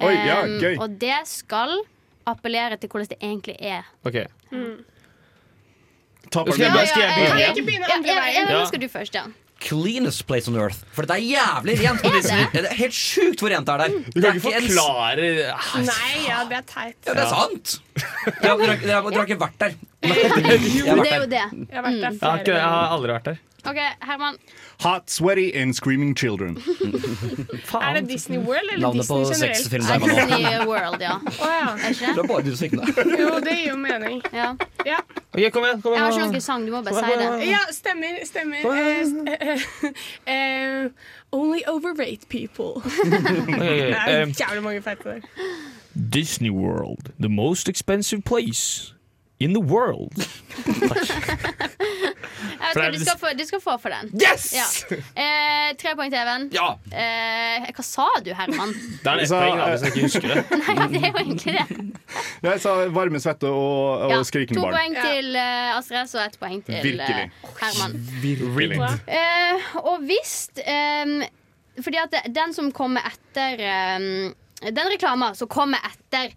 Oi, 0.00 0.14
ja, 0.14 0.42
Um. 0.44 0.80
Og 0.80 0.98
det 0.98 1.20
skal 1.28 1.82
appellere 2.26 2.76
til 2.80 2.88
hvordan 2.88 3.08
det 3.08 3.18
egentlig 3.20 3.56
er. 3.60 3.84
Ok. 4.04 4.24
Taperen 4.50 4.84
Skal 6.30 7.02
jeg 7.40 7.54
begynne? 7.66 7.86
Ja, 8.06 8.14
ja, 8.14 8.42
Ja. 8.50 8.58
nå 8.60 8.66
skal 8.66 8.80
du 8.80 8.88
først, 8.88 9.14
ja. 9.14 9.22
Cleanest 9.60 10.24
place 10.26 10.48
on 10.48 10.56
earth. 10.56 10.78
For 10.96 11.04
det 11.04 11.16
er 11.18 11.24
jævlig 11.36 11.74
rent. 11.82 12.00
Er 12.06 12.16
det? 12.20 12.46
Det 12.54 12.64
er 12.70 12.78
helt 12.78 12.96
sjukt 12.96 13.42
hvor 13.44 13.52
rent 13.52 13.68
det 13.68 13.74
er 13.74 13.82
der. 13.84 13.98
Du 14.14 14.20
kan 14.22 14.38
ikke 14.38 14.46
forklare 14.46 15.28
Nei, 15.84 16.14
ja, 16.26 16.40
det 16.48 16.56
er 16.62 16.66
teit. 16.70 16.96
Ja, 17.06 17.12
det 17.12 17.26
er 17.26 17.30
sant! 17.34 17.76
Ja, 18.44 18.56
dere, 18.56 18.78
har- 19.04 19.26
ikke 19.26 19.36
vært 19.40 19.60
der. 19.60 19.76
Det 20.00 21.12
er 21.12 21.20
jo 21.20 21.28
det. 21.28 21.44
Jeg 21.44 21.76
har 21.76 21.84
vært 21.84 22.00
der 22.00 22.10
Jeg 22.10 22.20
har, 22.24 22.38
ikke, 22.40 22.44
flere 22.44 22.56
jeg 22.56 22.64
har 22.64 22.92
aldri 22.96 23.12
vært 23.18 23.28
der. 23.32 23.38
OK, 23.68 23.76
Herman. 24.08 24.36
Hot, 24.80 25.10
sweaty 25.12 25.50
and 25.60 25.74
screaming 25.76 26.14
children. 26.16 26.54
Er 27.76 27.98
det 27.98 28.06
Disney 28.08 28.38
World 28.40 28.70
eller 28.72 28.80
Navnet 28.86 29.02
Disney 29.04 29.50
generelt? 29.68 30.06
Disney 30.06 30.64
World, 30.64 31.02
ja. 31.04 31.18
Oh, 31.20 31.44
ja. 31.44 31.66
Er 31.76 31.90
ikke 31.92 32.06
Det 32.06 32.14
det? 32.16 32.24
er 32.24 32.28
bare 32.30 32.42
du 32.46 32.56
som 32.56 32.78
det. 32.80 33.04
Jo, 33.20 33.34
det 33.44 33.56
gir 33.58 33.66
jo 33.68 33.76
mening. 33.76 34.22
Ja. 34.32 34.54
Ja, 34.88 35.02
Okay, 35.30 35.50
Kom 35.54 35.62
igjen. 35.62 35.82
kom 35.84 35.92
Jeg 35.94 36.00
har 36.02 36.10
ikke 36.16 36.30
noen 36.32 36.40
sang, 36.42 36.64
du 36.66 36.72
må 36.72 36.80
bare 36.82 37.04
si 37.04 37.18
det. 37.20 37.50
ja 37.52 37.60
stemmer. 37.70 38.16
stemmer. 38.26 38.64
Eh, 39.50 39.60
eh, 40.26 40.84
eh, 40.84 40.90
only 41.32 41.62
overrate 41.68 42.28
people. 42.28 42.82
Ok, 42.82 43.12
Det 43.12 43.38
ok, 43.42 43.48
er 44.08 44.22
um, 44.22 44.28
jævlig 44.40 44.62
mange 44.62 44.82
feite 44.82 45.02
der. 45.04 45.20
Disney 46.12 46.50
World, 46.50 47.12
the 47.20 47.28
most 47.28 47.68
expensive 47.68 48.22
place 48.22 48.94
in 49.40 49.52
the 49.54 49.60
world. 49.60 50.12
Takk. 52.60 52.76
vet 52.76 52.92
du, 52.92 53.04
skal 53.04 53.18
få, 53.18 53.30
du 53.38 53.44
skal 53.46 53.60
få 53.60 53.74
for 53.82 53.90
den. 53.92 54.10
Yes! 54.20 54.50
Ja. 54.54 54.66
Eh, 55.18 55.70
tre 55.80 55.94
poeng 55.98 56.10
til 56.12 56.20
Even. 56.20 56.44
Ja. 56.54 56.66
Eh, 56.92 57.66
hva 57.74 57.84
sa 57.84 58.06
du, 58.24 58.30
Herman? 58.36 58.74
Det 59.02 59.10
er 59.10 59.22
ett 59.24 59.32
poeng, 59.32 59.62
hvis 59.72 59.84
jeg 59.86 59.94
ikke 59.94 60.04
husker 60.06 60.28
det. 60.34 60.44
Nei, 60.60 60.86
det 60.92 61.00
er 61.00 61.08
jo 61.08 61.22
egentlig 61.24 61.56
det. 61.56 61.66
Jeg 62.50 62.62
sa 62.62 62.74
varme, 62.94 63.20
svette 63.22 63.48
og, 63.50 64.04
og 64.06 64.12
Ja, 64.14 64.20
skrikende 64.26 64.58
to 64.60 64.66
barn. 64.66 64.76
poeng 64.76 64.94
til 64.98 65.34
uh, 65.36 65.76
Astrid 65.78 66.14
og 66.18 66.22
ett 66.24 66.38
poeng 66.40 66.62
til 66.66 66.78
Virkelig. 66.84 67.26
eh, 67.26 67.50
Herman. 67.60 67.96
Virkelig. 68.22 68.80
Eh, 69.06 69.68
og 69.82 70.06
hvis 70.08 70.34
um, 70.64 71.20
Fordi 71.80 72.00
at 72.02 72.16
den 72.34 72.54
som 72.56 72.70
kommer 72.74 73.04
etter 73.08 73.60
um, 74.00 74.32
Den 74.66 74.90
reklama 74.92 75.32
som 75.38 75.48
kommer 75.52 75.80
etter 75.90 76.32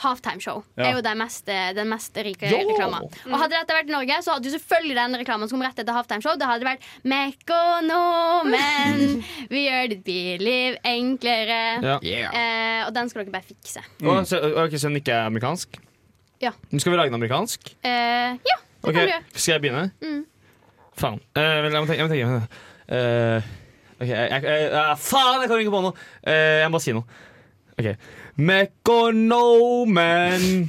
Halftime-show 0.00 0.62
Ja. 0.76 0.84
er 0.84 0.92
jo 0.96 1.00
den 1.04 1.18
mest, 1.20 1.48
eh, 1.48 1.72
den 1.76 1.88
mest 1.90 2.16
rike 2.16 2.48
reklama. 2.48 3.00
Og 3.26 3.36
hadde 3.42 3.54
dette 3.58 3.74
vært 3.76 3.88
i 3.90 3.92
Norge, 3.92 4.14
så 4.24 4.30
hadde 4.36 4.46
jo 4.48 4.52
selvfølgelig 4.56 4.96
den 4.96 5.12
reklamen 5.20 5.48
som 5.48 5.58
kom 5.58 5.66
rett 5.66 5.78
etter 5.78 5.92
Halftime-show, 5.96 6.34
det 6.40 6.46
hadde 6.48 6.64
vært 6.64 6.82
Mekonomen, 7.04 9.24
vi 9.52 9.60
gjør 9.66 9.84
ditt 9.92 10.04
byliv 10.06 10.72
enklere. 10.84 11.60
Ja. 12.02 12.28
Eh, 12.32 12.80
og 12.86 12.92
den 12.96 13.08
skal 13.12 13.18
dere 13.24 13.32
bare 13.38 13.48
fikse. 13.48 13.80
Og, 14.02 14.26
så, 14.26 14.36
ok, 14.64 14.72
så 14.76 14.88
den 14.88 14.96
ikke 15.02 15.12
er 15.16 15.22
amerikansk? 15.28 15.68
Ja. 16.40 16.50
Men 16.70 16.80
skal 16.80 16.92
vi 16.92 16.96
lage 16.96 17.10
den 17.12 17.20
amerikansk? 17.20 17.60
Eh, 17.84 17.90
ja, 17.90 18.36
det 18.56 18.88
okay. 18.88 18.92
kan 18.92 19.00
du 19.00 19.12
gjøre. 19.12 19.24
Skal 19.34 19.52
jeg 19.52 19.60
begynne? 19.66 19.90
Mm. 20.00 20.24
Faen. 21.00 21.20
Eh, 21.36 21.56
vel, 21.64 21.72
jeg 21.72 21.80
må 21.82 21.86
tenke. 21.88 22.00
Jeg 22.00 22.06
må 22.08 22.12
tenke. 22.14 22.26
Eh, 22.90 23.42
okay, 24.00 24.14
jeg, 24.14 24.26
jeg, 24.32 24.42
jeg, 24.44 24.72
ah, 24.74 24.94
faen, 24.98 25.40
jeg 25.44 25.48
kan 25.50 25.58
ikke 25.62 25.74
på 25.74 25.82
noe! 25.84 25.94
Eh, 26.24 26.58
jeg 26.62 26.68
må 26.70 26.74
bare 26.78 26.84
si 26.86 26.92
noe. 26.96 27.04
Ok. 27.76 27.86
Mekonomen. 28.40 29.90
Ja. 30.62 30.68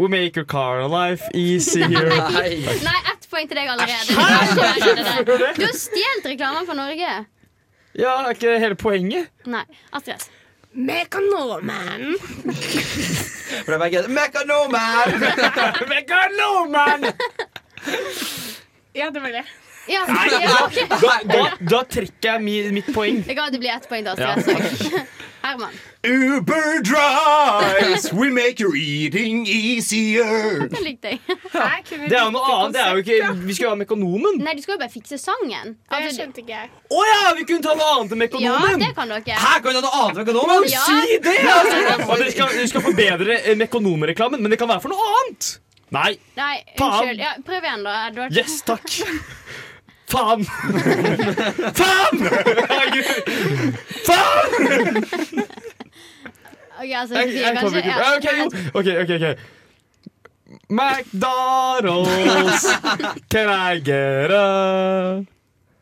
We 0.00 0.08
make 0.08 0.34
your 0.36 0.46
car 0.46 0.88
life 0.88 1.28
easier. 1.34 1.88
Nei. 2.32 2.64
Nei, 2.82 3.00
ett 3.12 3.26
poeng 3.28 3.48
til 3.50 3.58
deg 3.58 3.68
allerede. 3.68 4.06
Du, 4.08 5.32
har 5.36 5.74
stjålet 5.76 6.24
reklamen 6.32 6.64
for 6.64 6.74
Norge. 6.78 7.10
Ja, 7.92 8.14
er 8.24 8.30
ikke 8.32 8.48
det 8.48 8.60
hele 8.62 8.78
poenget? 8.80 9.28
Nei. 9.44 9.66
Astrid 9.92 10.16
S. 10.16 10.30
Mekanoman. 10.72 12.16
Mekanoman! 14.08 15.20
Mekanoman! 15.92 17.04
Ja, 18.96 19.10
det 19.10 19.20
var 19.20 19.32
det. 19.36 19.44
Ja, 19.90 20.06
det 20.06 20.40
ja, 20.46 20.64
ok. 20.64 20.78
da, 20.88 21.12
da, 21.28 21.46
da 21.76 21.84
trekker 21.84 22.38
jeg 22.38 22.72
mitt 22.72 22.88
poeng. 22.94 23.20
Det 23.26 23.58
blir 23.60 23.74
ett 23.76 23.88
poeng 23.90 24.08
til 24.08 24.24
Ja. 24.24 24.36
Astrid 24.38 24.64
S. 24.64 25.18
Herman. 25.50 25.74
Uber 26.06 26.80
drives 26.86 28.08
we 28.20 28.30
make 28.30 28.60
your 28.62 28.72
eating 28.78 29.42
easier. 29.50 30.66
Det 30.70 30.80
likte 30.84 31.12
jeg. 31.14 31.20
Det 32.10 32.16
er 32.16 32.24
jo 32.24 32.30
noe 32.34 32.46
annet. 32.54 32.74
Det 32.76 32.82
er 32.82 32.90
jo 32.94 33.02
ikke, 33.04 33.30
vi 33.46 33.54
skal 33.56 33.66
jo 33.66 33.70
ha 33.74 33.78
Mekonomen. 33.80 34.38
Nei, 34.42 34.54
du 34.56 34.62
skal 34.64 34.76
jo 34.76 34.80
bare 34.82 34.92
fikse 34.92 35.18
sangen. 35.20 35.74
Altså, 35.90 36.06
Det 36.08 36.14
skjønte 36.16 36.42
ikke 36.44 36.54
jeg. 36.56 36.70
Å 36.90 37.00
ja! 37.08 37.18
Vi 37.40 37.46
kunne 37.50 37.64
ta 37.66 37.74
noe 37.78 37.88
annet 37.96 38.14
enn 38.14 38.20
Ja, 38.20 38.26
Mekonomen. 38.26 38.84
det 38.84 38.92
kan 38.96 39.10
dere. 39.14 39.38
Her 39.44 39.58
kan 39.64 39.68
vi 39.70 39.74
ta 39.76 39.82
noe 39.86 40.02
annet 40.04 40.20
enn 40.22 40.28
Mekonomen! 40.30 40.68
Ja. 40.70 40.84
Si 40.86 41.18
det! 41.26 41.36
Altså. 41.54 41.80
Og 42.06 42.14
dere 42.22 42.30
skal, 42.36 42.54
dere 42.56 42.70
skal 42.72 42.86
forbedre 42.86 43.40
eh, 43.42 43.58
Mekonomen-reklamen, 43.64 44.40
men 44.44 44.54
det 44.54 44.60
kan 44.62 44.70
være 44.70 44.84
for 44.86 44.94
noe 44.94 45.10
annet. 45.18 45.50
Nei. 45.90 46.12
Nei, 46.38 46.54
Faen. 46.78 46.86
unnskyld. 47.00 47.24
Ja, 47.26 47.34
prøv 47.46 47.64
igjen, 47.66 47.82
da, 47.86 47.96
Edward. 48.08 48.36
Yes, 48.38 48.60
takk. 48.66 48.86
Faen! 50.10 50.44
Faen! 51.74 52.16
Faen! 54.06 55.44
Ok, 56.80 56.90
altså, 56.96 57.14
Jeg, 57.18 57.34
jeg 57.34 57.56
kanskje 57.60 57.78
ja. 57.78 57.96
Ja, 57.98 58.06
OK. 58.16 58.28
OK, 58.74 58.86
OK. 59.14 59.24
McDonald's, 60.70 62.64
can 63.30 63.48
I 63.48 63.78
get 63.78 64.30
a 64.30 65.24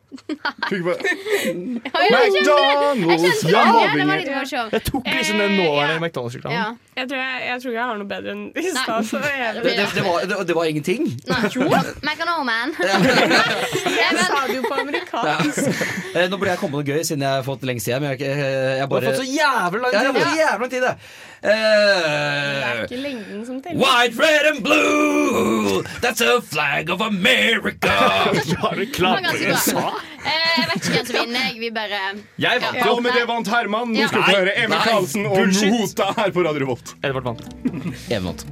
Fikk 0.09 0.81
bare- 0.85 0.97
Ja, 1.05 2.19
jeg 2.19 2.31
skjønte 2.33 2.53
det. 2.57 3.09
Jeg 3.09 3.19
McDonald's, 3.19 3.49
ja, 3.49 3.63
det. 3.69 4.21
Det. 4.25 4.71
Jeg 4.73 4.83
tok 4.89 5.03
liksom 5.05 5.37
den 5.37 5.51
nåværende 5.59 5.99
McDonald's-reklamen. 6.05 6.55
Ja. 6.57 6.69
Jeg 6.99 7.07
tror 7.09 7.19
jeg, 7.21 7.43
jeg 7.47 7.61
tror 7.63 7.71
jeg 7.77 7.83
har 7.89 7.99
noe 7.99 8.09
bedre 8.09 8.31
enn 8.33 8.41
i 8.59 8.71
stad. 8.75 9.11
Det, 9.11 9.63
det, 9.63 9.85
det, 9.95 10.03
var, 10.03 10.25
det, 10.31 10.39
det 10.49 10.55
var 10.57 10.65
ingenting. 10.71 11.05
Nei, 11.29 11.41
Mechanoman. 12.09 12.73
Jeg 13.99 14.17
sa 14.25 14.41
det 14.47 14.57
jo 14.57 14.63
på 14.65 14.75
amerikansk. 14.81 15.69
Eh, 16.15 16.25
Nå 16.29 16.37
burde 16.39 16.51
jeg 16.51 16.59
komme 16.59 16.73
på 16.73 16.81
noe 16.81 16.87
gøy, 16.89 17.01
siden 17.05 17.23
jeg 17.23 17.29
har 17.37 17.43
fått 17.45 17.63
lengst 17.67 17.87
hjem 17.89 18.01
Men 18.03 18.15
jeg, 18.17 18.87
Du 18.89 18.95
har 18.95 19.05
fått 19.05 19.21
så 19.21 19.27
jævlig 19.29 19.81
lang 19.83 19.91
tid 19.93 19.99
jeg 19.99 20.47
har 20.49 20.69
tid. 20.73 20.87
Det. 21.43 21.53
Er 21.53 22.81
ikke 22.83 22.99
lengden 23.03 23.45
som 23.47 23.61
teller. 23.63 23.79
White, 23.79 24.15
red 24.19 24.45
and 24.51 24.63
blue, 24.63 25.83
that's 26.03 26.21
a 26.21 26.41
flag 26.41 26.89
of 26.89 27.01
America. 27.01 27.87
I 28.29 28.33
ganske 28.33 28.99
bra. 28.99 29.13
USA. 29.51 29.85
Eh, 30.19 30.59
Jeg 30.59 30.65
vet 30.73 30.75
ikke 30.75 30.95
hvem 30.97 31.05
som 31.05 31.15
vinner. 31.15 31.45
Jeg 31.53 31.59
vil 31.59 31.73
bare 31.73 32.01
Jeg 32.45 32.61
vant. 32.61 32.75
Ja, 32.83 32.99
med 32.99 33.11
det 33.15 33.25
vant 33.29 33.47
Herman. 33.47 33.93
Nå 33.95 34.07
skal 34.11 34.25
vi 34.27 34.35
høre 34.39 34.55
Emil 34.65 34.81
Karlsen 34.87 35.25
og. 35.25 35.37
Mota 35.79 36.09
her 36.21 36.31
på 36.35 36.43
Radio 36.47 36.65
Revolt. 36.65 36.95
Edvard 37.03 37.23
vant. 37.31 37.45
Even 38.13 38.25
vant. 38.33 38.45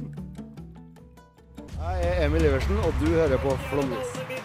Jeg 1.78 2.08
er 2.14 2.26
Emil 2.26 2.44
Iversen, 2.44 2.76
og 2.84 2.92
du 3.00 3.06
hører 3.12 3.36
på 3.42 3.58
Flomlys. 3.70 4.37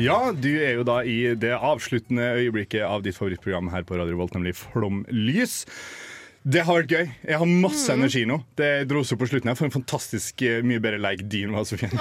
Ja, 0.00 0.32
du 0.32 0.48
er 0.56 0.78
jo 0.78 0.84
da 0.88 1.02
i 1.04 1.34
det 1.36 1.52
avsluttende 1.52 2.30
øyeblikket 2.38 2.80
av 2.86 3.02
ditt 3.04 3.16
favorittprogram 3.18 3.68
her 3.74 3.84
på 3.84 3.98
Radio 4.00 4.16
Volt, 4.16 4.32
nemlig 4.32 4.54
Flomlys. 4.56 5.66
Det 6.42 6.62
har 6.64 6.78
vært 6.80 6.94
gøy. 6.94 7.10
Jeg 7.28 7.38
har 7.38 7.50
masse 7.50 7.92
energi 7.92 8.24
nå. 8.26 8.38
Det 8.58 8.88
dro 8.90 9.02
seg 9.06 9.20
på 9.20 9.28
slutten. 9.28 9.50
Jeg 9.52 9.58
får 9.60 9.68
en 9.68 9.74
fantastisk 9.74 10.42
eh, 10.48 10.62
mye 10.66 10.80
bedre 10.82 10.98
leik 10.98 11.20
din 11.30 11.52
var, 11.54 11.68
Sofie. 11.68 11.92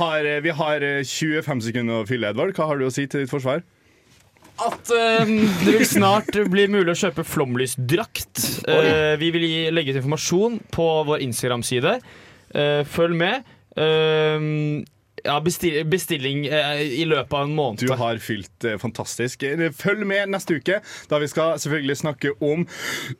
Har, 0.00 0.24
eh, 0.24 0.40
vi 0.42 0.54
har 0.56 0.82
eh, 0.82 1.04
25 1.04 1.60
sekunder 1.68 2.00
å 2.00 2.06
fylle, 2.08 2.32
Edvard. 2.32 2.56
Hva 2.56 2.66
har 2.72 2.80
du 2.80 2.88
å 2.88 2.94
si 2.94 3.04
til 3.04 3.22
ditt 3.22 3.30
forsvar? 3.30 3.60
At 4.56 4.88
uh, 4.88 5.28
det 5.28 5.68
vil 5.68 5.84
snart 5.84 6.32
bli 6.48 6.64
mulig 6.72 6.94
å 6.94 6.96
kjøpe 6.96 7.26
flomlysdrakt. 7.28 8.40
Uh, 8.64 9.14
vi 9.20 9.28
vil 9.34 9.44
gi, 9.44 9.60
legge 9.68 9.92
ut 9.92 10.00
informasjon 10.00 10.56
på 10.72 10.86
vår 11.10 11.20
Instagram-side. 11.28 11.92
Uh, 12.56 12.82
følg 12.88 13.20
med. 13.20 13.52
Eh, 13.76 14.40
ja, 15.26 15.36
bestil, 15.44 15.80
bestilling 15.90 16.46
eh, 16.46 16.80
i 17.00 17.04
løpet 17.08 17.34
av 17.34 17.46
en 17.48 17.54
måned. 17.56 17.82
Du 17.82 17.92
har 17.98 18.18
fylt 18.22 18.64
eh, 18.64 18.78
fantastisk. 18.82 19.42
Eh, 19.42 19.66
Følg 19.76 20.06
med 20.08 20.30
neste 20.32 20.58
uke, 20.60 20.80
da 21.10 21.20
vi 21.22 21.28
skal 21.30 21.58
selvfølgelig 21.62 21.98
snakke 22.02 22.32
om 22.40 22.64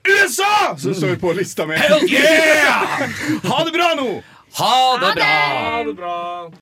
USA! 0.07 0.77
Som 0.79 0.95
står 0.95 1.19
på 1.23 1.35
lista 1.37 1.67
mi. 1.69 1.77
Hell 1.81 2.07
yeah! 2.11 3.05
Ha 3.51 3.61
det 3.67 3.75
bra 3.77 3.93
nå! 3.99 4.09
Ha 4.57 4.99
det 5.03 5.15
bra! 5.19 5.25
Ha 5.27 5.83
det 5.85 5.95
bra. 5.99 6.51